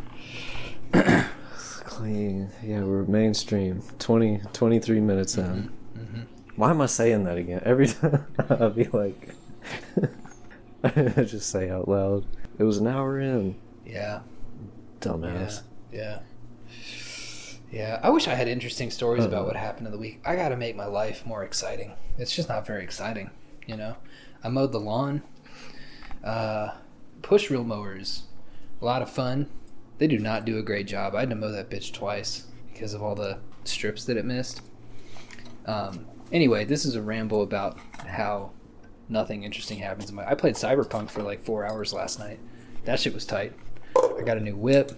clean. 0.91 2.51
Yeah, 2.63 2.81
we're 2.83 3.03
mainstream. 3.03 3.83
20, 3.99 4.41
23 4.53 4.99
minutes 5.01 5.37
in. 5.37 5.43
Mm-hmm. 5.43 5.99
Mm-hmm. 5.99 6.21
Why 6.55 6.69
am 6.69 6.81
I 6.81 6.85
saying 6.85 7.23
that 7.25 7.37
again? 7.37 7.61
Every 7.65 7.87
time 7.89 8.27
I'll 8.49 8.69
be 8.69 8.85
like 8.85 9.35
I 10.83 11.23
just 11.23 11.49
say 11.49 11.69
out 11.69 11.87
loud. 11.87 12.25
It 12.57 12.63
was 12.63 12.77
an 12.77 12.87
hour 12.87 13.19
in. 13.19 13.55
Yeah. 13.85 14.21
Dumbass. 14.99 15.63
Yeah. 15.91 15.99
Yeah. 15.99 16.19
Yeah, 17.71 17.99
I 18.03 18.09
wish 18.09 18.27
I 18.27 18.35
had 18.35 18.49
interesting 18.49 18.91
stories 18.91 19.23
uh 19.23 19.29
about 19.29 19.45
what 19.45 19.55
happened 19.55 19.87
in 19.87 19.93
the 19.93 19.99
week. 19.99 20.21
I 20.25 20.35
got 20.35 20.49
to 20.49 20.57
make 20.57 20.75
my 20.75 20.85
life 20.85 21.25
more 21.25 21.43
exciting. 21.43 21.93
It's 22.17 22.35
just 22.35 22.49
not 22.49 22.67
very 22.67 22.83
exciting, 22.83 23.29
you 23.65 23.77
know. 23.77 23.95
I 24.43 24.49
mowed 24.49 24.71
the 24.71 24.79
lawn. 24.79 25.23
Uh, 26.23 26.75
push 27.21 27.49
reel 27.49 27.63
mowers, 27.63 28.23
a 28.81 28.85
lot 28.85 29.01
of 29.01 29.09
fun. 29.09 29.49
They 29.97 30.07
do 30.07 30.19
not 30.19 30.45
do 30.45 30.57
a 30.57 30.63
great 30.63 30.87
job. 30.87 31.15
I 31.15 31.21
had 31.21 31.29
to 31.29 31.35
mow 31.35 31.51
that 31.51 31.69
bitch 31.69 31.93
twice 31.93 32.47
because 32.73 32.93
of 32.93 33.03
all 33.03 33.15
the 33.15 33.39
strips 33.63 34.05
that 34.05 34.17
it 34.17 34.25
missed. 34.25 34.61
Um, 35.65 36.05
anyway, 36.31 36.65
this 36.65 36.85
is 36.85 36.95
a 36.95 37.01
ramble 37.01 37.43
about 37.43 37.79
how 38.07 38.51
nothing 39.09 39.43
interesting 39.43 39.79
happens 39.79 40.09
in 40.09 40.15
my. 40.15 40.27
I 40.27 40.35
played 40.35 40.55
Cyberpunk 40.55 41.09
for 41.09 41.21
like 41.21 41.43
four 41.43 41.65
hours 41.65 41.93
last 41.93 42.19
night. 42.19 42.39
That 42.85 42.99
shit 42.99 43.13
was 43.13 43.25
tight. 43.25 43.53
I 43.95 44.23
got 44.23 44.37
a 44.37 44.41
new 44.41 44.55
whip. 44.55 44.91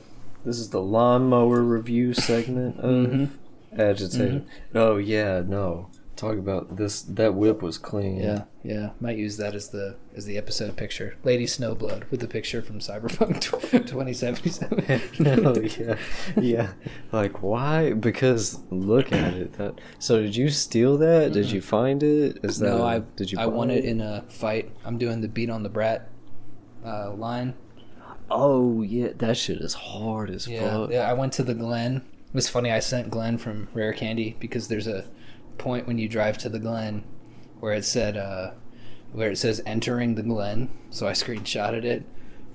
This 0.46 0.60
is 0.60 0.70
the 0.70 0.82
lawnmower 0.82 1.62
review 1.62 2.14
segment 2.14 2.80
of 2.80 3.08
mm-hmm. 3.08 3.80
Agitated. 3.80 4.46
Mm-hmm. 4.46 4.78
Oh 4.78 4.98
yeah, 4.98 5.42
no 5.46 5.90
talk 6.16 6.38
about 6.38 6.78
this. 6.78 7.02
That 7.02 7.34
whip 7.34 7.62
was 7.62 7.78
clean. 7.78 8.20
Yeah, 8.20 8.44
yeah. 8.64 8.92
Might 9.00 9.18
use 9.18 9.38
that 9.38 9.56
as 9.56 9.70
the 9.70 9.96
as 10.16 10.26
the 10.26 10.38
episode 10.38 10.76
picture. 10.76 11.18
Lady 11.24 11.46
Snowblood 11.46 12.10
with 12.12 12.20
the 12.20 12.28
picture 12.28 12.62
from 12.62 12.80
Cyberpunk 12.80 13.42
2077. 13.42 15.02
no, 15.20 15.56
yeah, 15.56 15.98
yeah. 16.38 16.74
Like 17.12 17.42
why? 17.42 17.94
Because 17.94 18.60
look 18.70 19.12
at 19.12 19.34
it. 19.34 19.54
That. 19.54 19.80
So 20.00 20.22
did 20.22 20.36
you 20.36 20.50
steal 20.50 20.98
that? 20.98 21.26
Mm-hmm. 21.26 21.34
Did 21.34 21.52
you 21.52 21.62
find 21.62 22.04
it? 22.04 22.40
Is 22.44 22.60
that? 22.60 22.78
No, 22.78 22.86
I 22.86 23.00
did. 23.00 23.32
You? 23.32 23.40
I 23.40 23.46
won 23.46 23.70
it? 23.70 23.80
it 23.80 23.86
in 23.86 24.02
a 24.02 24.24
fight. 24.30 24.72
I'm 24.86 24.98
doing 24.98 25.22
the 25.22 25.28
beat 25.28 25.50
on 25.50 25.64
the 25.64 25.70
brat 25.70 26.10
uh, 26.86 27.14
line. 27.14 27.56
Oh 28.30 28.82
yeah, 28.82 29.10
that 29.18 29.38
shit 29.38 29.60
is 29.60 29.74
hard 29.74 30.30
as 30.30 30.48
yeah, 30.48 30.70
fuck. 30.70 30.92
Yeah, 30.92 31.10
I 31.10 31.14
went 31.14 31.34
to 31.34 31.44
the 31.44 31.54
Glen. 31.54 31.98
It 31.98 32.34
was 32.34 32.50
funny. 32.50 32.72
I 32.72 32.80
sent 32.80 33.12
Glen 33.12 33.38
from 33.38 33.68
Rare 33.74 33.94
Candy 33.94 34.36
because 34.40 34.68
there's 34.68 34.88
a 34.88 35.06
point 35.58 35.88
when 35.88 35.98
you 35.98 36.08
drive 36.08 36.38
to 36.40 36.50
the 36.50 36.60
Glen 36.60 37.04
where 37.60 37.74
it 37.74 37.86
said 37.86 38.18
uh, 38.18 38.52
where 39.14 39.32
it 39.32 39.38
says 39.38 39.62
entering 39.66 40.16
the 40.16 40.24
Glen. 40.24 40.70
So 40.90 41.08
I 41.08 41.14
screenshotted 41.14 41.86
it 41.86 42.04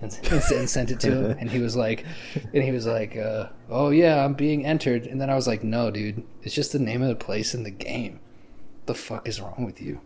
and, 0.03 0.19
and 0.53 0.69
sent 0.69 0.91
it 0.91 1.01
to 1.01 1.11
him, 1.11 1.39
and 1.41 1.51
he 1.51 1.61
was 1.61 1.77
like, 1.77 2.05
and 2.53 2.63
he 2.63 2.71
was 2.71 2.87
like, 2.87 3.17
uh, 3.17 3.49
"Oh 3.71 3.91
yeah, 3.91 4.25
I'm 4.25 4.35
being 4.35 4.67
entered." 4.67 5.07
And 5.07 5.19
then 5.19 5.31
I 5.31 5.35
was 5.35 5.47
like, 5.47 5.65
"No, 5.65 5.91
dude, 5.91 6.25
it's 6.43 6.55
just 6.55 6.73
the 6.73 6.79
name 6.79 7.01
of 7.01 7.09
the 7.09 7.17
place 7.17 7.55
in 7.55 7.63
the 7.63 7.71
game. 7.71 8.21
The 8.87 8.95
fuck 8.95 9.27
is 9.27 9.41
wrong 9.41 9.65
with 9.65 9.81
you?" 9.81 10.01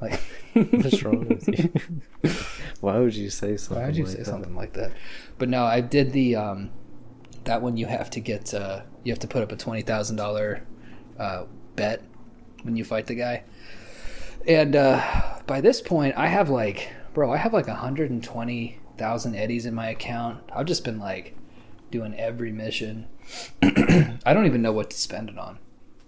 Like, 0.00 0.20
what's 0.52 1.02
wrong 1.02 1.26
with 1.26 1.48
you? 1.48 2.30
Why 2.80 2.98
would 2.98 3.16
you 3.16 3.30
say 3.30 3.56
something? 3.56 3.82
Why 3.82 3.86
would 3.86 3.96
you 3.96 4.04
like 4.04 4.12
say 4.12 4.18
that? 4.18 4.26
something 4.26 4.54
like 4.54 4.74
that? 4.74 4.92
But 5.38 5.48
no, 5.48 5.64
I 5.64 5.80
did 5.80 6.12
the 6.12 6.36
um, 6.36 6.70
that 7.44 7.62
one 7.62 7.76
you 7.76 7.86
have 7.86 8.10
to 8.10 8.20
get 8.20 8.52
uh, 8.54 8.82
you 9.04 9.12
have 9.12 9.18
to 9.20 9.26
put 9.26 9.42
up 9.42 9.52
a 9.52 9.56
twenty 9.56 9.82
thousand 9.82 10.20
uh, 10.20 11.44
bet 11.78 12.02
when 12.62 12.76
you 12.76 12.84
fight 12.84 13.06
the 13.06 13.14
guy. 13.14 13.44
And 14.46 14.76
uh, 14.76 15.40
by 15.46 15.60
this 15.60 15.80
point, 15.80 16.16
I 16.16 16.26
have 16.26 16.50
like, 16.50 16.90
bro, 17.14 17.32
I 17.32 17.36
have 17.38 17.52
like 17.52 17.68
hundred 17.68 18.10
and 18.10 18.22
twenty 18.22 18.78
thousand 18.98 19.36
eddies 19.36 19.64
in 19.64 19.74
my 19.74 19.88
account. 19.88 20.42
I've 20.52 20.66
just 20.66 20.84
been 20.84 20.98
like 20.98 21.34
doing 21.90 22.14
every 22.14 22.52
mission. 22.52 23.06
I 23.62 24.34
don't 24.34 24.46
even 24.46 24.62
know 24.62 24.72
what 24.72 24.90
to 24.90 24.98
spend 24.98 25.30
it 25.30 25.38
on. 25.38 25.58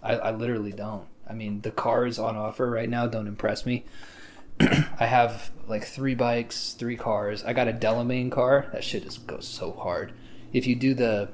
I, 0.03 0.17
I 0.17 0.31
literally 0.33 0.73
don't. 0.73 1.07
I 1.29 1.33
mean, 1.33 1.61
the 1.61 1.71
cars 1.71 2.19
on 2.19 2.37
offer 2.37 2.69
right 2.69 2.89
now 2.89 3.07
don't 3.07 3.29
impress 3.29 3.65
me. 3.65 3.85
I 4.61 5.07
have 5.07 5.51
like 5.69 5.85
three 5.85 6.15
bikes, 6.15 6.73
three 6.73 6.97
cars. 6.97 7.45
I 7.45 7.53
got 7.53 7.69
a 7.69 7.73
Delamain 7.73 8.31
car. 8.31 8.67
That 8.73 8.85
shit 8.85 9.05
just 9.05 9.27
goes 9.27 9.47
so 9.47 9.73
hard. 9.73 10.13
If 10.53 10.67
you 10.67 10.75
do 10.75 10.95
the, 10.95 11.29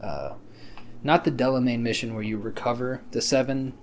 uh, 0.00 0.34
not 1.02 1.24
the 1.24 1.30
Delamain 1.30 1.80
mission 1.80 2.14
where 2.14 2.22
you 2.22 2.38
recover 2.38 3.02
the 3.10 3.20
seven, 3.20 3.74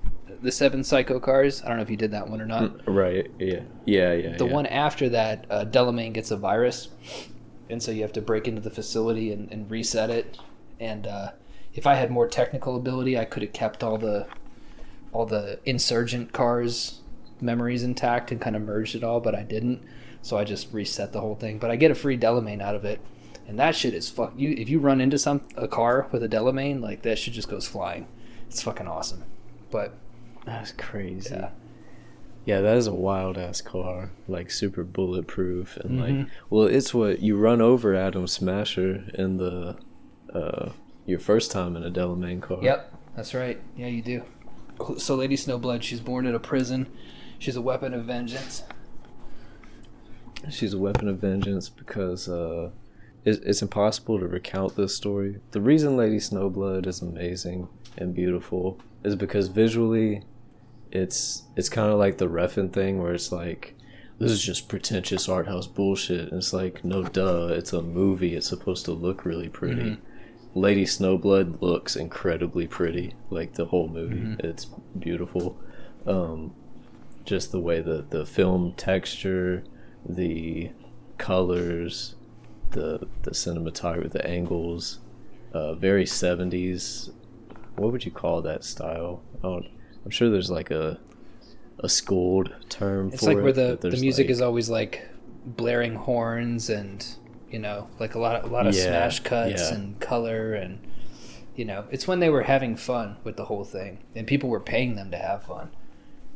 the 0.41 0.51
seven 0.51 0.83
psycho 0.83 1.19
cars. 1.19 1.61
I 1.63 1.67
don't 1.67 1.77
know 1.77 1.83
if 1.83 1.89
you 1.89 1.97
did 1.97 2.11
that 2.11 2.29
one 2.29 2.41
or 2.41 2.45
not. 2.45 2.87
Right. 2.87 3.29
Yeah. 3.39 3.61
Yeah. 3.85 4.13
Yeah. 4.13 4.37
The 4.37 4.45
yeah. 4.45 4.53
one 4.53 4.65
after 4.65 5.09
that, 5.09 5.45
uh, 5.49 5.65
Delamain 5.65 6.13
gets 6.13 6.31
a 6.31 6.37
virus, 6.37 6.89
and 7.69 7.81
so 7.81 7.91
you 7.91 8.01
have 8.03 8.13
to 8.13 8.21
break 8.21 8.47
into 8.47 8.61
the 8.61 8.71
facility 8.71 9.31
and, 9.31 9.51
and 9.51 9.69
reset 9.69 10.09
it. 10.09 10.37
And 10.79 11.07
uh, 11.07 11.31
if 11.73 11.87
I 11.87 11.95
had 11.95 12.11
more 12.11 12.27
technical 12.27 12.75
ability, 12.75 13.17
I 13.17 13.25
could 13.25 13.43
have 13.43 13.53
kept 13.53 13.83
all 13.83 13.97
the 13.97 14.27
all 15.11 15.25
the 15.25 15.59
insurgent 15.65 16.33
cars 16.33 17.01
memories 17.41 17.83
intact 17.83 18.31
and 18.31 18.41
kind 18.41 18.55
of 18.55 18.61
merged 18.61 18.95
it 18.95 19.03
all, 19.03 19.19
but 19.19 19.35
I 19.35 19.43
didn't. 19.43 19.83
So 20.21 20.37
I 20.37 20.43
just 20.43 20.73
reset 20.73 21.13
the 21.13 21.21
whole 21.21 21.35
thing. 21.35 21.59
But 21.59 21.71
I 21.71 21.75
get 21.75 21.91
a 21.91 21.95
free 21.95 22.17
Delamain 22.17 22.61
out 22.61 22.75
of 22.75 22.83
it, 22.85 22.99
and 23.47 23.57
that 23.59 23.75
shit 23.75 23.93
is 23.93 24.09
fuck. 24.09 24.33
You 24.37 24.49
if 24.57 24.69
you 24.69 24.79
run 24.79 25.01
into 25.01 25.17
some 25.17 25.41
a 25.55 25.67
car 25.67 26.07
with 26.11 26.21
a 26.23 26.29
Delamain, 26.29 26.81
like 26.81 27.01
that 27.03 27.17
shit 27.17 27.33
just 27.33 27.49
goes 27.49 27.67
flying. 27.67 28.07
It's 28.49 28.61
fucking 28.61 28.87
awesome. 28.87 29.23
But 29.71 29.93
That's 30.45 30.71
crazy. 30.71 31.33
yeah, 31.35 31.49
Yeah, 32.45 32.61
that 32.61 32.77
is 32.77 32.87
a 32.87 32.93
wild 32.93 33.37
ass 33.37 33.59
car, 33.61 34.11
like 34.27 34.49
super 34.51 34.83
bulletproof 34.83 35.75
and 35.77 35.99
like 35.99 36.13
Mhm. 36.13 36.29
well, 36.49 36.63
it's 36.67 36.93
what 36.93 37.19
you 37.21 37.37
run 37.37 37.61
over 37.61 37.93
Adam 37.95 38.27
Smasher 38.27 39.03
in 39.13 39.37
the 39.37 39.75
uh 40.33 40.69
your 41.05 41.19
first 41.19 41.51
time 41.51 41.75
in 41.75 41.83
a 41.83 41.89
Delamain 41.91 42.41
car. 42.41 42.59
Yep, 42.61 42.93
that's 43.15 43.33
right. 43.33 43.59
Yeah, 43.77 43.87
you 43.87 44.01
do. 44.01 44.23
So 44.97 45.15
Lady 45.15 45.35
Snowblood, 45.35 45.81
she's 45.81 45.99
born 46.01 46.25
in 46.27 46.35
a 46.35 46.39
prison. 46.39 46.87
She's 47.39 47.55
a 47.55 47.61
weapon 47.61 47.93
of 47.93 48.03
vengeance. 48.05 48.63
She's 50.49 50.73
a 50.73 50.77
weapon 50.77 51.07
of 51.07 51.17
vengeance 51.19 51.67
because 51.69 52.29
uh 52.29 52.69
it's, 53.27 53.39
it's 53.39 53.61
impossible 53.61 54.19
to 54.19 54.27
recount 54.27 54.77
this 54.77 54.95
story. 54.95 55.39
The 55.51 55.59
reason 55.59 55.97
Lady 55.97 56.17
Snowblood 56.17 56.87
is 56.87 57.01
amazing 57.01 57.67
and 57.97 58.15
beautiful 58.15 58.79
is 59.03 59.15
because 59.15 59.49
visually 59.49 60.23
it's 60.91 61.43
it's 61.57 61.67
kind 61.67 61.91
of 61.91 61.99
like 61.99 62.17
the 62.17 62.29
Refn 62.29 62.71
thing 62.71 63.01
where 63.01 63.13
it's 63.13 63.31
like 63.31 63.75
this 64.17 64.31
is 64.31 64.41
just 64.41 64.69
pretentious 64.69 65.27
art 65.27 65.47
house 65.47 65.67
bullshit. 65.67 66.29
And 66.29 66.37
it's 66.37 66.53
like 66.53 66.85
no 66.85 67.03
duh, 67.03 67.47
it's 67.51 67.73
a 67.73 67.81
movie. 67.81 68.33
It's 68.33 68.47
supposed 68.47 68.85
to 68.85 68.93
look 68.93 69.25
really 69.25 69.49
pretty. 69.49 69.97
Lady 70.55 70.85
Snowblood 70.85 71.61
looks 71.61 71.97
incredibly 71.97 72.65
pretty. 72.65 73.13
Like 73.29 73.55
the 73.55 73.65
whole 73.65 73.89
movie, 73.89 74.37
it's 74.39 74.67
beautiful. 74.97 75.59
Um, 76.05 76.55
just 77.25 77.51
the 77.51 77.59
way 77.59 77.81
the 77.81 78.05
the 78.09 78.25
film 78.25 78.73
texture, 78.77 79.65
the 80.07 80.71
colors, 81.17 82.15
the 82.71 83.07
the 83.23 83.31
cinematography, 83.31 84.11
the 84.11 84.25
angles, 84.27 84.99
uh, 85.53 85.73
very 85.75 86.05
seventies. 86.05 87.09
What 87.75 87.91
would 87.91 88.05
you 88.05 88.11
call 88.11 88.41
that 88.41 88.63
style? 88.63 89.21
I 89.39 89.47
don't, 89.47 89.67
I'm 90.03 90.11
sure 90.11 90.29
there's 90.29 90.51
like 90.51 90.71
a 90.71 90.99
a 91.79 91.87
schooled 91.89 92.53
term 92.69 93.09
for 93.09 93.13
it 93.13 93.13
It's 93.13 93.23
like 93.23 93.37
it. 93.37 93.43
where 93.43 93.53
the, 93.53 93.77
the 93.79 93.91
music 93.97 94.25
like- 94.25 94.31
is 94.31 94.41
always 94.41 94.69
like 94.69 95.07
blaring 95.45 95.95
horns 95.95 96.69
and 96.69 97.05
you 97.51 97.59
know 97.59 97.87
like 97.99 98.15
a 98.15 98.19
lot 98.19 98.35
of, 98.35 98.49
a 98.49 98.53
lot 98.53 98.65
of 98.67 98.75
Yeah, 98.75 98.83
smash 98.83 99.19
cuts 99.21 99.69
yeah. 99.69 99.75
and 99.77 99.99
color 99.99 100.53
and 100.55 100.79
you 101.55 101.63
know 101.65 101.85
it's 101.91 102.07
when 102.07 102.19
they 102.19 102.29
were 102.29 102.43
having 102.43 102.75
fun 102.75 103.17
with 103.23 103.37
the 103.37 103.45
whole 103.45 103.63
thing 103.63 103.99
and 104.15 104.25
people 104.27 104.49
were 104.49 104.59
paying 104.59 104.95
them 104.95 105.11
to 105.11 105.17
have 105.17 105.43
fun. 105.43 105.69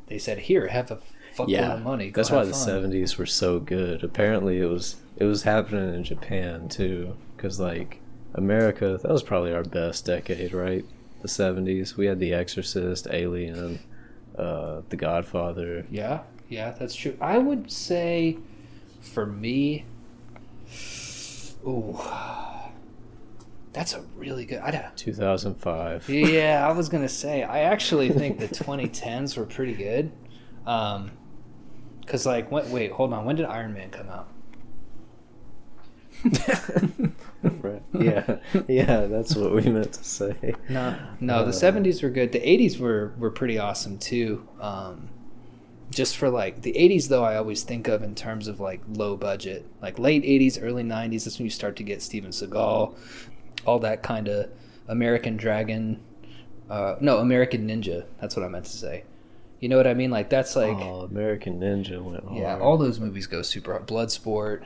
They 0.07 0.17
said, 0.19 0.39
"Here, 0.39 0.67
have 0.67 0.91
a 0.91 0.99
fuck 1.33 1.49
yeah, 1.49 1.75
money." 1.77 2.11
Go 2.11 2.19
that's 2.19 2.31
why 2.31 2.43
the 2.43 2.53
seventies 2.53 3.17
were 3.17 3.25
so 3.25 3.59
good. 3.59 4.03
Apparently, 4.03 4.59
it 4.59 4.65
was 4.65 4.97
it 5.17 5.25
was 5.25 5.43
happening 5.43 5.93
in 5.93 6.03
Japan 6.03 6.67
too, 6.69 7.15
because 7.35 7.59
like 7.59 7.99
America, 8.33 8.99
that 9.01 9.11
was 9.11 9.23
probably 9.23 9.53
our 9.53 9.63
best 9.63 10.05
decade, 10.05 10.53
right? 10.53 10.85
The 11.21 11.27
seventies. 11.27 11.97
We 11.97 12.05
had 12.05 12.19
The 12.19 12.33
Exorcist, 12.33 13.07
Alien, 13.11 13.79
uh, 14.37 14.81
The 14.89 14.95
Godfather. 14.95 15.85
Yeah, 15.91 16.21
yeah, 16.49 16.71
that's 16.71 16.95
true. 16.95 17.17
I 17.21 17.37
would 17.37 17.71
say, 17.71 18.37
for 19.01 19.25
me, 19.25 19.85
ooh, 21.67 21.99
that's 23.73 23.93
a 23.93 24.01
really 24.15 24.45
good. 24.45 24.59
I 24.59 24.71
don't. 24.71 24.97
Two 24.97 25.13
thousand 25.13 25.55
five. 25.55 26.07
Yeah, 26.09 26.67
I 26.67 26.71
was 26.71 26.89
gonna 26.89 27.09
say. 27.09 27.43
I 27.43 27.59
actually 27.61 28.09
think 28.09 28.39
the 28.39 28.47
2010s 28.47 29.37
were 29.37 29.45
pretty 29.45 29.73
good. 29.73 30.11
Um, 30.65 31.11
cause 32.11 32.25
like, 32.25 32.51
what, 32.51 32.67
wait, 32.67 32.91
hold 32.91 33.13
on. 33.13 33.25
When 33.25 33.35
did 33.35 33.45
Iron 33.45 33.73
Man 33.73 33.89
come 33.89 34.09
out? 34.09 34.27
right. 37.43 37.81
Yeah, 37.99 38.37
yeah, 38.67 39.07
that's 39.07 39.35
what 39.35 39.53
we 39.53 39.61
meant 39.63 39.93
to 39.93 40.03
say. 40.03 40.53
No, 40.69 40.95
no. 41.19 41.43
The 41.45 41.49
Uh, 41.49 41.53
70s 41.53 42.03
were 42.03 42.09
good. 42.09 42.31
The 42.31 42.39
80s 42.39 42.79
were 42.79 43.13
were 43.17 43.31
pretty 43.31 43.57
awesome 43.57 43.97
too. 43.97 44.47
Um, 44.59 45.09
just 45.89 46.15
for 46.17 46.29
like 46.29 46.61
the 46.61 46.73
80s 46.73 47.07
though, 47.09 47.23
I 47.23 47.37
always 47.37 47.63
think 47.63 47.87
of 47.87 48.03
in 48.03 48.13
terms 48.15 48.47
of 48.47 48.59
like 48.59 48.81
low 48.87 49.17
budget, 49.17 49.65
like 49.81 49.97
late 49.99 50.23
80s, 50.23 50.59
early 50.61 50.83
90s. 50.83 51.23
That's 51.25 51.39
when 51.39 51.45
you 51.45 51.49
start 51.49 51.75
to 51.77 51.83
get 51.83 52.01
Steven 52.01 52.31
Seagal, 52.31 52.95
all 53.65 53.79
that 53.79 54.03
kind 54.03 54.27
of 54.27 54.49
American 54.87 55.37
Dragon. 55.37 56.01
Uh, 56.69 56.95
no, 57.01 57.17
American 57.17 57.67
Ninja. 57.67 58.05
That's 58.21 58.35
what 58.35 58.45
I 58.45 58.47
meant 58.47 58.65
to 58.65 58.71
say. 58.71 59.03
You 59.61 59.69
know 59.69 59.77
what 59.77 59.87
I 59.87 59.93
mean? 59.93 60.11
Like 60.11 60.29
that's 60.29 60.55
like. 60.55 60.75
oh, 60.77 61.01
American 61.09 61.59
Ninja 61.61 62.01
went 62.01 62.23
hard. 62.25 62.37
Yeah, 62.37 62.59
all 62.59 62.77
those 62.77 62.99
movies 62.99 63.27
go 63.27 63.41
super 63.43 63.71
hard. 63.71 63.87
Bloodsport, 63.87 64.65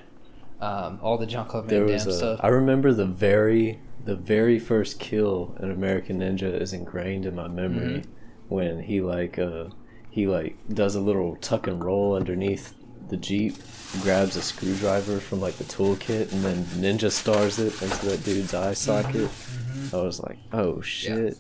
um, 0.61 0.99
all 1.03 1.17
the 1.17 1.25
John 1.27 1.47
Claude 1.47 1.65
Van 1.65 1.85
Damme 1.85 1.99
stuff. 1.99 2.39
I 2.41 2.47
remember 2.47 2.93
the 2.93 3.05
very 3.05 3.79
the 4.03 4.15
very 4.15 4.57
first 4.57 4.99
kill 4.99 5.55
in 5.61 5.69
American 5.71 6.19
Ninja 6.19 6.61
is 6.61 6.73
ingrained 6.73 7.25
in 7.25 7.35
my 7.35 7.47
memory 7.47 7.99
Mm-hmm. 8.01 8.09
when 8.55 8.79
he 8.83 9.01
like 9.01 9.37
uh 9.37 9.65
he 10.11 10.27
like 10.27 10.55
does 10.73 10.95
a 10.95 11.01
little 11.01 11.35
tuck 11.37 11.67
and 11.67 11.83
roll 11.83 12.15
underneath 12.15 12.73
the 13.09 13.17
jeep, 13.17 13.55
grabs 14.01 14.35
a 14.35 14.41
screwdriver 14.41 15.19
from 15.19 15.39
like 15.41 15.55
the 15.57 15.63
toolkit, 15.65 16.31
and 16.31 16.41
then 16.43 16.63
ninja 16.81 17.11
stars 17.11 17.59
it 17.59 17.79
into 17.81 18.05
that 18.07 18.23
dude's 18.23 18.53
eye 18.53 18.73
socket. 18.73 19.29
Mm-hmm. 19.29 19.95
I 19.95 20.01
was 20.01 20.19
like, 20.21 20.37
oh 20.53 20.79
shit. 20.81 21.37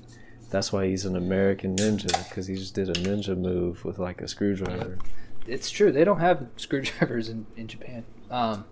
That's 0.55 0.71
why 0.71 0.87
he's 0.87 1.03
an 1.03 1.17
American 1.17 1.75
ninja 1.75 2.29
because 2.29 2.47
he 2.47 2.55
just 2.55 2.73
did 2.73 2.87
a 2.87 2.93
ninja 2.93 3.37
move 3.37 3.83
with 3.83 3.99
like 3.99 4.21
a 4.21 4.27
screwdriver. 4.29 4.97
It's 5.45 5.69
true. 5.69 5.91
They 5.91 6.05
don't 6.05 6.21
have 6.21 6.47
screwdrivers 6.55 7.27
in, 7.27 7.45
in 7.57 7.67
Japan. 7.67 8.05
Um, 8.31 8.63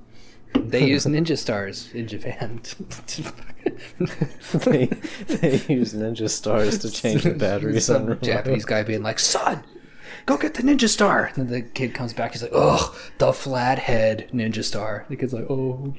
they 0.55 0.85
use 0.85 1.05
ninja 1.05 1.37
stars 1.37 1.89
in 1.93 2.07
Japan. 2.07 2.61
they, 4.53 4.85
they 5.27 5.59
use 5.67 5.93
ninja 5.93 6.29
stars 6.29 6.79
to 6.79 6.89
change 6.89 7.23
the 7.23 7.31
batteries 7.37 7.89
on 7.89 7.95
Some 7.97 8.05
remote. 8.05 8.23
Japanese 8.23 8.63
guy 8.63 8.83
being 8.83 9.03
like, 9.03 9.19
"Son, 9.19 9.65
go 10.25 10.37
get 10.37 10.53
the 10.53 10.63
ninja 10.63 10.87
star." 10.87 11.33
And 11.35 11.35
then 11.35 11.47
the 11.47 11.63
kid 11.63 11.93
comes 11.93 12.13
back. 12.13 12.31
He's 12.31 12.43
like, 12.43 12.53
"Ugh, 12.55 12.95
the 13.17 13.33
flathead 13.33 14.29
ninja 14.31 14.63
star." 14.63 15.05
The 15.09 15.17
kid's 15.17 15.33
like, 15.33 15.47
"Oh." 15.49 15.93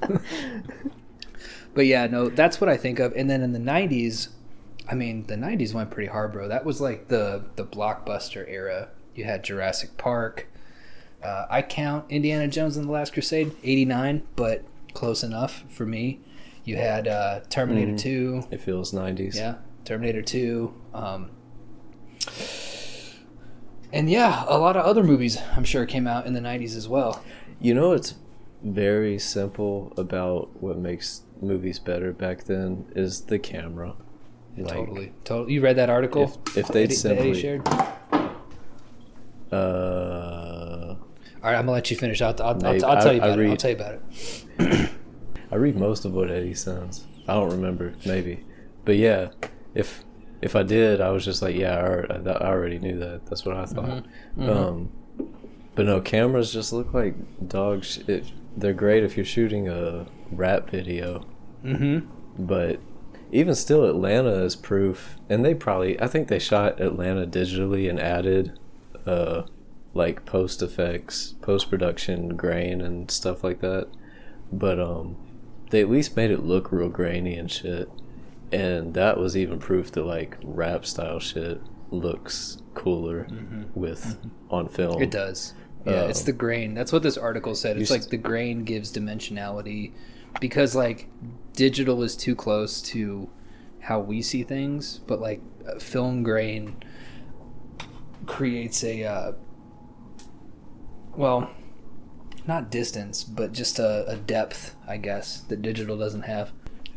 but 1.74 1.86
yeah, 1.86 2.06
no, 2.06 2.28
that's 2.28 2.60
what 2.60 2.68
I 2.70 2.76
think 2.76 2.98
of. 2.98 3.12
And 3.14 3.28
then 3.28 3.42
in 3.42 3.52
the 3.52 3.58
'90s, 3.58 4.28
I 4.88 4.94
mean, 4.94 5.26
the 5.26 5.36
'90s 5.36 5.74
went 5.74 5.90
pretty 5.90 6.08
hard, 6.10 6.32
bro. 6.32 6.48
That 6.48 6.64
was 6.64 6.80
like 6.80 7.08
the 7.08 7.44
the 7.56 7.64
blockbuster 7.64 8.48
era. 8.48 8.88
You 9.14 9.24
had 9.24 9.44
Jurassic 9.44 9.96
Park. 9.96 10.48
Uh, 11.22 11.46
I 11.48 11.62
count 11.62 12.04
Indiana 12.10 12.48
Jones 12.48 12.76
and 12.76 12.86
the 12.86 12.92
Last 12.92 13.12
Crusade 13.12 13.56
'89, 13.62 14.22
but 14.36 14.64
close 14.92 15.22
enough 15.22 15.64
for 15.68 15.86
me. 15.86 16.20
You 16.64 16.76
had 16.76 17.06
uh, 17.08 17.40
Terminator 17.50 17.92
Mhm. 17.92 17.98
2. 17.98 18.42
It 18.50 18.60
feels 18.60 18.92
90s. 18.92 19.36
Yeah, 19.36 19.56
Terminator 19.84 20.22
2. 20.22 20.72
Um, 20.94 21.30
and 23.92 24.10
yeah, 24.10 24.44
a 24.48 24.58
lot 24.58 24.76
of 24.76 24.84
other 24.84 25.02
movies 25.04 25.38
I'm 25.56 25.64
sure 25.64 25.84
came 25.86 26.06
out 26.06 26.26
in 26.26 26.32
the 26.32 26.40
90s 26.40 26.74
as 26.76 26.88
well. 26.88 27.22
You 27.60 27.74
know 27.74 27.90
what's 27.90 28.14
very 28.64 29.18
simple 29.18 29.92
about 29.96 30.60
what 30.62 30.78
makes 30.78 31.22
movies 31.40 31.78
better 31.78 32.12
back 32.12 32.44
then 32.44 32.86
is 32.96 33.22
the 33.22 33.38
camera. 33.38 33.94
Like, 34.56 34.72
totally. 34.72 35.12
Totally. 35.24 35.52
You 35.54 35.60
read 35.60 35.76
that 35.76 35.90
article? 35.90 36.40
If, 36.46 36.56
if 36.58 36.68
they'd 36.68 36.84
Eddie- 36.84 36.96
that 36.96 37.18
Eddie 37.18 37.34
simply 37.34 37.40
shared? 37.40 37.68
uh 39.52 40.94
All 40.96 40.96
right, 41.42 41.54
I'm 41.56 41.62
gonna 41.62 41.72
let 41.72 41.90
you 41.90 41.96
finish. 41.96 42.20
I'll, 42.22 42.34
I'll, 42.40 42.64
I'll, 42.66 42.84
I'll 42.86 43.02
tell 43.02 43.12
you 43.12 43.18
about 43.18 43.30
it. 43.30 43.32
I'll 43.32 43.38
read- 43.38 43.58
tell 43.58 43.70
you 43.70 43.76
about 43.76 44.00
it. 44.58 44.90
I 45.52 45.56
read 45.56 45.76
most 45.76 46.04
of 46.04 46.12
what 46.14 46.30
Eddie 46.30 46.54
sends. 46.54 47.06
I 47.28 47.34
don't 47.34 47.50
remember, 47.50 47.94
maybe, 48.04 48.44
but 48.84 48.96
yeah, 48.96 49.28
if 49.74 50.04
if 50.42 50.56
I 50.56 50.62
did, 50.62 51.00
I 51.00 51.10
was 51.10 51.24
just 51.24 51.40
like, 51.42 51.54
yeah, 51.56 51.76
I 51.76 51.82
already, 51.82 52.30
I 52.30 52.46
already 52.48 52.78
knew 52.78 52.98
that. 52.98 53.26
That's 53.26 53.44
what 53.46 53.56
I 53.56 53.64
thought. 53.66 54.04
Um, 54.38 54.90
but 55.74 55.86
no, 55.86 56.00
cameras 56.00 56.52
just 56.52 56.72
look 56.72 56.92
like 56.92 57.14
dog 57.48 57.84
shit. 57.84 58.26
They're 58.56 58.72
great 58.72 59.02
if 59.04 59.16
you're 59.16 59.26
shooting 59.26 59.68
a 59.68 60.06
rap 60.30 60.70
video, 60.70 61.26
Mm-hmm. 61.64 62.44
but 62.46 62.78
even 63.32 63.54
still, 63.54 63.84
Atlanta 63.86 64.44
is 64.44 64.54
proof. 64.54 65.16
And 65.30 65.44
they 65.44 65.54
probably, 65.54 66.00
I 66.00 66.06
think 66.06 66.28
they 66.28 66.38
shot 66.38 66.80
Atlanta 66.80 67.26
digitally 67.26 67.88
and 67.88 67.98
added, 67.98 68.58
uh, 69.06 69.42
like 69.94 70.24
post 70.26 70.60
effects, 70.62 71.34
post 71.40 71.70
production 71.70 72.36
grain 72.36 72.80
and 72.80 73.10
stuff 73.10 73.42
like 73.42 73.60
that. 73.60 73.88
But 74.52 74.78
um, 74.78 75.16
they 75.70 75.80
at 75.80 75.90
least 75.90 76.16
made 76.16 76.30
it 76.30 76.44
look 76.44 76.70
real 76.70 76.88
grainy 76.90 77.34
and 77.36 77.50
shit. 77.50 77.88
And 78.52 78.94
that 78.94 79.18
was 79.18 79.36
even 79.36 79.58
proof 79.58 79.90
that 79.92 80.04
like 80.04 80.36
rap 80.44 80.84
style 80.84 81.18
shit 81.18 81.60
looks 81.90 82.58
cooler 82.74 83.26
with 83.74 84.18
on 84.50 84.68
film. 84.68 85.00
It 85.02 85.10
does. 85.10 85.54
Yeah, 85.84 86.02
it's 86.04 86.20
Um, 86.20 86.26
the 86.26 86.32
grain. 86.32 86.74
That's 86.74 86.92
what 86.92 87.02
this 87.02 87.16
article 87.18 87.54
said. 87.54 87.76
It's 87.76 87.90
like 87.90 88.08
the 88.08 88.16
grain 88.16 88.64
gives 88.64 88.92
dimensionality 88.92 89.92
because 90.40 90.74
like 90.74 91.08
digital 91.52 92.02
is 92.02 92.16
too 92.16 92.34
close 92.34 92.80
to 92.82 93.28
how 93.80 94.00
we 94.00 94.22
see 94.22 94.42
things, 94.42 95.00
but 95.06 95.20
like 95.20 95.40
film 95.80 96.22
grain 96.22 96.76
creates 98.26 98.82
a 98.82 99.04
uh, 99.04 99.32
well, 101.16 101.50
not 102.46 102.70
distance, 102.70 103.24
but 103.24 103.52
just 103.52 103.78
a, 103.78 104.06
a 104.08 104.16
depth, 104.16 104.74
I 104.86 104.96
guess, 104.96 105.40
that 105.42 105.62
digital 105.62 105.96
doesn't 105.98 106.22
have. 106.22 106.52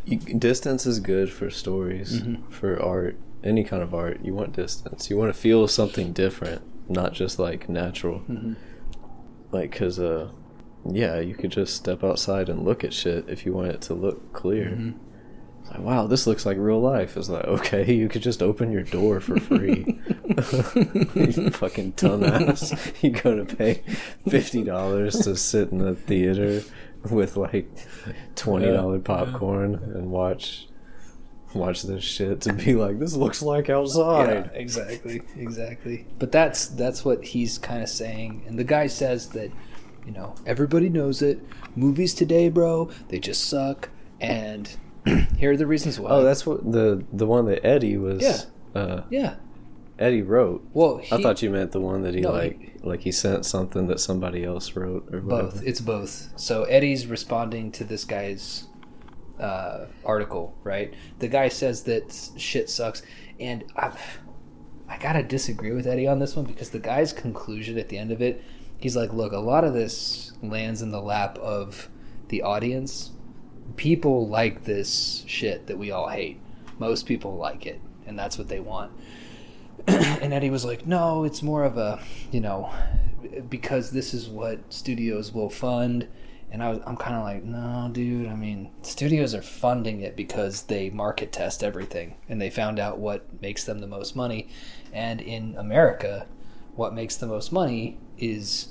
You, 0.05 0.17
distance 0.17 0.85
is 0.85 0.99
good 0.99 1.31
for 1.31 1.49
stories, 1.49 2.21
for 2.49 2.81
art, 2.81 3.17
any 3.43 3.63
kind 3.63 3.83
of 3.83 3.93
art. 3.93 4.21
You 4.23 4.33
want 4.33 4.53
distance. 4.53 5.09
You 5.09 5.17
want 5.17 5.33
to 5.33 5.39
feel 5.39 5.67
something 5.67 6.13
different, 6.13 6.61
not 6.89 7.13
just 7.13 7.37
like 7.39 7.67
natural. 7.69 8.21
Like, 9.51 9.71
cause 9.71 9.99
uh, 9.99 10.29
yeah, 10.89 11.19
you 11.19 11.35
could 11.35 11.51
just 11.51 11.75
step 11.75 12.03
outside 12.03 12.49
and 12.49 12.63
look 12.63 12.83
at 12.83 12.93
shit 12.93 13.29
if 13.29 13.45
you 13.45 13.53
want 13.53 13.69
it 13.69 13.81
to 13.81 13.93
look 13.93 14.33
clear. 14.33 14.93
It's 15.61 15.71
like, 15.71 15.79
wow, 15.79 16.07
this 16.07 16.27
looks 16.27 16.45
like 16.45 16.57
real 16.57 16.79
life. 16.79 17.17
It's 17.17 17.29
like, 17.29 17.45
okay, 17.45 17.91
you 17.93 18.09
could 18.09 18.21
just 18.21 18.41
open 18.41 18.71
your 18.71 18.83
door 18.83 19.19
for 19.19 19.39
free. 19.39 19.99
you 20.27 21.49
fucking 21.51 21.93
dumbass. 21.93 23.03
You 23.03 23.11
go 23.11 23.35
to 23.35 23.55
pay 23.55 23.83
fifty 24.29 24.63
dollars 24.63 25.19
to 25.19 25.35
sit 25.35 25.71
in 25.71 25.79
the 25.79 25.95
theater 25.95 26.61
with 27.09 27.37
like 27.37 27.69
twenty 28.35 28.67
dollar 28.67 28.99
popcorn 28.99 29.75
and 29.75 30.11
watch 30.11 30.67
watch 31.53 31.83
this 31.83 32.03
shit 32.03 32.41
to 32.41 32.53
be 32.53 32.73
like, 32.75 32.99
this 32.99 33.13
looks 33.15 33.41
like 33.41 33.69
outside. 33.69 34.49
Yeah, 34.53 34.59
exactly, 34.59 35.21
exactly. 35.35 36.05
But 36.19 36.31
that's 36.31 36.67
that's 36.67 37.03
what 37.05 37.23
he's 37.23 37.57
kind 37.57 37.81
of 37.81 37.89
saying, 37.89 38.43
and 38.47 38.57
the 38.57 38.63
guy 38.63 38.87
says 38.87 39.29
that, 39.29 39.51
you 40.05 40.11
know, 40.11 40.35
everybody 40.45 40.89
knows 40.89 41.21
it. 41.21 41.39
Movies 41.75 42.13
today, 42.13 42.49
bro, 42.49 42.89
they 43.09 43.19
just 43.19 43.45
suck, 43.45 43.89
and 44.19 44.75
here 45.37 45.51
are 45.51 45.57
the 45.57 45.67
reasons 45.67 45.99
why. 45.99 46.09
Oh, 46.11 46.23
that's 46.23 46.45
what 46.45 46.71
the 46.71 47.03
the 47.13 47.25
one 47.25 47.45
that 47.45 47.65
Eddie 47.65 47.97
was. 47.97 48.21
Yeah. 48.21 48.79
Uh, 48.79 49.03
yeah. 49.09 49.35
Eddie 49.99 50.21
wrote. 50.21 50.63
Well, 50.73 51.01
I 51.11 51.19
thought 51.21 51.41
you 51.41 51.49
meant 51.49 51.71
the 51.71 51.81
one 51.81 52.03
that 52.03 52.13
he 52.13 52.21
No, 52.21 52.31
like 52.31 52.75
like 52.83 53.01
he 53.01 53.11
sent 53.11 53.45
something 53.45 53.87
that 53.87 53.99
somebody 53.99 54.43
else 54.43 54.75
wrote 54.75 55.07
or 55.11 55.21
whatever. 55.21 55.49
both. 55.51 55.63
It's 55.65 55.81
both. 55.81 56.29
So 56.35 56.63
Eddie's 56.65 57.07
responding 57.07 57.71
to 57.73 57.83
this 57.83 58.05
guy's 58.05 58.65
uh, 59.39 59.85
article, 60.05 60.55
right? 60.63 60.93
The 61.19 61.27
guy 61.27 61.49
says 61.49 61.83
that 61.83 62.31
shit 62.37 62.69
sucks, 62.69 63.01
and 63.39 63.63
I, 63.75 63.91
I 64.87 64.97
gotta 64.97 65.23
disagree 65.23 65.71
with 65.71 65.87
Eddie 65.87 66.07
on 66.07 66.19
this 66.19 66.35
one 66.35 66.45
because 66.45 66.69
the 66.69 66.79
guy's 66.79 67.13
conclusion 67.13 67.77
at 67.77 67.89
the 67.89 67.97
end 67.97 68.11
of 68.11 68.21
it, 68.21 68.43
he's 68.79 68.95
like, 68.95 69.13
"Look, 69.13 69.33
a 69.33 69.39
lot 69.39 69.63
of 69.63 69.73
this 69.73 70.33
lands 70.41 70.81
in 70.81 70.91
the 70.91 71.01
lap 71.01 71.37
of 71.39 71.89
the 72.29 72.41
audience. 72.41 73.11
People 73.75 74.27
like 74.27 74.63
this 74.63 75.23
shit 75.27 75.67
that 75.67 75.77
we 75.77 75.91
all 75.91 76.07
hate. 76.07 76.39
Most 76.79 77.05
people 77.05 77.35
like 77.35 77.65
it, 77.65 77.81
and 78.05 78.17
that's 78.17 78.37
what 78.37 78.47
they 78.47 78.59
want." 78.59 78.91
and 79.87 80.33
Eddie 80.33 80.49
was 80.49 80.65
like, 80.65 80.87
"No, 80.87 81.23
it's 81.23 81.43
more 81.43 81.63
of 81.63 81.77
a, 81.77 81.99
you 82.31 82.39
know, 82.39 82.71
because 83.49 83.91
this 83.91 84.13
is 84.13 84.27
what 84.27 84.73
studios 84.73 85.33
will 85.33 85.49
fund." 85.49 86.07
And 86.49 86.63
I 86.63 86.69
was, 86.69 86.79
I'm 86.85 86.95
kind 86.95 87.15
of 87.15 87.23
like, 87.23 87.43
"No, 87.43 87.89
dude. 87.91 88.27
I 88.27 88.35
mean, 88.35 88.71
studios 88.81 89.35
are 89.35 89.41
funding 89.41 90.01
it 90.01 90.15
because 90.15 90.63
they 90.63 90.89
market 90.89 91.31
test 91.31 91.63
everything, 91.63 92.15
and 92.29 92.39
they 92.41 92.49
found 92.49 92.79
out 92.79 92.99
what 92.99 93.41
makes 93.41 93.65
them 93.65 93.79
the 93.79 93.87
most 93.87 94.15
money. 94.15 94.47
And 94.93 95.19
in 95.19 95.55
America, 95.57 96.25
what 96.75 96.93
makes 96.93 97.17
the 97.17 97.27
most 97.27 97.51
money 97.51 97.99
is 98.17 98.69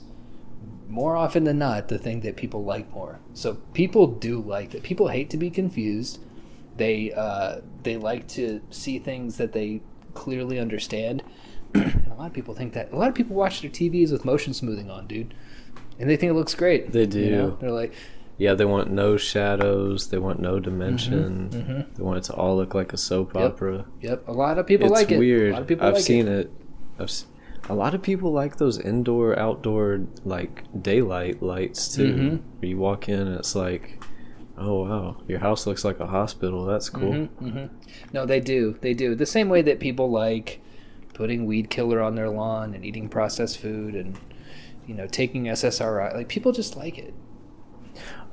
more 0.88 1.16
often 1.16 1.44
than 1.44 1.58
not 1.58 1.88
the 1.88 1.98
thing 1.98 2.20
that 2.20 2.36
people 2.36 2.64
like 2.64 2.90
more. 2.92 3.20
So 3.34 3.54
people 3.74 4.06
do 4.06 4.40
like 4.40 4.70
that. 4.70 4.82
People 4.82 5.08
hate 5.08 5.30
to 5.30 5.36
be 5.36 5.50
confused. 5.50 6.20
They 6.76 7.12
uh, 7.12 7.60
they 7.82 7.96
like 7.96 8.26
to 8.28 8.62
see 8.70 8.98
things 8.98 9.36
that 9.36 9.52
they 9.52 9.82
clearly 10.14 10.58
understand. 10.58 11.22
and 11.74 12.06
a 12.10 12.14
lot 12.14 12.28
of 12.28 12.32
people 12.32 12.54
think 12.54 12.72
that. 12.74 12.92
A 12.92 12.96
lot 12.96 13.08
of 13.08 13.14
people 13.14 13.36
watch 13.36 13.60
their 13.60 13.70
TVs 13.70 14.12
with 14.12 14.24
motion 14.24 14.54
smoothing 14.54 14.90
on, 14.90 15.06
dude, 15.06 15.34
and 15.98 16.08
they 16.10 16.16
think 16.16 16.30
it 16.30 16.34
looks 16.34 16.54
great. 16.54 16.92
They 16.92 17.00
you 17.04 17.30
know? 17.30 17.50
do. 17.50 17.58
They're 17.60 17.70
like, 17.72 17.92
Yeah, 18.38 18.52
they 18.54 18.64
want 18.66 18.90
no 18.90 19.16
shadows. 19.16 20.08
They 20.08 20.18
want 20.18 20.40
no 20.40 20.60
dimension. 20.60 21.48
mhm. 21.50 21.96
They 21.96 22.02
want 22.02 22.18
it 22.18 22.24
to 22.24 22.34
all 22.34 22.56
look 22.56 22.74
like 22.74 22.92
a 22.92 22.96
soap 22.98 23.32
Yep. 23.34 23.42
opera. 23.52 23.86
"Yep." 24.02 24.28
A 24.28 24.32
lot 24.32 24.58
of 24.58 24.66
people 24.66 24.86
it's 24.88 24.94
like 25.00 25.10
it. 25.10 25.18
weird. 25.18 25.50
A 25.50 25.52
lot 25.54 25.62
of 25.62 25.68
people 25.68 25.86
I've 25.86 25.94
like 25.94 26.02
seen 26.02 26.28
it. 26.28 26.40
it. 26.46 26.50
I've 26.98 27.04
s- 27.08 27.26
a 27.70 27.74
lot 27.74 27.94
of 27.94 28.02
people 28.02 28.30
like 28.32 28.56
those 28.58 28.78
indoor, 28.78 29.38
outdoor, 29.38 30.02
like 30.24 30.64
daylight 30.82 31.42
lights 31.42 31.94
too. 31.94 32.12
Mhm. 32.14 32.40
Where 32.60 32.68
you 32.68 32.76
walk 32.78 33.08
in 33.08 33.20
and 33.20 33.36
it's 33.38 33.56
like, 33.56 34.04
oh 34.58 34.82
wow, 34.84 35.16
your 35.26 35.38
house 35.38 35.66
looks 35.66 35.84
like 35.84 35.98
a 35.98 36.06
hospital. 36.06 36.64
That's 36.66 36.88
cool. 36.90 37.12
Mhm, 37.12 37.28
mhm. 37.42 37.68
No, 38.12 38.24
they 38.26 38.40
do. 38.40 38.76
They 38.82 38.92
do. 38.94 39.14
The 39.14 39.26
same 39.26 39.48
way 39.48 39.62
that 39.62 39.80
people 39.80 40.10
like 40.10 40.60
putting 41.14 41.46
weed 41.46 41.70
killer 41.70 42.00
on 42.02 42.14
their 42.14 42.28
lawn 42.28 42.74
and 42.74 42.84
eating 42.84 43.08
processed 43.08 43.58
food 43.58 43.94
and 43.94 44.16
you 44.86 44.94
know 44.94 45.06
taking 45.06 45.44
SSRI. 45.44 46.14
Like 46.14 46.28
people 46.28 46.52
just 46.52 46.76
like 46.76 46.98
it. 46.98 47.14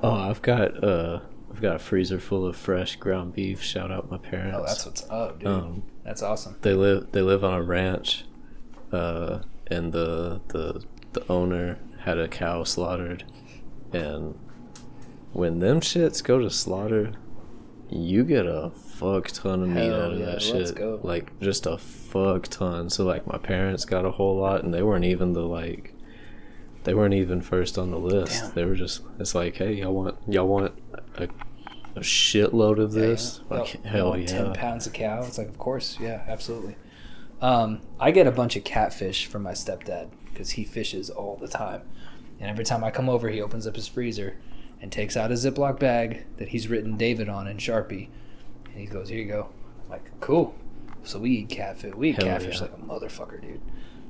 Oh, 0.02 0.12
I've 0.12 0.42
got 0.42 0.84
uh, 0.84 1.22
I've 1.52 1.62
got 1.62 1.76
a 1.76 1.80
freezer 1.80 2.20
full 2.20 2.46
of 2.46 2.56
fresh 2.56 2.96
ground 2.98 3.34
beef. 3.34 3.62
Shout 3.62 3.92
out 3.92 4.10
my 4.12 4.18
parents. 4.18 4.58
Oh, 4.60 4.66
that's 4.66 4.86
what's 4.86 5.10
up, 5.10 5.40
dude. 5.40 5.48
um, 5.48 5.84
that's 6.04 6.22
awesome. 6.22 6.58
they 6.62 6.74
live 6.74 7.12
they 7.12 7.22
live 7.22 7.44
on 7.44 7.54
a 7.54 7.64
ranch, 7.64 8.26
uh, 8.92 9.40
and 9.68 9.94
the 9.94 10.42
the 10.50 10.84
the 11.14 11.26
owner 11.32 11.80
had 12.00 12.18
a 12.18 12.28
cow 12.28 12.64
slaughtered, 12.64 13.24
and 13.94 14.38
when 15.32 15.60
them 15.60 15.80
shits 15.80 16.24
go 16.24 16.40
to 16.40 16.50
slaughter, 16.50 17.14
you 17.90 18.24
get 18.24 18.46
a 18.46 18.72
fuck 18.72 19.30
ton 19.30 19.64
of 19.64 19.70
meat 19.70 19.84
Hell 19.86 20.02
out 20.02 20.12
of 20.14 20.20
yeah, 20.20 20.26
that 20.26 20.42
shit. 20.42 20.76
go. 20.76 21.00
Like 21.02 21.40
just 21.40 21.66
a 21.66 21.78
fuck 21.78 22.48
ton. 22.48 22.90
So 22.90 23.06
like 23.06 23.26
my 23.26 23.38
parents 23.38 23.86
got 23.86 24.06
a 24.06 24.12
whole 24.12 24.38
lot, 24.38 24.64
and 24.64 24.74
they 24.74 24.84
weren't 24.84 25.06
even 25.06 25.34
the 25.34 25.42
like. 25.44 25.93
They 26.84 26.94
weren't 26.94 27.14
even 27.14 27.42
first 27.42 27.78
on 27.78 27.92
the 27.92 27.98
list. 28.00 28.42
Damn. 28.42 28.54
They 28.54 28.66
were 28.66 28.76
just. 28.76 29.02
It's 29.20 29.34
like, 29.36 29.56
hey, 29.56 29.74
y'all 29.74 29.94
want 29.94 30.18
y'all 30.28 30.48
want 30.48 30.74
a, 31.16 31.24
a 31.96 32.00
shitload 32.00 32.80
of 32.80 32.92
this? 32.92 33.40
Yeah, 33.50 33.58
Like 33.58 33.74
yeah. 33.74 33.90
hell 33.90 34.08
Oh, 34.14 34.16
yeah. 34.16 34.26
Ten 34.28 34.54
pounds 34.54 34.88
of 34.88 34.94
cow. 34.94 35.24
It's 35.24 35.38
like, 35.38 35.48
of 35.48 35.58
course, 35.58 35.98
yeah, 36.00 36.24
absolutely. 36.28 36.76
Um, 37.42 37.82
I 38.00 38.12
get 38.12 38.28
a 38.28 38.32
bunch 38.32 38.56
of 38.56 38.64
catfish 38.64 39.26
from 39.26 39.44
my 39.44 39.52
stepdad 39.52 40.10
because 40.26 40.52
he 40.52 40.64
fishes 40.64 41.10
all 41.10 41.36
the 41.38 41.48
time, 41.48 41.82
and 42.40 42.50
every 42.50 42.64
time 42.64 42.84
I 42.84 42.92
come 42.92 43.10
over, 43.10 43.30
he 43.30 43.42
opens 43.42 43.68
up 43.68 43.76
his 43.76 43.88
freezer 43.88 44.38
and 44.82 44.92
takes 44.92 45.16
out 45.16 45.32
a 45.32 45.36
Ziploc 45.36 45.80
bag 45.80 46.26
that 46.38 46.50
he's 46.50 46.68
written 46.68 46.98
David 46.98 47.30
on 47.30 47.48
in 47.48 47.58
Sharpie, 47.58 48.10
and 48.66 48.76
he 48.76 48.86
goes, 48.86 49.10
"Here 49.10 49.20
you 49.20 49.26
go." 49.26 49.50
I'm 49.86 49.90
like, 49.90 50.20
cool. 50.20 50.56
So 51.04 51.20
we 51.20 51.32
eat 51.32 51.50
catfish. 51.50 51.94
We 51.94 52.10
eat 52.10 52.16
Hell 52.16 52.26
catfish 52.26 52.56
yeah. 52.56 52.62
like 52.62 52.74
a 52.74 52.78
motherfucker, 52.82 53.42
dude. 53.42 53.62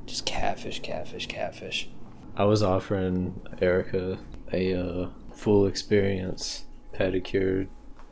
Just 0.05 0.25
catfish, 0.25 0.81
catfish, 0.81 1.27
catfish. 1.27 1.89
I 2.35 2.45
was 2.45 2.63
offering 2.63 3.41
Erica 3.61 4.17
a 4.51 4.73
uh, 4.73 5.09
full 5.33 5.67
experience 5.67 6.65
pedicure 6.93 7.67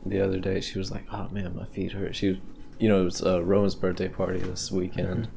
the 0.06 0.20
other 0.20 0.38
day. 0.38 0.60
She 0.60 0.78
was 0.78 0.90
like, 0.92 1.06
"Oh 1.12 1.28
man, 1.30 1.56
my 1.56 1.64
feet 1.64 1.92
hurt." 1.92 2.14
She, 2.14 2.28
was, 2.30 2.38
you 2.78 2.88
know, 2.88 3.02
it 3.02 3.04
was 3.04 3.22
uh, 3.22 3.42
Rowan's 3.42 3.74
birthday 3.74 4.08
party 4.08 4.38
this 4.38 4.70
weekend. 4.70 5.28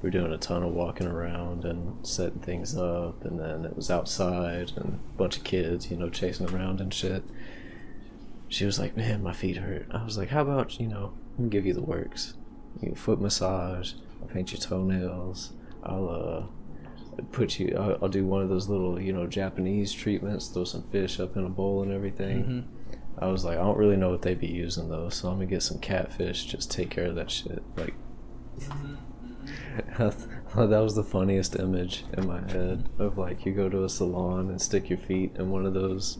We're 0.00 0.10
doing 0.10 0.32
a 0.32 0.38
ton 0.38 0.62
of 0.62 0.72
walking 0.72 1.06
around 1.06 1.64
and 1.64 2.06
setting 2.06 2.40
things 2.40 2.76
up, 2.76 3.24
and 3.24 3.38
then 3.38 3.64
it 3.64 3.76
was 3.76 3.90
outside 3.90 4.72
and 4.76 5.00
a 5.14 5.16
bunch 5.18 5.38
of 5.38 5.44
kids, 5.44 5.90
you 5.90 5.96
know, 5.96 6.10
chasing 6.10 6.48
around 6.48 6.80
and 6.80 6.92
shit. 6.92 7.24
She 8.48 8.64
was 8.64 8.78
like, 8.78 8.96
"Man, 8.96 9.22
my 9.22 9.34
feet 9.34 9.58
hurt." 9.58 9.86
I 9.90 10.02
was 10.02 10.16
like, 10.16 10.30
"How 10.30 10.42
about 10.42 10.80
you 10.80 10.88
know, 10.88 11.12
me 11.36 11.50
give 11.50 11.66
you 11.66 11.74
the 11.74 11.82
works. 11.82 12.34
You 12.80 12.94
foot 12.94 13.20
massage. 13.20 13.94
I'll 14.22 14.28
paint 14.28 14.52
your 14.52 14.60
toenails. 14.60 15.52
I'll 15.82 16.08
uh." 16.08 16.53
Put 17.32 17.58
you. 17.58 17.76
I'll, 17.78 17.98
I'll 18.02 18.08
do 18.08 18.24
one 18.24 18.42
of 18.42 18.48
those 18.48 18.68
little, 18.68 19.00
you 19.00 19.12
know, 19.12 19.26
Japanese 19.26 19.92
treatments. 19.92 20.48
Throw 20.48 20.64
some 20.64 20.82
fish 20.90 21.20
up 21.20 21.36
in 21.36 21.44
a 21.44 21.48
bowl 21.48 21.82
and 21.82 21.92
everything. 21.92 22.44
Mm-hmm. 22.44 23.24
I 23.24 23.28
was 23.28 23.44
like, 23.44 23.58
I 23.58 23.62
don't 23.62 23.78
really 23.78 23.96
know 23.96 24.10
what 24.10 24.22
they'd 24.22 24.40
be 24.40 24.48
using 24.48 24.88
though, 24.88 25.08
so 25.08 25.28
I'm 25.28 25.36
gonna 25.36 25.46
get 25.46 25.62
some 25.62 25.78
catfish. 25.78 26.46
Just 26.46 26.70
take 26.70 26.90
care 26.90 27.06
of 27.06 27.14
that 27.14 27.30
shit. 27.30 27.62
Like, 27.76 27.94
mm-hmm. 28.58 28.94
that 30.70 30.80
was 30.80 30.94
the 30.94 31.04
funniest 31.04 31.56
image 31.56 32.04
in 32.16 32.26
my 32.26 32.40
head 32.50 32.88
of 32.98 33.18
like 33.18 33.44
you 33.44 33.52
go 33.52 33.68
to 33.68 33.84
a 33.84 33.88
salon 33.88 34.48
and 34.48 34.60
stick 34.60 34.88
your 34.88 34.98
feet 34.98 35.32
in 35.36 35.50
one 35.50 35.66
of 35.66 35.74
those 35.74 36.18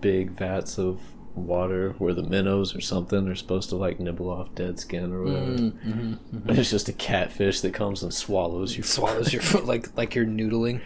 big 0.00 0.30
vats 0.32 0.78
of 0.78 1.00
water 1.46 1.94
where 1.98 2.14
the 2.14 2.22
minnows 2.22 2.74
or 2.74 2.80
something 2.80 3.28
are 3.28 3.34
supposed 3.34 3.68
to 3.70 3.76
like 3.76 4.00
nibble 4.00 4.30
off 4.30 4.54
dead 4.54 4.78
skin 4.78 5.12
or 5.12 5.22
whatever. 5.24 5.52
Mm-hmm. 5.52 6.50
It's 6.50 6.70
just 6.70 6.88
a 6.88 6.92
catfish 6.92 7.60
that 7.60 7.74
comes 7.74 8.02
and 8.02 8.12
swallows 8.12 8.76
you. 8.76 8.82
Swallows 8.82 9.32
your 9.32 9.42
foot 9.42 9.66
like 9.66 9.96
like 9.96 10.14
you're 10.14 10.26
noodling. 10.26 10.80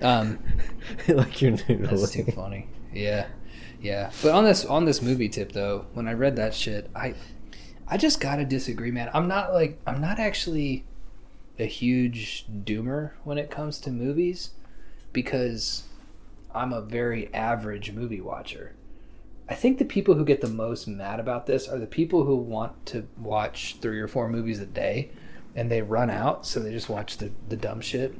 Um, 0.00 0.38
like 1.08 1.40
you're 1.40 1.56
That's 1.56 2.12
too 2.12 2.24
funny. 2.24 2.68
Yeah, 2.92 3.26
yeah. 3.80 4.10
But 4.22 4.32
on 4.32 4.44
this 4.44 4.64
on 4.64 4.84
this 4.84 5.02
movie 5.02 5.28
tip 5.28 5.52
though, 5.52 5.86
when 5.94 6.08
I 6.08 6.12
read 6.12 6.36
that 6.36 6.54
shit, 6.54 6.90
I 6.94 7.14
I 7.86 7.96
just 7.96 8.20
gotta 8.20 8.44
disagree, 8.44 8.90
man. 8.90 9.10
I'm 9.14 9.28
not 9.28 9.52
like 9.52 9.80
I'm 9.86 10.00
not 10.00 10.18
actually 10.18 10.84
a 11.58 11.66
huge 11.66 12.46
doomer 12.48 13.12
when 13.22 13.38
it 13.38 13.50
comes 13.50 13.78
to 13.78 13.90
movies 13.90 14.50
because 15.12 15.84
I'm 16.54 16.72
a 16.72 16.80
very 16.80 17.32
average 17.34 17.92
movie 17.92 18.20
watcher. 18.20 18.74
I 19.48 19.54
think 19.54 19.78
the 19.78 19.84
people 19.84 20.14
who 20.14 20.24
get 20.24 20.40
the 20.40 20.48
most 20.48 20.88
mad 20.88 21.20
about 21.20 21.46
this 21.46 21.68
are 21.68 21.78
the 21.78 21.86
people 21.86 22.24
who 22.24 22.34
want 22.36 22.86
to 22.86 23.06
watch 23.18 23.76
three 23.80 24.00
or 24.00 24.08
four 24.08 24.28
movies 24.28 24.58
a 24.60 24.66
day 24.66 25.10
and 25.54 25.70
they 25.70 25.82
run 25.82 26.08
out, 26.10 26.46
so 26.46 26.60
they 26.60 26.72
just 26.72 26.88
watch 26.88 27.18
the, 27.18 27.30
the 27.48 27.56
dumb 27.56 27.80
shit. 27.80 28.14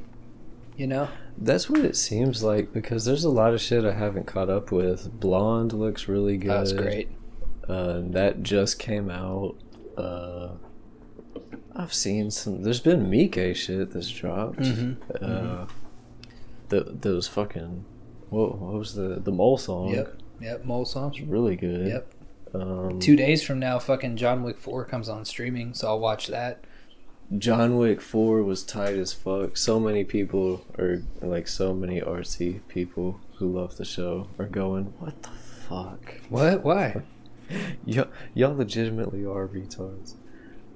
You 0.76 0.86
know? 0.86 1.08
That's 1.38 1.70
what 1.70 1.80
it 1.84 1.96
seems 1.96 2.42
like 2.42 2.72
because 2.72 3.04
there's 3.04 3.24
a 3.24 3.30
lot 3.30 3.54
of 3.54 3.60
shit 3.60 3.84
I 3.84 3.92
haven't 3.92 4.26
caught 4.26 4.50
up 4.50 4.70
with. 4.70 5.18
Blonde 5.18 5.72
looks 5.72 6.08
really 6.08 6.36
good. 6.36 6.50
That 6.50 6.60
was 6.60 6.72
great. 6.72 7.08
Uh, 7.68 8.02
that 8.10 8.42
just 8.42 8.78
came 8.78 9.08
out. 9.08 9.56
Uh, 9.96 10.50
I've 11.74 11.94
seen 11.94 12.30
some. 12.30 12.62
There's 12.62 12.80
been 12.80 13.06
Miike 13.10 13.56
shit 13.56 13.90
that's 13.92 14.10
dropped. 14.10 14.58
Mhm, 14.60 14.96
Uh, 15.22 15.66
the 16.68 16.84
those 17.00 17.26
fucking. 17.28 17.84
What, 18.30 18.58
what 18.58 18.74
was 18.74 18.94
the 18.94 19.20
the 19.20 19.32
mole 19.32 19.58
song? 19.58 19.88
Yep. 19.90 20.18
Yep. 20.44 20.64
Mole. 20.64 20.82
It's 20.82 21.20
really 21.20 21.56
good. 21.56 21.88
Yep. 21.88 22.14
Um, 22.54 23.00
Two 23.00 23.16
days 23.16 23.42
from 23.42 23.58
now, 23.58 23.78
fucking 23.78 24.16
John 24.16 24.42
Wick 24.44 24.58
4 24.58 24.84
comes 24.84 25.08
on 25.08 25.24
streaming, 25.24 25.74
so 25.74 25.88
I'll 25.88 25.98
watch 25.98 26.28
that. 26.28 26.64
John 27.38 27.78
Wick 27.78 28.00
Four 28.00 28.42
was 28.42 28.62
tight 28.62 28.94
as 28.94 29.12
fuck. 29.12 29.56
So 29.56 29.80
many 29.80 30.04
people 30.04 30.64
are 30.78 31.02
like 31.20 31.48
so 31.48 31.72
many 31.72 32.00
artsy 32.00 32.60
people 32.68 33.20
who 33.36 33.50
love 33.50 33.76
the 33.76 33.84
show 33.84 34.28
are 34.38 34.46
going. 34.46 34.92
What 34.98 35.22
the 35.22 35.30
fuck? 35.30 36.20
What? 36.28 36.62
Why? 36.62 37.02
y'all, 37.84 38.08
y'all 38.34 38.54
legitimately 38.54 39.24
are 39.24 39.48
retards. 39.48 40.14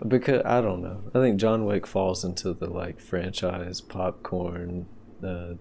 Because 0.06 0.42
I 0.44 0.60
don't 0.60 0.82
know. 0.82 1.02
I 1.14 1.20
think 1.20 1.38
John 1.38 1.64
Wick 1.64 1.86
falls 1.86 2.24
into 2.24 2.54
the 2.54 2.68
like 2.68 2.98
franchise 2.98 3.80
popcorn, 3.80 4.86
uh, 5.22 5.54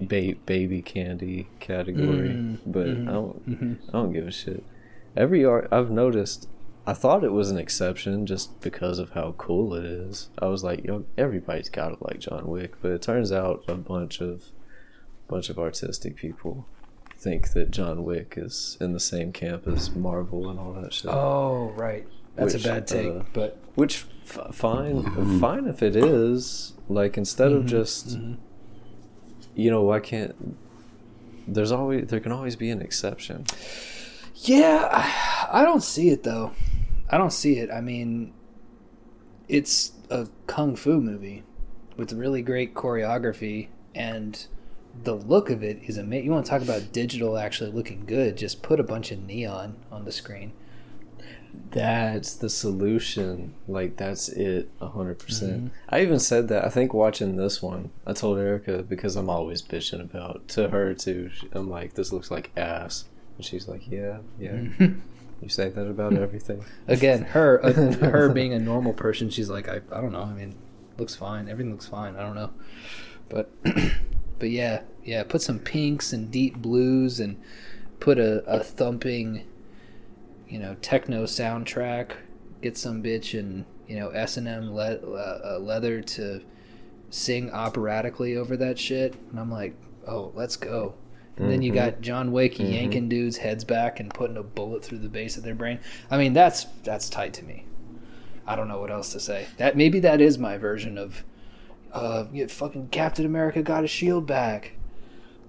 ba- 0.00 0.34
baby 0.46 0.82
candy 0.82 1.48
category. 1.60 2.28
Mhm, 2.30 2.58
But 2.66 2.86
mhm, 2.86 3.08
I 3.08 3.12
don't. 3.12 3.48
mhm. 3.48 3.76
I 3.88 3.92
don't 3.92 4.12
give 4.12 4.26
a 4.26 4.30
shit. 4.30 4.62
Every 5.16 5.44
art 5.44 5.68
I've 5.72 5.90
noticed. 5.90 6.48
I 6.88 6.92
thought 6.92 7.24
it 7.24 7.32
was 7.32 7.50
an 7.50 7.58
exception 7.58 8.26
just 8.26 8.60
because 8.60 8.98
of 9.00 9.10
how 9.10 9.34
cool 9.38 9.74
it 9.74 9.84
is. 9.84 10.28
I 10.38 10.46
was 10.46 10.62
like, 10.62 10.84
yo, 10.84 11.04
everybody's 11.18 11.68
got 11.68 11.88
to 11.88 11.96
like 12.04 12.20
John 12.20 12.46
Wick, 12.46 12.74
but 12.80 12.92
it 12.92 13.02
turns 13.02 13.32
out 13.32 13.64
a 13.66 13.74
bunch 13.74 14.20
of 14.20 14.44
bunch 15.28 15.50
of 15.50 15.58
artistic 15.58 16.14
people 16.14 16.66
think 17.18 17.50
that 17.54 17.72
John 17.72 18.04
Wick 18.04 18.34
is 18.36 18.76
in 18.80 18.92
the 18.92 19.00
same 19.00 19.32
camp 19.32 19.66
as 19.66 19.90
Marvel 19.96 20.48
and 20.48 20.60
all 20.60 20.74
that 20.74 20.92
shit. 20.92 21.10
Oh, 21.10 21.72
right. 21.74 22.06
That's 22.36 22.54
Which, 22.54 22.64
a 22.64 22.68
bad 22.68 22.86
take, 22.86 23.10
uh, 23.12 23.22
but 23.32 23.58
Which 23.74 24.04
f- 24.24 24.54
fine, 24.54 25.02
fine 25.40 25.66
if 25.66 25.82
it 25.82 25.96
is. 25.96 26.74
Like 26.88 27.16
instead 27.16 27.50
of 27.50 27.64
just, 27.66 28.10
mhm. 28.18 28.36
You 29.56 29.70
know, 29.70 29.82
why 29.82 29.98
can't? 30.00 30.56
There's 31.48 31.72
always 31.72 32.06
there 32.08 32.20
can 32.20 32.30
always 32.30 32.54
be 32.54 32.70
an 32.70 32.82
exception. 32.82 33.46
yeah, 34.34 34.88
I, 34.92 35.62
I 35.62 35.64
don't 35.64 35.82
see 35.82 36.10
it 36.10 36.22
though. 36.22 36.52
I 37.08 37.18
don't 37.18 37.32
see 37.32 37.58
it. 37.58 37.70
I 37.70 37.80
mean, 37.80 38.32
it's 39.48 39.92
a 40.10 40.28
kung 40.46 40.76
fu 40.76 41.00
movie 41.00 41.42
with 41.96 42.12
really 42.12 42.42
great 42.42 42.74
choreography, 42.74 43.68
and 43.94 44.46
the 45.02 45.14
look 45.14 45.50
of 45.50 45.62
it 45.62 45.80
is 45.84 45.96
amazing. 45.96 46.26
You 46.26 46.32
want 46.32 46.44
to 46.44 46.50
talk 46.50 46.62
about 46.62 46.92
digital 46.92 47.38
actually 47.38 47.70
looking 47.70 48.04
good? 48.04 48.36
Just 48.36 48.62
put 48.62 48.78
a 48.78 48.84
bunch 48.84 49.10
of 49.10 49.24
neon 49.24 49.76
on 49.90 50.04
the 50.04 50.12
screen. 50.12 50.52
That's 51.70 52.34
the 52.34 52.48
solution. 52.48 53.54
Like 53.68 53.96
that's 53.96 54.28
it, 54.28 54.70
a 54.80 54.88
hundred 54.88 55.18
Mm-hmm. 55.18 55.26
percent. 55.26 55.72
I 55.88 56.00
even 56.02 56.18
said 56.18 56.48
that. 56.48 56.64
I 56.64 56.68
think 56.68 56.94
watching 56.94 57.36
this 57.36 57.60
one, 57.62 57.90
I 58.06 58.12
told 58.12 58.38
Erica 58.38 58.82
because 58.82 59.16
I'm 59.16 59.28
always 59.30 59.62
bitching 59.62 60.00
about 60.00 60.48
to 60.48 60.68
her 60.68 60.94
too. 60.94 61.30
I'm 61.52 61.68
like, 61.68 61.94
this 61.94 62.12
looks 62.12 62.30
like 62.30 62.50
ass, 62.56 63.04
and 63.36 63.44
she's 63.44 63.68
like, 63.68 63.90
yeah, 63.90 64.18
yeah. 64.38 64.52
Mm-hmm. 64.52 65.00
You 65.42 65.50
say 65.50 65.68
that 65.68 65.86
about 65.86 66.14
everything. 66.14 66.64
Again, 66.88 67.22
her 67.24 67.58
her 68.00 68.30
being 68.30 68.54
a 68.54 68.58
normal 68.58 68.94
person, 68.94 69.28
she's 69.28 69.50
like, 69.50 69.68
I, 69.68 69.82
I 69.92 70.00
don't 70.00 70.12
know. 70.12 70.22
I 70.22 70.32
mean, 70.32 70.54
looks 70.96 71.14
fine. 71.14 71.50
Everything 71.50 71.72
looks 71.72 71.86
fine. 71.86 72.16
I 72.16 72.20
don't 72.20 72.34
know, 72.36 72.50
but 73.28 73.50
but 74.38 74.48
yeah, 74.48 74.80
yeah. 75.04 75.24
Put 75.24 75.42
some 75.42 75.58
pinks 75.58 76.14
and 76.14 76.30
deep 76.30 76.56
blues, 76.56 77.20
and 77.20 77.38
put 78.00 78.18
a, 78.18 78.38
a 78.46 78.60
thumping, 78.64 79.44
you 80.48 80.58
know, 80.58 80.76
techno 80.82 81.24
soundtrack. 81.24 82.12
Get 82.62 82.76
some 82.76 83.02
bitch 83.02 83.38
and 83.38 83.64
you 83.86 83.96
know 83.98 84.08
S 84.10 84.36
and 84.36 84.48
M 84.48 84.74
le- 84.74 84.96
uh, 84.96 85.58
leather 85.60 86.00
to 86.00 86.40
sing 87.10 87.50
operatically 87.50 88.36
over 88.36 88.56
that 88.56 88.78
shit, 88.78 89.14
and 89.30 89.38
I'm 89.38 89.50
like, 89.50 89.74
oh, 90.06 90.32
let's 90.34 90.56
go. 90.56 90.94
And 91.36 91.50
then 91.50 91.60
you 91.62 91.70
Mhm. 91.70 91.74
got 91.74 92.00
John 92.00 92.32
Wick 92.32 92.54
Mhm. 92.54 92.72
yanking 92.72 93.08
dudes' 93.08 93.36
heads 93.36 93.62
back 93.64 94.00
and 94.00 94.12
putting 94.12 94.36
a 94.38 94.42
bullet 94.42 94.82
through 94.84 94.98
the 94.98 95.08
base 95.08 95.36
of 95.36 95.42
their 95.44 95.54
brain. 95.54 95.78
I 96.10 96.16
mean, 96.18 96.32
that's 96.32 96.64
that's 96.82 97.08
tight 97.10 97.34
to 97.34 97.44
me. 97.44 97.64
I 98.46 98.56
don't 98.56 98.68
know 98.68 98.80
what 98.80 98.90
else 98.90 99.12
to 99.12 99.20
say. 99.20 99.46
That 99.58 99.76
maybe 99.76 100.00
that 100.00 100.20
is 100.20 100.38
my 100.38 100.56
version 100.56 100.96
of, 100.96 101.24
uh, 101.92 102.24
fucking 102.48 102.88
Captain 102.88 103.26
America 103.26 103.60
got 103.62 103.82
his 103.82 103.90
shield 103.90 104.26
back. 104.26 104.72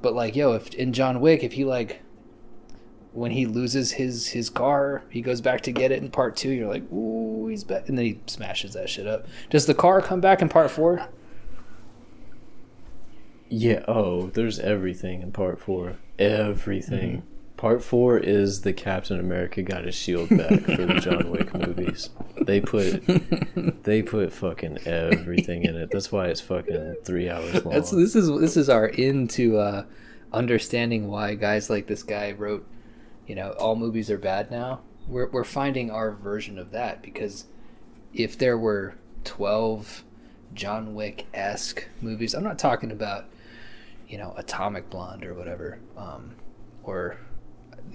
But 0.01 0.13
like, 0.13 0.35
yo, 0.35 0.53
if 0.53 0.73
in 0.73 0.93
John 0.93 1.21
Wick, 1.21 1.43
if 1.43 1.53
he 1.53 1.63
like, 1.63 2.01
when 3.17 3.31
he 3.31 3.47
loses 3.47 3.93
his 3.93 4.27
his 4.27 4.49
car, 4.49 5.03
he 5.09 5.21
goes 5.21 5.41
back 5.41 5.61
to 5.61 5.71
get 5.71 5.91
it 5.91 6.03
in 6.03 6.11
part 6.11 6.35
two. 6.35 6.51
You're 6.51 6.69
like, 6.69 6.89
ooh, 6.91 7.47
he's 7.47 7.63
back, 7.63 7.89
and 7.89 7.97
then 7.97 8.05
he 8.05 8.19
smashes 8.27 8.73
that 8.73 8.89
shit 8.89 9.07
up. 9.07 9.25
Does 9.49 9.65
the 9.65 9.73
car 9.73 10.01
come 10.01 10.21
back 10.21 10.39
in 10.39 10.49
part 10.49 10.69
four? 10.69 11.07
Yeah. 13.49 13.83
Oh, 13.87 14.27
there's 14.27 14.59
everything 14.59 15.23
in 15.23 15.31
part 15.31 15.59
four. 15.59 15.95
Everything. 16.19 17.17
Mm-hmm. 17.17 17.27
Part 17.57 17.83
four 17.83 18.19
is 18.19 18.61
the 18.61 18.71
Captain 18.71 19.19
America 19.19 19.63
got 19.63 19.85
his 19.85 19.95
shield 19.95 20.29
back 20.29 20.61
for 20.61 20.85
the 20.85 20.99
John 21.01 21.31
Wick 21.31 21.51
movies. 21.67 22.11
They 22.39 22.61
put 22.61 23.03
they 23.83 24.03
put 24.03 24.31
fucking 24.31 24.77
everything 24.85 25.63
in 25.63 25.75
it. 25.75 25.89
That's 25.89 26.11
why 26.11 26.27
it's 26.27 26.41
fucking 26.41 26.97
three 27.03 27.31
hours 27.31 27.65
long. 27.65 27.73
That's 27.73 27.89
this 27.89 28.15
is 28.15 28.27
this 28.39 28.57
is 28.57 28.69
our 28.69 28.85
into 28.85 29.57
uh, 29.57 29.85
understanding 30.31 31.07
why 31.07 31.33
guys 31.33 31.67
like 31.71 31.87
this 31.87 32.03
guy 32.03 32.33
wrote, 32.33 32.67
you 33.27 33.35
know, 33.35 33.51
all 33.59 33.75
movies 33.75 34.09
are 34.09 34.17
bad 34.17 34.49
now. 34.49 34.81
We're 35.07 35.27
we're 35.29 35.43
finding 35.43 35.91
our 35.91 36.11
version 36.11 36.57
of 36.57 36.71
that 36.71 37.01
because 37.01 37.45
if 38.13 38.37
there 38.37 38.57
were 38.57 38.95
twelve 39.23 40.03
John 40.53 40.95
Wick 40.95 41.27
esque 41.33 41.87
movies, 42.01 42.33
I'm 42.33 42.43
not 42.43 42.57
talking 42.57 42.91
about, 42.91 43.25
you 44.07 44.17
know, 44.17 44.33
Atomic 44.37 44.89
Blonde 44.89 45.25
or 45.25 45.33
whatever, 45.33 45.79
um, 45.95 46.35
or 46.83 47.17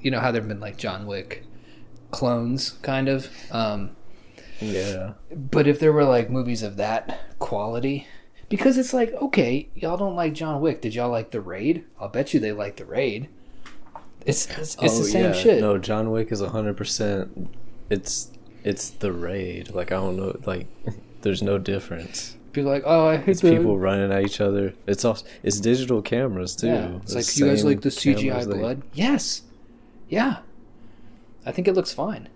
you 0.00 0.10
know 0.10 0.20
how 0.20 0.30
there've 0.30 0.46
been 0.46 0.60
like 0.60 0.76
John 0.76 1.06
Wick 1.06 1.44
clones, 2.10 2.70
kind 2.82 3.08
of. 3.08 3.28
Um, 3.50 3.96
yeah. 4.60 5.14
but 5.32 5.66
if 5.66 5.80
there 5.80 5.92
were 5.92 6.04
like 6.04 6.30
movies 6.30 6.62
of 6.62 6.76
that 6.76 7.38
quality, 7.38 8.06
because 8.48 8.78
it's 8.78 8.92
like, 8.92 9.12
okay, 9.14 9.70
y'all 9.74 9.96
don't 9.96 10.14
like 10.14 10.34
John 10.34 10.60
Wick. 10.60 10.82
Did 10.82 10.94
y'all 10.94 11.10
like 11.10 11.30
The 11.30 11.40
Raid? 11.40 11.84
I'll 11.98 12.08
bet 12.08 12.32
you 12.32 12.38
they 12.38 12.52
like 12.52 12.76
The 12.76 12.84
Raid. 12.84 13.28
It's 14.26 14.46
it's, 14.58 14.76
it's 14.80 14.98
the 14.98 15.04
same 15.04 15.32
shit. 15.34 15.62
Oh, 15.62 15.72
No, 15.74 15.78
John 15.78 16.10
Wick 16.10 16.30
is 16.32 16.40
hundred 16.40 16.76
percent. 16.76 17.50
It's 17.90 18.30
it's 18.64 18.90
the 18.90 19.12
raid. 19.12 19.70
Like 19.74 19.92
I 19.92 19.96
don't 19.96 20.16
know. 20.16 20.36
Like 20.46 20.66
there's 21.22 21.42
no 21.42 21.58
difference. 21.58 22.36
People 22.52 22.70
are 22.70 22.74
like, 22.74 22.82
oh, 22.84 23.06
I 23.06 23.16
hate 23.16 23.28
It's 23.28 23.40
the 23.40 23.56
people 23.56 23.78
running 23.78 24.12
at 24.12 24.22
each 24.24 24.40
other. 24.40 24.74
It's 24.86 25.04
also 25.04 25.24
it's 25.42 25.58
digital 25.60 26.02
cameras 26.02 26.54
too. 26.54 26.66
Yeah, 26.66 26.96
it's 26.96 27.12
The 27.12 27.18
like 27.18 27.36
you 27.36 27.46
guys 27.46 27.64
like 27.64 27.80
the 27.80 27.88
CGI 27.88 28.44
blood. 28.44 28.82
Yes, 28.92 29.42
yeah. 30.08 30.38
I 31.46 31.50
think 31.52 31.66
it 31.66 31.72
looks 31.74 31.92
fine. 31.92 32.28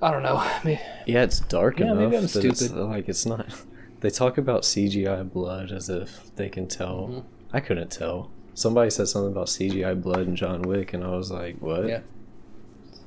I 0.00 0.10
don't 0.12 0.22
know. 0.22 0.36
I 0.38 0.60
mean, 0.64 0.78
Yeah, 1.06 1.22
it's 1.22 1.40
dark 1.40 1.80
Yeah, 1.80 1.86
enough. 1.86 1.98
maybe 1.98 2.16
I'm 2.18 2.26
that 2.26 2.44
it's, 2.44 2.60
stupid. 2.66 2.76
like 2.76 3.08
it's 3.08 3.26
not. 3.26 3.46
They 4.00 4.10
talk 4.10 4.38
about 4.38 4.62
CGI 4.62 5.32
blood 5.32 5.72
as 5.72 5.88
if 5.88 6.30
they 6.36 6.48
can 6.48 6.68
tell. 6.68 7.08
Mm-hmm. 7.08 7.26
I 7.52 7.58
couldn't 7.58 7.90
tell. 7.90 8.30
Somebody 8.58 8.90
said 8.90 9.06
something 9.06 9.30
about 9.30 9.46
CGI 9.46 10.02
blood 10.02 10.26
in 10.26 10.34
John 10.34 10.62
Wick, 10.62 10.92
and 10.92 11.04
I 11.04 11.10
was 11.10 11.30
like, 11.30 11.58
"What? 11.60 11.86
Yeah. 11.86 12.00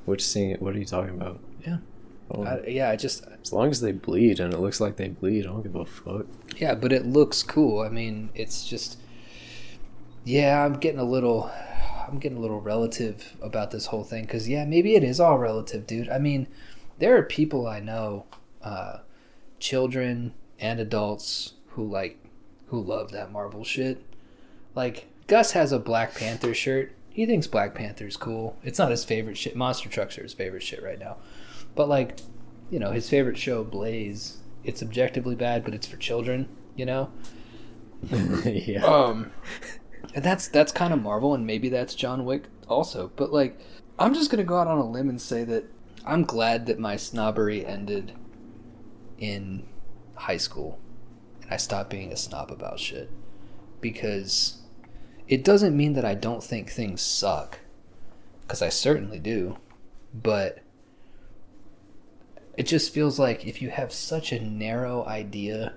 Which 0.06 0.24
scene? 0.24 0.56
What 0.60 0.74
are 0.74 0.78
you 0.78 0.86
talking 0.86 1.14
about?" 1.14 1.40
Yeah. 1.66 1.76
Oh, 2.30 2.44
I, 2.44 2.66
yeah, 2.66 2.88
I 2.88 2.96
just 2.96 3.26
as 3.42 3.52
long 3.52 3.68
as 3.68 3.82
they 3.82 3.92
bleed 3.92 4.40
and 4.40 4.54
it 4.54 4.60
looks 4.60 4.80
like 4.80 4.96
they 4.96 5.08
bleed, 5.08 5.44
I 5.44 5.50
don't 5.50 5.62
give 5.62 5.74
a 5.74 5.84
fuck. 5.84 6.24
Yeah, 6.56 6.74
but 6.74 6.90
it 6.90 7.04
looks 7.04 7.42
cool. 7.42 7.80
I 7.80 7.90
mean, 7.90 8.30
it's 8.34 8.66
just 8.66 8.98
yeah, 10.24 10.64
I'm 10.64 10.78
getting 10.78 11.00
a 11.00 11.04
little 11.04 11.50
I'm 12.08 12.18
getting 12.18 12.38
a 12.38 12.40
little 12.40 12.62
relative 12.62 13.36
about 13.42 13.72
this 13.72 13.86
whole 13.86 14.04
thing 14.04 14.26
cuz 14.26 14.48
yeah, 14.48 14.64
maybe 14.64 14.94
it 14.94 15.04
is 15.04 15.20
all 15.20 15.36
relative, 15.38 15.86
dude. 15.86 16.08
I 16.08 16.18
mean, 16.18 16.46
there 16.98 17.14
are 17.18 17.22
people 17.22 17.66
I 17.66 17.80
know 17.80 18.24
uh 18.62 19.00
children 19.58 20.32
and 20.58 20.80
adults 20.80 21.52
who 21.72 21.86
like 21.86 22.18
who 22.68 22.80
love 22.80 23.10
that 23.12 23.30
Marvel 23.30 23.64
shit. 23.64 24.02
Like 24.74 25.11
Gus 25.26 25.52
has 25.52 25.72
a 25.72 25.78
Black 25.78 26.14
Panther 26.14 26.54
shirt. 26.54 26.92
He 27.10 27.26
thinks 27.26 27.46
Black 27.46 27.74
Panther's 27.74 28.16
cool. 28.16 28.56
It's 28.62 28.78
not 28.78 28.90
his 28.90 29.04
favorite 29.04 29.36
shit. 29.36 29.54
Monster 29.54 29.88
Trucks 29.88 30.18
are 30.18 30.22
his 30.22 30.34
favorite 30.34 30.62
shit 30.62 30.82
right 30.82 30.98
now. 30.98 31.18
But 31.74 31.88
like, 31.88 32.20
you 32.70 32.78
know, 32.78 32.90
his 32.90 33.08
favorite 33.08 33.38
show 33.38 33.64
Blaze, 33.64 34.38
it's 34.64 34.82
objectively 34.82 35.34
bad, 35.34 35.64
but 35.64 35.74
it's 35.74 35.86
for 35.86 35.96
children, 35.96 36.48
you 36.74 36.86
know? 36.86 37.10
yeah. 38.44 38.84
Um 38.84 39.30
and 40.14 40.24
that's 40.24 40.48
that's 40.48 40.72
kind 40.72 40.92
of 40.92 41.02
Marvel 41.02 41.34
and 41.34 41.46
maybe 41.46 41.68
that's 41.68 41.94
John 41.94 42.24
Wick 42.24 42.44
also. 42.68 43.12
But 43.16 43.32
like 43.32 43.60
I'm 43.98 44.14
just 44.14 44.30
going 44.30 44.38
to 44.38 44.48
go 44.48 44.56
out 44.56 44.66
on 44.66 44.78
a 44.78 44.90
limb 44.90 45.08
and 45.08 45.20
say 45.20 45.44
that 45.44 45.64
I'm 46.04 46.24
glad 46.24 46.66
that 46.66 46.78
my 46.78 46.96
snobbery 46.96 47.64
ended 47.64 48.12
in 49.18 49.66
high 50.14 50.38
school 50.38 50.80
and 51.42 51.52
I 51.52 51.56
stopped 51.56 51.90
being 51.90 52.12
a 52.12 52.16
snob 52.16 52.50
about 52.50 52.80
shit 52.80 53.10
because 53.80 54.61
it 55.28 55.44
doesn't 55.44 55.76
mean 55.76 55.92
that 55.94 56.04
I 56.04 56.14
don't 56.14 56.42
think 56.42 56.70
things 56.70 57.00
suck 57.00 57.60
cuz 58.48 58.62
I 58.62 58.68
certainly 58.68 59.18
do. 59.18 59.56
But 60.14 60.58
it 62.56 62.64
just 62.64 62.92
feels 62.92 63.18
like 63.18 63.46
if 63.46 63.62
you 63.62 63.70
have 63.70 63.92
such 63.92 64.32
a 64.32 64.40
narrow 64.40 65.04
idea 65.06 65.74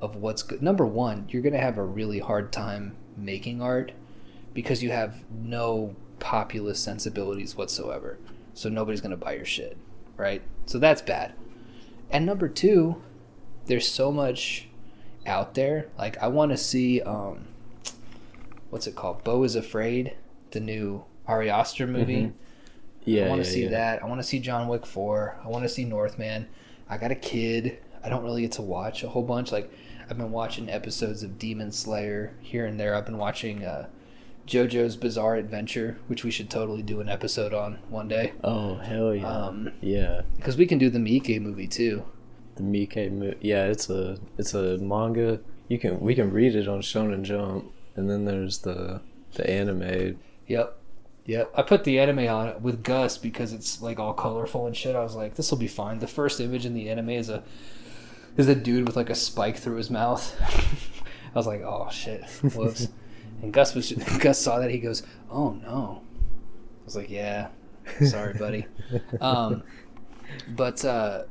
of 0.00 0.16
what's 0.16 0.42
good 0.42 0.60
number 0.60 0.84
one 0.84 1.26
you're 1.30 1.40
going 1.40 1.54
to 1.54 1.58
have 1.58 1.78
a 1.78 1.82
really 1.82 2.18
hard 2.18 2.52
time 2.52 2.94
making 3.16 3.62
art 3.62 3.92
because 4.52 4.82
you 4.82 4.90
have 4.90 5.24
no 5.30 5.96
populist 6.18 6.84
sensibilities 6.84 7.56
whatsoever. 7.56 8.18
So 8.52 8.68
nobody's 8.68 9.00
going 9.00 9.10
to 9.12 9.16
buy 9.16 9.34
your 9.34 9.46
shit 9.46 9.78
right? 10.16 10.42
So 10.66 10.78
that's 10.78 11.02
bad. 11.02 11.34
And 12.10 12.26
number 12.26 12.48
two 12.48 13.02
there's 13.66 13.88
so 13.88 14.12
much 14.12 14.68
out 15.26 15.54
there. 15.54 15.88
Like 15.98 16.18
i 16.22 16.28
want 16.28 16.50
to 16.52 16.56
see 16.56 17.00
um 17.00 17.48
what's 18.74 18.88
it 18.88 18.96
called 18.96 19.22
Beau 19.22 19.44
is 19.44 19.54
afraid 19.54 20.14
the 20.50 20.58
new 20.58 21.04
ari 21.28 21.48
aster 21.48 21.86
movie 21.86 22.32
Yeah. 23.04 23.26
I 23.26 23.28
want 23.28 23.44
to 23.44 23.48
yeah, 23.48 23.54
see 23.54 23.62
yeah. 23.64 23.70
that. 23.70 24.02
I 24.02 24.06
want 24.06 24.20
to 24.20 24.26
see 24.26 24.40
John 24.40 24.66
Wick 24.66 24.84
4. 24.84 25.42
I 25.44 25.48
want 25.48 25.62
to 25.62 25.68
see 25.68 25.84
Northman. 25.84 26.48
I 26.88 26.96
got 26.98 27.12
a 27.12 27.14
kid. 27.14 27.78
I 28.02 28.08
don't 28.08 28.24
really 28.24 28.42
get 28.42 28.52
to 28.52 28.62
watch 28.62 29.04
a 29.04 29.08
whole 29.10 29.22
bunch. 29.22 29.52
Like, 29.52 29.70
I've 30.10 30.18
been 30.18 30.32
watching 30.32 30.68
episodes 30.68 31.22
of 31.22 31.38
Demon 31.38 31.70
Slayer 31.70 32.34
here 32.40 32.66
and 32.66 32.80
there. 32.80 32.94
I've 32.96 33.04
been 33.06 33.18
watching 33.18 33.62
uh, 33.64 33.86
JoJo's 34.48 34.96
Bizarre 34.96 35.36
Adventure, 35.36 35.98
which 36.08 36.24
we 36.24 36.30
should 36.32 36.50
totally 36.50 36.82
do 36.82 37.00
an 37.00 37.08
episode 37.08 37.54
on 37.54 37.78
one 37.90 38.08
day. 38.08 38.32
Oh 38.42 38.76
hell 38.76 39.14
yeah. 39.14 39.28
Um, 39.28 39.70
yeah. 39.82 40.22
Because 40.36 40.56
we 40.56 40.66
can 40.66 40.78
do 40.78 40.90
the 40.90 40.98
Miike 40.98 41.40
movie 41.40 41.68
too. 41.68 42.04
The 42.56 42.62
Miike 42.62 43.12
movie. 43.12 43.36
yeah, 43.40 43.66
it's 43.66 43.88
a 43.90 44.18
it's 44.38 44.54
a 44.54 44.78
manga. 44.78 45.40
You 45.68 45.78
can 45.78 46.00
we 46.00 46.14
can 46.14 46.30
read 46.32 46.54
it 46.56 46.68
on 46.68 46.80
Shonen 46.80 47.22
Jump, 47.22 47.70
and 47.96 48.10
then 48.10 48.24
there's 48.24 48.58
the 48.58 49.00
the 49.34 49.48
anime. 49.48 50.18
Yep. 50.46 50.78
Yep. 51.26 51.52
I 51.54 51.62
put 51.62 51.84
the 51.84 51.98
anime 51.98 52.28
on 52.28 52.48
it 52.48 52.60
with 52.60 52.82
Gus 52.82 53.16
because 53.16 53.52
it's 53.52 53.80
like 53.80 53.98
all 53.98 54.12
colorful 54.12 54.66
and 54.66 54.76
shit. 54.76 54.94
I 54.94 55.02
was 55.02 55.14
like, 55.14 55.34
this 55.36 55.50
will 55.50 55.58
be 55.58 55.68
fine. 55.68 55.98
The 55.98 56.06
first 56.06 56.40
image 56.40 56.66
in 56.66 56.74
the 56.74 56.90
anime 56.90 57.10
is 57.10 57.28
a 57.28 57.42
is 58.36 58.48
a 58.48 58.54
dude 58.54 58.86
with 58.86 58.96
like 58.96 59.10
a 59.10 59.14
spike 59.14 59.56
through 59.56 59.76
his 59.76 59.90
mouth. 59.90 60.36
I 61.34 61.38
was 61.38 61.46
like, 61.46 61.62
oh 61.62 61.88
shit, 61.90 62.24
whoops. 62.54 62.88
and 63.42 63.52
Gus 63.52 63.74
was 63.74 63.92
Gus 64.18 64.38
saw 64.38 64.58
that 64.58 64.70
he 64.70 64.78
goes, 64.78 65.02
oh 65.30 65.52
no. 65.52 66.02
I 66.02 66.84
was 66.84 66.96
like, 66.96 67.10
yeah, 67.10 67.48
sorry, 68.06 68.34
buddy. 68.34 68.66
Um, 69.20 69.62
but 70.48 70.84
uh, 70.84 71.24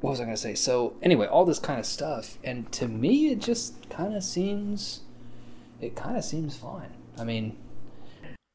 what 0.00 0.10
was 0.10 0.20
I 0.20 0.24
gonna 0.24 0.36
say? 0.36 0.54
So 0.54 0.94
anyway, 1.02 1.26
all 1.26 1.44
this 1.44 1.58
kind 1.58 1.80
of 1.80 1.86
stuff, 1.86 2.38
and 2.44 2.70
to 2.72 2.86
me, 2.86 3.28
it 3.28 3.40
just 3.40 3.88
kind 3.90 4.14
of 4.14 4.22
seems, 4.22 5.00
it 5.80 5.96
kind 5.96 6.16
of 6.16 6.24
seems 6.24 6.56
fine. 6.56 6.90
I 7.18 7.24
mean. 7.24 7.56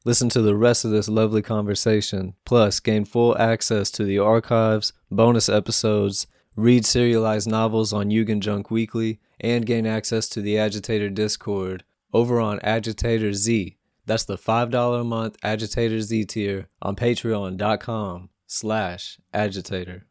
Listen 0.04 0.30
to 0.30 0.42
the 0.42 0.56
rest 0.56 0.84
of 0.84 0.90
this 0.92 1.08
lovely 1.08 1.44
conversation, 1.44 2.34
plus 2.44 2.80
gain 2.80 3.06
full 3.06 3.38
access 3.38 3.92
to 3.92 4.04
the 4.04 4.18
archives, 4.18 4.94
bonus 5.12 5.48
episodes, 5.48 6.26
read 6.56 6.86
serialized 6.86 7.48
novels 7.48 7.94
on 7.94 8.10
Yugen 8.10 8.40
Junk 8.40 8.72
Weekly, 8.72 9.20
and 9.40 9.66
gain 9.66 9.86
access 9.86 10.28
to 10.30 10.42
the 10.42 10.58
Agitator 10.58 11.10
Discord 11.10 11.84
over 12.14 12.40
on 12.40 12.60
Agitator 12.62 13.34
Z. 13.34 13.78
That's 14.08 14.26
the 14.26 14.38
$5 14.38 15.02
a 15.02 15.04
month 15.04 15.38
Agitator 15.44 16.02
Z 16.02 16.26
tier 16.26 16.68
on 16.82 16.96
patreon.com 16.96 18.30
slash 18.48 19.20
agitator. 19.34 20.08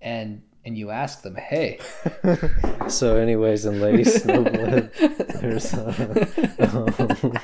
and 0.00 0.42
and 0.64 0.76
you 0.76 0.90
ask 0.90 1.22
them, 1.22 1.36
"Hey, 1.36 1.80
So, 2.88 3.16
anyways, 3.16 3.66
in 3.66 3.80
Lady 3.80 4.04
Snowblood, 4.04 4.92
there's 5.40 5.72
uh, 5.74 5.94
um, 6.58 7.38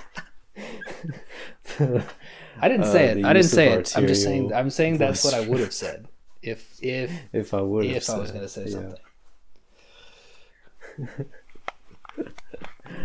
I 2.60 2.68
didn't 2.68 2.84
Uh, 2.86 2.92
say 2.92 3.04
it. 3.06 3.24
I 3.24 3.32
didn't 3.32 3.48
say 3.48 3.72
it. 3.72 3.96
I'm 3.96 4.06
just 4.06 4.22
saying. 4.22 4.52
I'm 4.52 4.70
saying 4.70 4.98
that's 4.98 5.24
what 5.24 5.34
I 5.34 5.40
would 5.40 5.60
have 5.60 5.72
said 5.72 6.08
if 6.42 6.78
if 6.82 7.10
if 7.32 7.54
I 7.54 7.60
would 7.60 7.86
if 7.86 8.08
I 8.10 8.18
was 8.18 8.30
going 8.30 8.42
to 8.42 8.48
say 8.48 8.64
yeah. 8.64 8.70
something. 8.70 9.00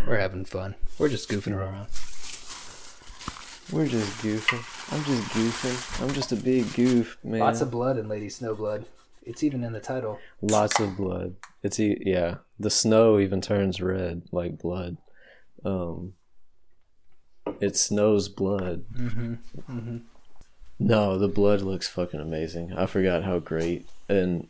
We're 0.07 0.19
having 0.19 0.45
fun. 0.45 0.75
We're 0.97 1.09
just 1.09 1.29
goofing 1.29 1.53
around. 1.53 1.87
We're 3.71 3.87
just 3.87 4.21
goofing. 4.21 4.93
I'm 4.93 5.03
just 5.03 5.23
goofing. 5.31 6.03
I'm 6.03 6.13
just 6.13 6.31
a 6.31 6.35
big 6.35 6.73
goof, 6.73 7.17
man. 7.23 7.39
Lots 7.39 7.61
of 7.61 7.71
blood 7.71 7.97
in 7.97 8.07
Lady 8.07 8.27
Snowblood. 8.27 8.85
It's 9.23 9.43
even 9.43 9.63
in 9.63 9.73
the 9.73 9.79
title. 9.79 10.19
Lots 10.41 10.79
of 10.79 10.97
blood. 10.97 11.35
It's 11.63 11.79
e- 11.79 12.01
yeah. 12.05 12.35
The 12.59 12.69
snow 12.71 13.19
even 13.19 13.41
turns 13.41 13.79
red 13.81 14.23
like 14.31 14.57
blood. 14.59 14.97
Um, 15.63 16.13
it 17.59 17.75
snows 17.77 18.29
blood. 18.29 18.83
Mm-hmm. 18.97 19.33
Mm-hmm. 19.69 19.97
No, 20.79 21.17
the 21.17 21.27
blood 21.27 21.61
looks 21.61 21.87
fucking 21.87 22.19
amazing. 22.19 22.73
I 22.73 22.87
forgot 22.87 23.23
how 23.23 23.39
great. 23.39 23.87
And 24.09 24.47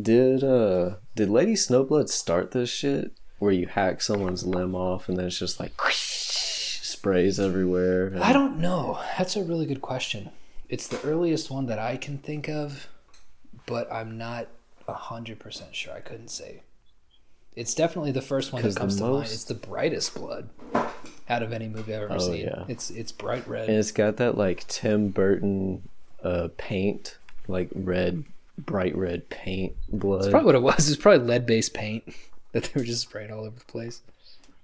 did 0.00 0.44
uh 0.44 0.96
did 1.14 1.30
Lady 1.30 1.54
Snowblood 1.54 2.10
start 2.10 2.50
this 2.50 2.68
shit 2.68 3.12
where 3.38 3.52
you 3.52 3.66
hack 3.66 4.02
someone's 4.02 4.44
limb 4.46 4.74
off 4.74 5.08
and 5.08 5.16
then 5.16 5.26
it's 5.26 5.38
just 5.38 5.58
like 5.58 5.72
sprays 5.90 7.40
everywhere? 7.40 8.08
and- 8.08 8.22
I 8.22 8.32
don't 8.32 8.58
know. 8.58 9.00
That's 9.16 9.36
a 9.36 9.42
really 9.42 9.66
good 9.66 9.80
question. 9.82 10.30
It's 10.68 10.88
the 10.88 11.00
earliest 11.02 11.50
one 11.50 11.66
that 11.66 11.78
I 11.78 11.96
can 11.96 12.18
think 12.18 12.48
of, 12.48 12.88
but 13.66 13.90
I'm 13.92 14.16
not 14.18 14.48
hundred 14.88 15.38
percent 15.40 15.74
sure. 15.74 15.92
I 15.94 16.00
couldn't 16.00 16.28
say. 16.30 16.62
It's 17.54 17.74
definitely 17.74 18.12
the 18.12 18.22
first 18.22 18.52
one 18.52 18.62
that 18.62 18.76
comes 18.76 18.96
to 18.96 19.04
mind. 19.04 19.24
It's 19.24 19.44
the 19.44 19.54
brightest 19.54 20.14
blood 20.14 20.50
out 21.28 21.42
of 21.42 21.52
any 21.52 21.68
movie 21.68 21.94
I've 21.94 22.02
ever 22.02 22.14
Oh, 22.14 22.18
seen. 22.18 22.44
yeah. 22.44 22.64
It's 22.68 22.90
it's 22.90 23.12
bright 23.12 23.46
red. 23.48 23.68
And 23.68 23.78
it's 23.78 23.92
got 23.92 24.18
that 24.18 24.36
like 24.36 24.66
Tim 24.68 25.08
Burton 25.08 25.82
uh 26.22 26.48
paint, 26.58 27.16
like 27.48 27.68
red, 27.74 28.24
bright 28.58 28.94
red 28.96 29.28
paint 29.30 29.74
blood. 29.88 30.20
That's 30.22 30.30
probably 30.30 30.46
what 30.46 30.54
it 30.54 30.62
was. 30.62 30.88
It's 30.90 31.00
probably 31.00 31.26
lead 31.26 31.46
based 31.46 31.72
paint 31.74 32.04
that 32.52 32.64
they 32.64 32.80
were 32.80 32.86
just 32.86 33.02
spraying 33.02 33.32
all 33.32 33.44
over 33.44 33.58
the 33.58 33.64
place. 33.64 34.02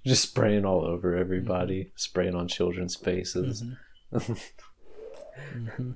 just 0.06 0.22
spraying 0.22 0.64
all 0.64 0.84
over 0.84 1.16
everybody, 1.16 1.80
mm-hmm. 1.84 1.90
spraying 1.96 2.34
on 2.34 2.46
children's 2.46 2.94
faces. 2.94 3.62
Mm-hmm. 4.12 4.32
Mm-hmm. 5.56 5.92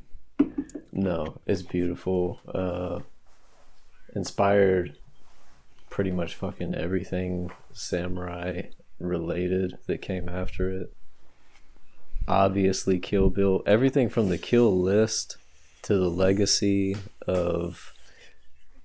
No, 0.96 1.36
it's 1.44 1.60
beautiful. 1.60 2.40
Uh, 2.48 3.00
inspired 4.14 4.96
pretty 5.90 6.10
much 6.10 6.34
fucking 6.34 6.74
everything 6.74 7.50
samurai 7.74 8.62
related 8.98 9.76
that 9.86 10.00
came 10.00 10.26
after 10.26 10.70
it. 10.70 10.94
Obviously, 12.26 12.98
Kill 12.98 13.28
Bill, 13.28 13.62
everything 13.66 14.08
from 14.08 14.30
the 14.30 14.38
kill 14.38 14.80
list 14.80 15.36
to 15.82 15.98
the 15.98 16.08
legacy 16.08 16.96
of 17.26 17.92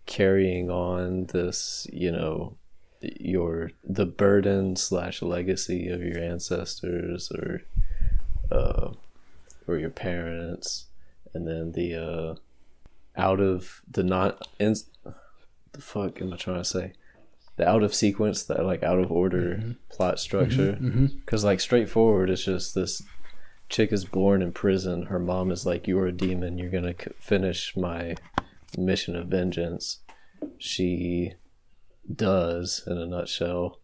carrying 0.06 0.70
on 0.70 1.28
this, 1.28 1.88
you 1.94 2.12
know, 2.12 2.58
your 3.00 3.72
the 3.86 4.06
burden 4.06 4.76
slash 4.76 5.22
legacy 5.22 5.88
of 5.88 6.02
your 6.04 6.20
ancestors 6.22 7.32
or 7.32 7.64
uh 8.52 8.92
or 9.66 9.78
your 9.78 9.90
parents 9.90 10.86
and 11.34 11.48
then 11.48 11.72
the 11.74 11.96
uh 11.96 12.36
out 13.20 13.40
of 13.40 13.82
the 13.90 14.04
not 14.04 14.48
in 14.60 14.76
the 15.74 15.82
fuck 15.82 16.22
am 16.22 16.34
i 16.34 16.38
trying 16.38 16.58
to 16.58 16.66
say 16.66 16.94
the 17.58 17.68
out 17.68 17.84
of 17.84 17.94
sequence, 17.94 18.44
that 18.44 18.66
like 18.66 18.82
out 18.82 18.98
of 19.00 19.12
order 19.12 19.76
plot 19.90 20.20
structure. 20.20 20.72
Because 21.18 21.44
like 21.44 21.60
straightforward, 21.60 22.30
it's 22.30 22.46
just 22.46 22.74
this 22.74 23.04
chick 23.70 23.92
is 23.92 24.06
born 24.06 24.42
in 24.42 24.52
prison. 24.54 25.04
Her 25.08 25.20
mom 25.20 25.52
is 25.52 25.66
like, 25.66 25.86
"You 25.88 26.00
are 26.00 26.08
a 26.08 26.12
demon. 26.14 26.58
You're 26.58 26.72
gonna 26.72 26.96
c- 26.98 27.12
finish 27.20 27.76
my 27.76 28.16
mission 28.78 29.16
of 29.18 29.28
vengeance." 29.28 30.00
She 30.58 31.34
does 32.12 32.84
in 32.88 32.98
a 32.98 33.06
nutshell, 33.06 33.80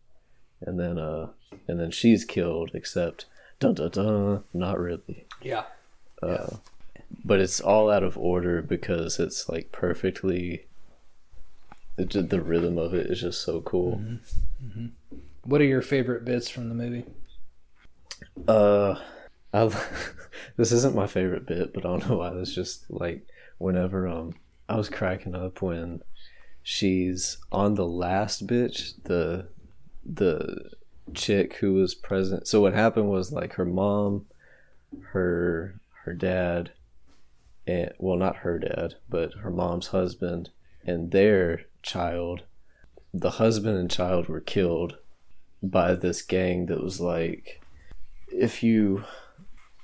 and 0.61 0.79
then 0.79 0.97
uh, 0.97 1.31
and 1.67 1.79
then 1.79 1.91
she's 1.91 2.23
killed. 2.25 2.71
Except 2.73 3.25
dun 3.59 3.73
dun 3.73 3.89
dun, 3.91 4.43
not 4.53 4.79
really 4.79 5.27
Yeah. 6.23 6.47
But 7.27 7.41
it's 7.41 7.59
all 7.59 7.91
out 7.91 8.03
of 8.03 8.17
order 8.17 8.61
because 8.61 9.19
it's 9.19 9.49
like 9.49 9.71
perfectly 9.73 10.65
it, 11.97 12.29
the 12.29 12.41
rhythm 12.41 12.77
of 12.77 12.93
it 12.93 13.07
is 13.07 13.19
just 13.21 13.41
so 13.41 13.59
cool. 13.61 14.01
What 15.43 15.59
are 15.61 15.65
your 15.65 15.81
favorite 15.81 16.23
bits 16.23 16.49
from 16.49 16.69
the 16.69 16.75
movie? 16.75 17.05
uh 18.47 18.95
I, 19.53 19.71
this 20.57 20.71
isn't 20.71 20.95
my 20.95 21.07
favorite 21.07 21.45
bit 21.45 21.73
but 21.73 21.85
i 21.85 21.89
don't 21.89 22.09
know 22.09 22.17
why. 22.17 22.31
That's 22.33 22.53
just 22.53 22.89
like 22.89 23.25
whenever 23.57 24.07
um 24.07 24.35
i 24.69 24.75
was 24.75 24.89
cracking 24.89 25.35
up 25.35 25.61
when 25.61 26.01
she's 26.63 27.37
on 27.51 27.75
the 27.75 27.85
last 27.85 28.47
bitch 28.47 28.93
the 29.03 29.47
the 30.05 30.71
chick 31.13 31.55
who 31.55 31.73
was 31.73 31.95
present. 31.95 32.47
So 32.47 32.61
what 32.61 32.73
happened 32.73 33.09
was 33.09 33.31
like 33.31 33.53
her 33.53 33.65
mom 33.65 34.25
her 35.11 35.79
her 36.03 36.13
dad 36.13 36.71
and 37.67 37.91
well 37.99 38.17
not 38.17 38.37
her 38.37 38.59
dad 38.59 38.95
but 39.09 39.33
her 39.41 39.51
mom's 39.51 39.87
husband 39.87 40.49
and 40.85 41.11
their 41.11 41.61
child 41.83 42.43
the 43.13 43.31
husband 43.31 43.77
and 43.77 43.91
child 43.91 44.27
were 44.27 44.41
killed 44.41 44.97
by 45.61 45.93
this 45.93 46.21
gang 46.21 46.67
that 46.67 46.83
was 46.83 46.99
like 47.01 47.61
if 48.31 48.61
you 48.61 49.03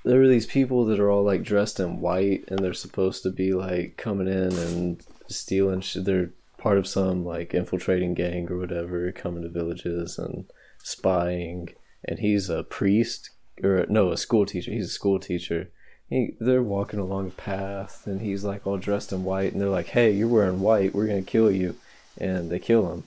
there 0.03 0.19
were 0.19 0.27
these 0.27 0.45
people 0.45 0.85
that 0.85 0.99
are 0.99 1.09
all 1.09 1.23
like 1.23 1.43
dressed 1.43 1.79
in 1.79 2.01
white 2.01 2.43
and 2.49 2.59
they're 2.59 2.73
supposed 2.73 3.23
to 3.23 3.29
be 3.29 3.53
like 3.53 3.95
coming 3.97 4.27
in 4.27 4.53
and 4.53 5.05
stealing 5.27 5.81
shit. 5.81 6.05
They're 6.05 6.31
part 6.57 6.77
of 6.77 6.87
some 6.87 7.25
like 7.25 7.53
infiltrating 7.53 8.13
gang 8.13 8.51
or 8.51 8.57
whatever, 8.57 9.11
coming 9.11 9.43
to 9.43 9.49
villages 9.49 10.17
and 10.17 10.45
spying. 10.83 11.73
And 12.03 12.19
he's 12.19 12.49
a 12.49 12.63
priest 12.63 13.29
or 13.63 13.85
no, 13.87 14.11
a 14.11 14.17
school 14.17 14.45
teacher. 14.45 14.71
He's 14.71 14.87
a 14.87 14.93
school 14.93 15.19
teacher. 15.19 15.69
He, 16.13 16.35
they're 16.39 16.61
walking 16.61 16.99
along 16.99 17.29
a 17.29 17.31
path 17.31 18.05
and 18.05 18.21
he's 18.21 18.43
like 18.43 18.67
all 18.67 18.77
dressed 18.77 19.11
in 19.11 19.23
white 19.23 19.51
and 19.51 19.59
they're 19.59 19.67
like, 19.67 19.87
"Hey, 19.87 20.11
you're 20.11 20.27
wearing 20.27 20.59
white. 20.59 20.93
We're 20.93 21.07
gonna 21.07 21.23
kill 21.23 21.49
you," 21.49 21.75
and 22.19 22.51
they 22.51 22.59
kill 22.59 22.91
him. 22.91 23.05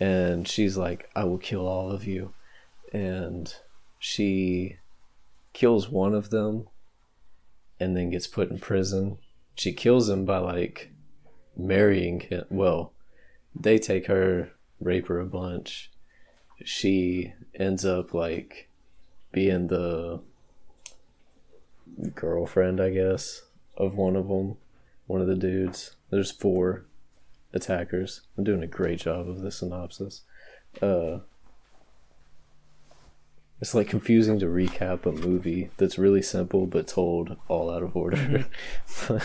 And 0.00 0.48
she's 0.48 0.74
like, 0.74 1.10
"I 1.14 1.24
will 1.24 1.36
kill 1.36 1.68
all 1.68 1.90
of 1.90 2.06
you," 2.06 2.32
and 2.90 3.54
she 3.98 4.78
kills 5.52 5.90
one 5.90 6.14
of 6.14 6.30
them 6.30 6.68
and 7.78 7.94
then 7.94 8.08
gets 8.08 8.26
put 8.26 8.50
in 8.50 8.58
prison. 8.58 9.18
She 9.54 9.74
kills 9.74 10.08
him 10.08 10.24
by 10.24 10.38
like 10.38 10.90
marrying 11.54 12.20
him. 12.20 12.46
Well, 12.48 12.94
they 13.54 13.78
take 13.78 14.06
her, 14.06 14.52
rape 14.80 15.08
her 15.08 15.20
a 15.20 15.26
bunch. 15.26 15.90
She 16.64 17.34
ends 17.54 17.84
up 17.84 18.14
like 18.14 18.70
being 19.32 19.66
the 19.66 20.22
girlfriend, 22.14 22.80
I 22.80 22.90
guess, 22.90 23.42
of 23.76 23.96
one 23.96 24.16
of 24.16 24.28
them, 24.28 24.56
one 25.06 25.20
of 25.20 25.26
the 25.26 25.36
dudes. 25.36 25.96
There's 26.10 26.30
four 26.30 26.84
attackers. 27.52 28.22
I'm 28.36 28.44
doing 28.44 28.62
a 28.62 28.68
great 28.68 29.00
job 29.00 29.28
of 29.28 29.40
the 29.40 29.50
synopsis. 29.50 30.22
Uh, 30.82 31.18
it's 33.60 33.74
like 33.74 33.88
confusing 33.88 34.38
to 34.38 34.46
recap 34.46 35.04
a 35.04 35.12
movie 35.12 35.70
that's 35.76 35.98
really 35.98 36.22
simple 36.22 36.66
but 36.66 36.86
told 36.86 37.36
all 37.48 37.70
out 37.70 37.82
of 37.82 37.96
order. 37.96 38.46
but 39.08 39.22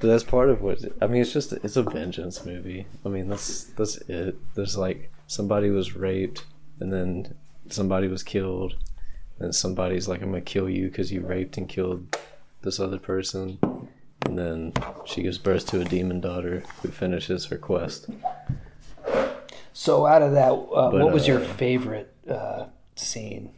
that's 0.00 0.22
part 0.24 0.48
of 0.48 0.62
what 0.62 0.78
I 1.00 1.06
mean. 1.08 1.22
It's 1.22 1.32
just 1.32 1.52
it's 1.52 1.76
a 1.76 1.82
vengeance 1.82 2.44
movie. 2.44 2.86
I 3.04 3.08
mean 3.08 3.28
that's 3.28 3.64
that's 3.64 3.96
it. 4.08 4.36
There's 4.54 4.76
like 4.76 5.10
somebody 5.26 5.70
was 5.70 5.96
raped 5.96 6.44
and 6.78 6.92
then 6.92 7.34
somebody 7.68 8.06
was 8.06 8.22
killed, 8.22 8.76
and 9.38 9.54
somebody's 9.54 10.08
like 10.08 10.22
I'm 10.22 10.30
gonna 10.30 10.40
kill 10.40 10.68
you 10.68 10.88
because 10.88 11.12
you 11.12 11.20
raped 11.20 11.56
and 11.58 11.68
killed 11.68 12.16
this 12.62 12.78
other 12.78 12.98
person, 12.98 13.58
and 14.26 14.38
then 14.38 14.72
she 15.04 15.22
gives 15.22 15.38
birth 15.38 15.66
to 15.68 15.80
a 15.80 15.84
demon 15.84 16.20
daughter 16.20 16.62
who 16.82 16.88
finishes 16.88 17.46
her 17.46 17.58
quest. 17.58 18.08
So 19.72 20.06
out 20.06 20.22
of 20.22 20.32
that, 20.32 20.52
uh, 20.52 20.90
But, 20.90 21.02
what 21.02 21.12
was 21.12 21.26
your 21.26 21.40
uh, 21.40 21.44
favorite 21.54 22.14
uh, 22.28 22.66
scene? 22.94 23.52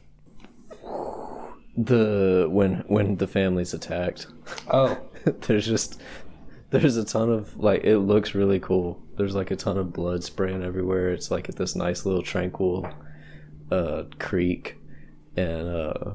The 1.77 2.47
when 2.49 2.85
when 2.87 3.16
the 3.16 3.27
family's 3.27 3.75
attacked. 3.75 4.29
Oh, 4.72 4.97
there's 5.25 5.66
just 5.66 6.01
there's 6.70 6.97
a 6.97 7.05
ton 7.05 7.31
of 7.31 7.57
like 7.57 7.85
it 7.85 7.99
looks 7.99 8.35
really 8.35 8.59
cool 8.59 9.01
there's 9.16 9.35
like 9.35 9.53
a 9.53 9.57
ton 9.57 9.79
of 9.79 9.93
blood 9.93 10.25
spraying 10.25 10.64
everywhere 10.64 11.12
it's 11.12 11.31
like 11.31 11.49
at 11.49 11.55
this 11.55 11.77
nice 11.77 12.05
little 12.05 12.22
tranquil 12.22 12.89
uh 13.70 14.03
creek 14.18 14.77
and 15.37 15.68
uh 15.68 16.12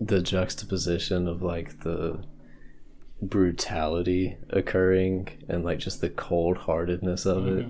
the 0.00 0.20
juxtaposition 0.22 1.26
of 1.28 1.42
like 1.42 1.80
the 1.80 2.22
brutality 3.22 4.36
occurring 4.50 5.28
and 5.48 5.64
like 5.64 5.78
just 5.78 6.00
the 6.00 6.08
cold 6.10 6.56
heartedness 6.56 7.26
of 7.26 7.46
it 7.46 7.66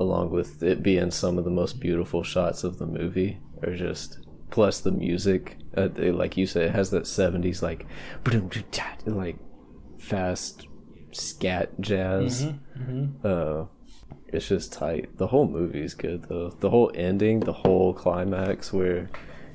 along 0.00 0.30
with 0.30 0.62
it 0.62 0.82
being 0.82 1.10
some 1.10 1.36
of 1.38 1.44
the 1.44 1.50
most 1.50 1.80
beautiful 1.80 2.22
shots 2.22 2.62
of 2.64 2.78
the 2.78 2.86
movie 2.86 3.38
are 3.62 3.74
just 3.74 4.18
plus 4.50 4.80
the 4.80 4.92
music 4.92 5.56
uh, 5.76 5.88
it- 5.96 6.14
like 6.14 6.36
you 6.36 6.46
said 6.46 6.64
it 6.64 6.74
has 6.74 6.90
that 6.90 7.04
70s 7.04 7.60
like 7.62 7.86
like 9.06 9.36
fast 9.98 10.66
scat 11.12 11.70
jazz. 11.80 12.44
Uh, 13.24 13.66
it's 14.28 14.48
just 14.48 14.72
tight. 14.72 15.16
The 15.16 15.28
whole 15.28 15.46
movie 15.46 15.82
is 15.82 15.94
good 15.94 16.24
though. 16.28 16.50
The 16.58 16.68
whole 16.70 16.90
ending, 16.94 17.38
the 17.40 17.52
whole 17.52 17.94
climax 17.94 18.72
where 18.72 19.08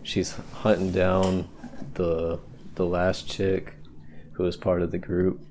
she's 0.10 0.34
hunting 0.53 0.91
down 0.91 1.47
the 1.93 2.39
the 2.76 2.86
last 2.86 3.30
chick 3.30 3.76
who 4.34 4.43
was 4.43 4.57
part 4.57 4.82
of 4.82 4.91
the 4.91 4.97
group. 4.97 5.41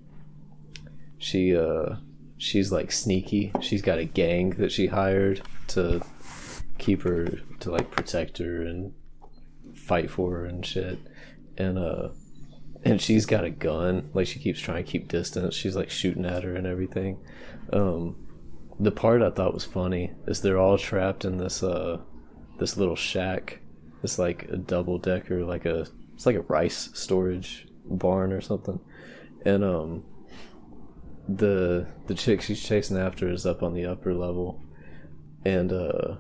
She 1.18 1.56
uh 1.56 1.96
she's 2.36 2.72
like 2.72 2.90
sneaky. 2.90 3.52
She's 3.60 3.82
got 3.82 3.98
a 3.98 4.04
gang 4.04 4.50
that 4.50 4.72
she 4.72 4.88
hired 4.88 5.42
to 5.68 6.02
keep 6.78 7.02
her 7.02 7.38
to 7.60 7.70
like 7.70 7.90
protect 7.90 8.38
her 8.38 8.62
and 8.62 8.92
fight 9.74 10.10
for 10.10 10.32
her 10.32 10.44
and 10.46 10.64
shit. 10.66 10.98
And 11.56 11.78
uh 11.78 12.08
and 12.84 13.00
she's 13.00 13.26
got 13.26 13.44
a 13.44 13.50
gun 13.50 14.10
like 14.14 14.26
she 14.26 14.38
keeps 14.38 14.60
trying 14.60 14.84
to 14.84 14.90
keep 14.90 15.08
distance 15.08 15.52
she's 15.52 15.74
like 15.74 15.90
shooting 15.90 16.24
at 16.24 16.44
her 16.44 16.54
and 16.54 16.64
everything 16.64 17.18
um 17.72 18.14
the 18.78 18.92
part 18.92 19.20
i 19.20 19.28
thought 19.30 19.52
was 19.52 19.64
funny 19.64 20.12
is 20.28 20.40
they're 20.40 20.60
all 20.60 20.78
trapped 20.78 21.24
in 21.24 21.38
this 21.38 21.60
uh 21.64 21.98
this 22.60 22.76
little 22.76 22.94
shack 22.94 23.58
it's 24.02 24.18
like 24.18 24.44
a 24.44 24.56
double 24.56 24.98
decker 24.98 25.44
like 25.44 25.64
a 25.64 25.86
it's 26.14 26.26
like 26.26 26.36
a 26.36 26.42
rice 26.42 26.90
storage 26.94 27.68
barn 27.84 28.32
or 28.32 28.40
something. 28.40 28.80
And 29.44 29.64
um 29.64 30.04
the 31.28 31.86
the 32.06 32.14
chick 32.14 32.42
she's 32.42 32.62
chasing 32.62 32.96
after 32.96 33.30
is 33.30 33.46
up 33.46 33.62
on 33.62 33.74
the 33.74 33.86
upper 33.86 34.14
level. 34.14 34.62
And 35.44 35.72
uh 35.72 36.16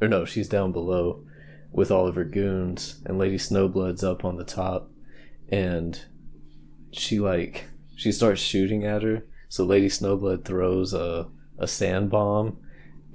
or 0.00 0.08
no 0.08 0.24
she's 0.24 0.48
down 0.48 0.72
below 0.72 1.24
with 1.72 1.90
all 1.90 2.06
of 2.06 2.16
her 2.16 2.24
goons. 2.24 3.00
And 3.04 3.18
lady 3.18 3.38
snowblood's 3.38 4.04
up 4.04 4.24
on 4.24 4.36
the 4.36 4.44
top. 4.44 4.90
And 5.48 6.00
she 6.92 7.18
like 7.18 7.66
she 7.96 8.12
starts 8.12 8.40
shooting 8.40 8.84
at 8.84 9.02
her. 9.02 9.26
So 9.48 9.64
lady 9.64 9.88
snowblood 9.88 10.44
throws 10.44 10.92
a, 10.92 11.28
a 11.58 11.66
sand 11.66 12.10
bomb. 12.10 12.58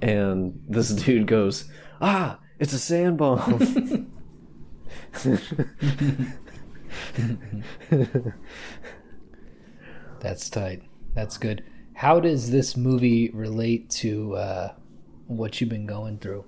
And 0.02 0.60
this 0.68 0.88
dude 1.04 1.26
goes 1.26 1.70
ah 2.00 2.38
it's 2.58 2.72
a 2.72 2.78
sand 2.78 3.18
bomb 3.18 4.10
that's 10.20 10.48
tight. 10.50 10.82
That's 11.14 11.38
good. 11.38 11.64
How 11.94 12.18
does 12.20 12.50
this 12.50 12.76
movie 12.76 13.30
relate 13.30 13.90
to 13.90 14.34
uh, 14.36 14.74
what 15.26 15.60
you've 15.60 15.70
been 15.70 15.86
going 15.86 16.18
through? 16.18 16.44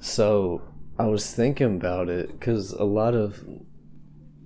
so 0.00 0.62
i 0.98 1.04
was 1.04 1.32
thinking 1.34 1.76
about 1.76 2.08
it 2.08 2.32
because 2.32 2.72
a 2.72 2.84
lot 2.84 3.14
of 3.14 3.44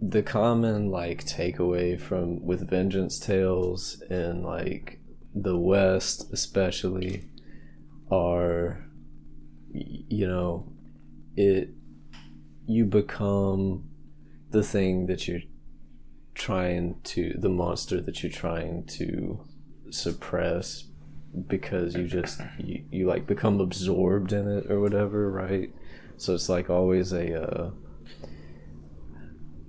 the 0.02 0.22
common 0.22 0.90
like 0.90 1.24
takeaway 1.24 1.98
from 1.98 2.44
with 2.44 2.68
vengeance 2.68 3.18
tales 3.18 4.02
in 4.10 4.42
like 4.42 4.98
the 5.34 5.56
west 5.56 6.30
especially 6.32 7.24
are 8.10 8.84
you 9.72 10.26
know 10.26 10.70
it 11.36 11.70
you 12.66 12.84
become 12.84 13.84
the 14.50 14.62
thing 14.62 15.06
that 15.06 15.28
you're 15.28 15.40
trying 16.34 17.00
to 17.04 17.34
the 17.38 17.48
monster 17.48 18.00
that 18.00 18.22
you're 18.22 18.32
trying 18.32 18.84
to 18.84 19.40
suppress 19.90 20.84
because 21.46 21.94
you 21.94 22.06
just 22.06 22.40
you, 22.58 22.84
you 22.90 23.06
like 23.06 23.26
become 23.26 23.60
absorbed 23.60 24.32
in 24.32 24.48
it 24.48 24.70
or 24.70 24.80
whatever, 24.80 25.30
right? 25.30 25.72
So 26.16 26.34
it's 26.34 26.48
like 26.48 26.70
always 26.70 27.12
a 27.12 27.42
uh, 27.42 27.70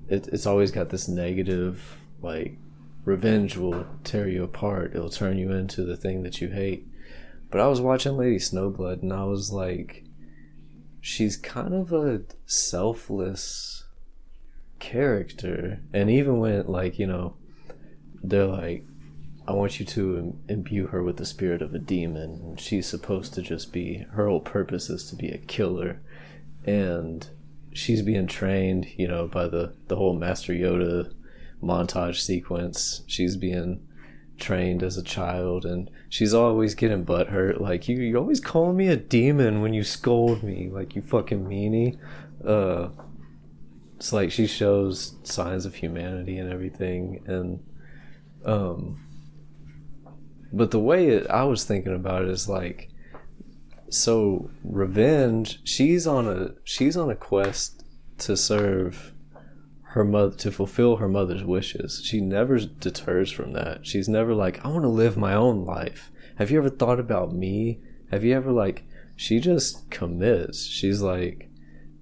it, 0.07 0.27
it's 0.27 0.45
always 0.45 0.71
got 0.71 0.89
this 0.89 1.07
negative 1.07 1.97
like 2.21 2.57
revenge 3.03 3.57
will 3.57 3.85
tear 4.03 4.27
you 4.27 4.43
apart. 4.43 4.95
It'll 4.95 5.09
turn 5.09 5.37
you 5.37 5.51
into 5.51 5.83
the 5.83 5.97
thing 5.97 6.23
that 6.23 6.41
you 6.41 6.49
hate. 6.49 6.87
But 7.51 7.61
I 7.61 7.67
was 7.67 7.81
watching 7.81 8.17
Lady 8.17 8.37
Snowblood 8.37 9.01
and 9.01 9.13
I 9.13 9.23
was 9.25 9.51
like 9.51 10.04
she's 11.05 11.37
kind 11.37 11.71
of 11.71 11.93
a 11.93 12.19
selfless 12.47 13.83
character 14.79 15.79
and 15.93 16.09
even 16.09 16.39
when 16.39 16.65
like, 16.65 16.97
you 16.97 17.05
know, 17.05 17.35
they're 18.23 18.47
like 18.47 18.83
I 19.47 19.51
want 19.51 19.79
you 19.79 19.85
to 19.85 20.17
Im- 20.17 20.39
imbue 20.49 20.87
her 20.87 21.03
with 21.03 21.17
the 21.17 21.25
spirit 21.25 21.61
of 21.61 21.75
a 21.75 21.79
demon. 21.79 22.55
She's 22.57 22.87
supposed 22.87 23.35
to 23.35 23.43
just 23.43 23.71
be 23.71 24.07
her 24.13 24.27
whole 24.27 24.39
purpose 24.39 24.89
is 24.89 25.07
to 25.11 25.15
be 25.15 25.29
a 25.29 25.37
killer, 25.37 26.01
and 26.65 27.29
she's 27.71 28.01
being 28.01 28.25
trained, 28.25 28.87
you 28.97 29.07
know, 29.07 29.27
by 29.27 29.47
the 29.47 29.75
the 29.87 29.97
whole 29.97 30.15
Master 30.15 30.53
Yoda 30.53 31.13
montage 31.61 32.19
sequence. 32.21 33.03
She's 33.05 33.37
being 33.37 33.87
trained 34.37 34.83
as 34.83 34.97
a 34.97 35.03
child, 35.03 35.65
and 35.65 35.89
she's 36.09 36.33
always 36.33 36.75
getting 36.75 37.05
butthurt. 37.05 37.59
Like 37.59 37.87
you, 37.87 37.97
you 37.97 38.17
always 38.17 38.39
call 38.39 38.73
me 38.73 38.87
a 38.87 38.97
demon 38.97 39.61
when 39.61 39.73
you 39.73 39.83
scold 39.83 40.43
me, 40.43 40.69
like 40.71 40.95
you 40.95 41.01
fucking 41.01 41.45
meanie. 41.45 41.97
Uh, 42.45 42.89
it's 43.97 44.11
like 44.13 44.31
she 44.31 44.47
shows 44.47 45.15
signs 45.23 45.65
of 45.65 45.75
humanity 45.75 46.37
and 46.37 46.51
everything, 46.51 47.23
and 47.27 47.63
um 48.45 49.01
but 50.55 50.71
the 50.71 50.79
way 50.79 51.09
it, 51.09 51.27
I 51.29 51.43
was 51.43 51.65
thinking 51.65 51.93
about 51.93 52.21
it 52.21 52.29
is 52.29 52.47
like, 52.47 52.89
so 53.89 54.49
revenge. 54.63 55.59
She's 55.65 56.07
on 56.07 56.27
a 56.27 56.51
she's 56.63 56.95
on 56.95 57.09
a 57.09 57.15
quest 57.15 57.83
to 58.19 58.37
serve 58.37 59.13
her 59.95 60.03
mother 60.03 60.35
to 60.35 60.51
fulfill 60.51 60.97
her 60.97 61.07
mother's 61.07 61.45
wishes. 61.45 62.01
She 62.03 62.19
never 62.19 62.59
deters 62.59 63.31
from 63.31 63.53
that. 63.53 63.87
She's 63.87 64.09
never 64.09 64.35
like, 64.35 64.63
I 64.65 64.67
want 64.67 64.83
to 64.83 64.89
live 64.89 65.15
my 65.15 65.33
own 65.33 65.63
life. 65.63 66.11
Have 66.35 66.51
you 66.51 66.57
ever 66.57 66.69
thought 66.69 66.99
about 66.99 67.31
me? 67.31 67.79
Have 68.11 68.25
you 68.25 68.35
ever 68.35 68.51
like? 68.51 68.83
She 69.15 69.39
just 69.39 69.89
commits. 69.89 70.65
She's 70.65 71.01
like, 71.01 71.49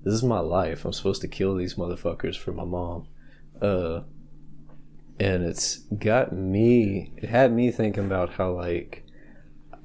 this 0.04 0.12
is 0.12 0.24
my 0.24 0.40
life. 0.40 0.86
I'm 0.86 0.92
supposed 0.92 1.22
to 1.22 1.28
kill 1.28 1.56
these 1.56 1.76
motherfuckers 1.76 2.36
for 2.36 2.52
my 2.52 2.64
mom. 2.64 3.08
Uh, 3.62 4.02
and 5.20 5.44
it's 5.44 5.78
got 6.00 6.34
me 6.34 7.14
it 7.18 7.30
had 7.30 7.54
me 7.54 7.70
thinking 7.70 8.06
about 8.06 8.32
how 8.32 8.52
like 8.52 9.06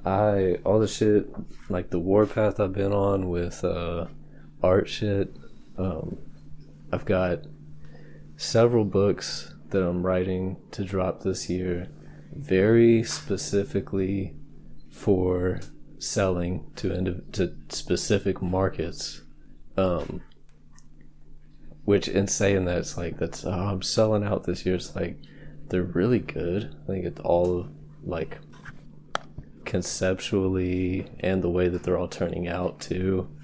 i 0.06 0.56
all 0.64 0.80
the 0.80 0.88
shit 0.88 1.28
like 1.68 1.90
the 1.90 1.98
warpath 1.98 2.59
i've 2.59 2.72
been 2.72 2.94
on 2.94 3.28
with 3.28 3.62
uh 3.62 4.06
art 4.62 4.88
shit 4.88 5.36
um 5.76 6.16
i've 6.90 7.04
got 7.04 7.40
several 8.39 8.84
books 8.84 9.53
that 9.68 9.82
i'm 9.82 10.05
writing 10.05 10.57
to 10.70 10.84
drop 10.84 11.22
this 11.22 11.51
year 11.51 11.89
very 12.32 13.03
specifically 13.03 14.34
for 14.91 15.61
selling 15.99 16.70
to 16.76 16.89
indiv- 16.89 17.30
to 17.32 17.55
specific 17.68 18.41
markets 18.41 19.22
um 19.76 20.22
which 21.89 22.07
in 22.07 22.26
saying 22.26 22.66
that 22.66 22.76
it's 22.76 22.99
like 22.99 23.16
that's 23.16 23.47
oh, 23.47 23.51
I'm 23.51 23.80
selling 23.80 24.22
out 24.22 24.45
this 24.45 24.66
year. 24.66 24.74
It's 24.74 24.95
like 24.95 25.16
they're 25.68 25.82
really 25.82 26.18
good. 26.18 26.76
I 26.82 26.86
think 26.86 27.07
it's 27.07 27.20
all 27.20 27.66
like 28.05 28.36
conceptually 29.64 31.11
and 31.20 31.43
the 31.43 31.49
way 31.49 31.68
that 31.68 31.84
they're 31.84 31.97
all 31.97 32.07
turning 32.07 32.47
out 32.47 32.78
too. 32.78 33.34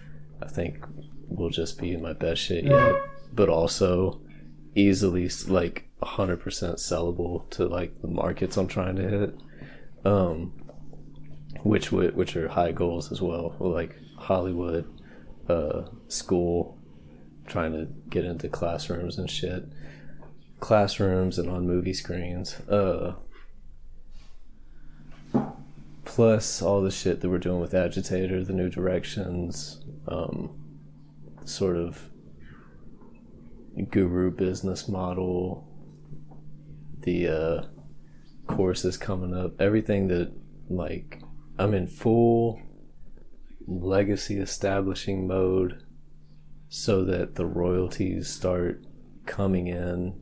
I 0.43 0.49
think 0.49 0.85
will 1.27 1.49
just 1.49 1.79
be 1.79 1.97
my 1.97 2.13
best 2.13 2.43
shit 2.43 2.65
yet, 2.65 2.95
but 3.33 3.49
also 3.49 4.21
easily 4.75 5.29
like 5.47 5.89
100% 6.03 6.43
sellable 6.43 7.49
to 7.51 7.67
like 7.67 8.01
the 8.01 8.09
markets 8.09 8.57
I'm 8.57 8.67
trying 8.67 8.97
to 8.97 9.09
hit. 9.09 9.39
Um, 10.05 10.53
which 11.63 11.91
would 11.91 12.15
which 12.15 12.37
are 12.37 12.49
high 12.49 12.73
goals 12.73 13.11
as 13.11 13.23
well, 13.23 13.57
like 13.59 13.97
Hollywood, 14.17 14.87
uh, 15.49 15.85
school, 16.09 16.79
trying 17.47 17.73
to 17.73 17.89
get 18.11 18.25
into 18.25 18.49
classrooms 18.49 19.19
and 19.19 19.31
shit. 19.31 19.65
Classrooms 20.61 21.39
and 21.39 21.51
on 21.51 21.67
movie 21.67 21.95
screens. 21.95 22.61
Uh, 22.69 23.15
plus 26.05 26.63
all 26.63 26.83
the 26.83 26.91
shit 26.91 27.21
that 27.21 27.29
we're 27.29 27.39
doing 27.39 27.61
with 27.61 27.75
Agitator, 27.75 28.45
the 28.45 28.53
new 28.53 28.69
directions, 28.69 29.83
um, 30.09 30.51
sort 31.45 31.77
of 31.77 32.11
guru 33.83 34.31
business 34.31 34.89
model, 34.89 35.69
the 37.01 37.29
uh, 37.29 37.63
courses 38.47 38.97
coming 38.97 39.35
up, 39.35 39.61
everything 39.61 40.09
that 40.09 40.33
like 40.69 41.23
I'm 41.59 41.75
in 41.75 41.87
full 41.87 42.61
legacy 43.67 44.39
establishing 44.39 45.27
mode 45.27 45.83
so 46.69 47.05
that 47.05 47.37
the 47.37 47.47
royalties 47.47 48.29
start 48.29 48.85
coming 49.27 49.69
in. 49.69 50.21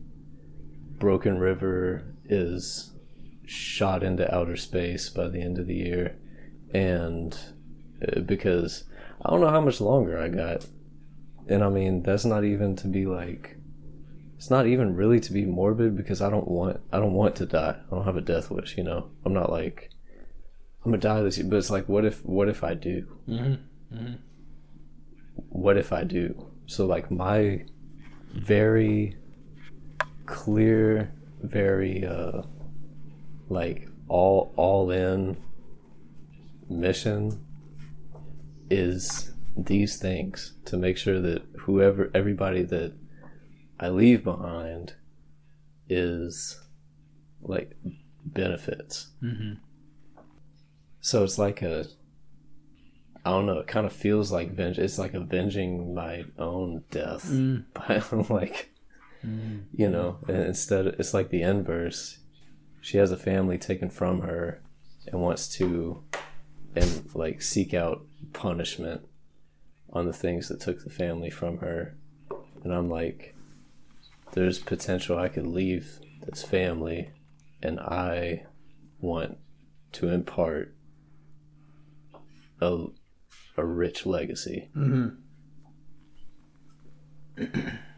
Broken 0.98 1.38
River 1.38 2.14
is 2.26 2.92
shot 3.44 4.02
into 4.02 4.32
outer 4.32 4.56
space 4.56 5.08
by 5.08 5.28
the 5.28 5.42
end 5.42 5.58
of 5.58 5.66
the 5.66 5.74
year, 5.74 6.16
and 6.72 7.36
uh, 8.06 8.20
because 8.20 8.84
I 9.24 9.30
don't 9.30 9.40
know 9.40 9.50
how 9.50 9.60
much 9.60 9.80
longer 9.80 10.18
I 10.18 10.28
got, 10.28 10.66
and 11.48 11.62
I 11.62 11.68
mean 11.68 12.02
that's 12.02 12.24
not 12.24 12.44
even 12.44 12.76
to 12.76 12.88
be 12.88 13.06
like, 13.06 13.56
it's 14.36 14.50
not 14.50 14.66
even 14.66 14.96
really 14.96 15.20
to 15.20 15.32
be 15.32 15.44
morbid 15.44 15.96
because 15.96 16.20
I 16.20 16.30
don't 16.30 16.48
want 16.48 16.80
I 16.92 16.98
don't 16.98 17.14
want 17.14 17.36
to 17.36 17.46
die. 17.46 17.76
I 17.86 17.94
don't 17.94 18.04
have 18.04 18.16
a 18.16 18.20
death 18.20 18.50
wish, 18.50 18.76
you 18.76 18.84
know. 18.84 19.10
I'm 19.24 19.34
not 19.34 19.50
like 19.50 19.90
I'm 20.84 20.90
gonna 20.90 21.00
die 21.00 21.22
this 21.22 21.38
year, 21.38 21.46
but 21.48 21.56
it's 21.56 21.70
like 21.70 21.88
what 21.88 22.04
if 22.04 22.24
what 22.24 22.48
if 22.48 22.64
I 22.64 22.74
do? 22.74 23.06
Mm-hmm. 23.28 23.94
Mm-hmm. 23.96 24.14
what 25.48 25.76
if 25.76 25.92
I 25.92 26.04
do? 26.04 26.46
So 26.66 26.86
like 26.86 27.10
my 27.10 27.64
very 28.34 29.16
clear, 30.26 31.12
very 31.42 32.06
uh 32.06 32.42
like 33.48 33.88
all 34.08 34.52
all 34.56 34.90
in 34.90 35.36
mission 36.68 37.44
is 38.70 39.31
these 39.56 39.96
things 39.98 40.54
to 40.66 40.76
make 40.76 40.96
sure 40.96 41.20
that 41.20 41.42
whoever 41.60 42.10
everybody 42.14 42.62
that 42.62 42.94
I 43.78 43.88
leave 43.88 44.24
behind 44.24 44.94
is 45.88 46.60
like 47.42 47.76
benefits. 48.24 49.08
Mm-hmm. 49.22 49.54
So 51.00 51.24
it's 51.24 51.38
like 51.38 51.62
a 51.62 51.86
I 53.24 53.30
don't 53.30 53.46
know, 53.46 53.58
it 53.58 53.68
kind 53.68 53.86
of 53.86 53.92
feels 53.92 54.32
like 54.32 54.52
venge 54.52 54.78
it's 54.78 54.98
like 54.98 55.14
avenging 55.14 55.94
my 55.94 56.24
own 56.38 56.84
death. 56.90 57.26
Mm. 57.26 57.64
But 57.74 58.30
like 58.30 58.68
Mm. 59.24 59.66
you 59.72 59.88
know, 59.88 60.18
instead 60.26 60.84
it's 60.86 61.14
like 61.14 61.30
the 61.30 61.42
inverse. 61.42 62.18
She 62.80 62.98
has 62.98 63.12
a 63.12 63.16
family 63.16 63.56
taken 63.56 63.88
from 63.88 64.22
her 64.22 64.60
and 65.06 65.20
wants 65.20 65.46
to 65.58 66.02
and 66.74 67.08
like 67.14 67.40
seek 67.40 67.72
out 67.72 68.04
punishment 68.32 69.02
on 69.92 70.06
the 70.06 70.12
things 70.12 70.48
that 70.48 70.60
took 70.60 70.82
the 70.82 70.90
family 70.90 71.30
from 71.30 71.58
her. 71.58 71.96
And 72.64 72.72
I'm 72.72 72.88
like 72.88 73.34
there's 74.32 74.58
potential 74.58 75.18
I 75.18 75.28
could 75.28 75.46
leave 75.46 75.98
this 76.26 76.42
family 76.42 77.10
and 77.62 77.78
I 77.78 78.46
want 79.00 79.38
to 79.92 80.08
impart 80.08 80.74
a 82.60 82.86
a 83.56 83.64
rich 83.64 84.06
legacy. 84.06 84.70
Mm-hmm. 84.76 85.08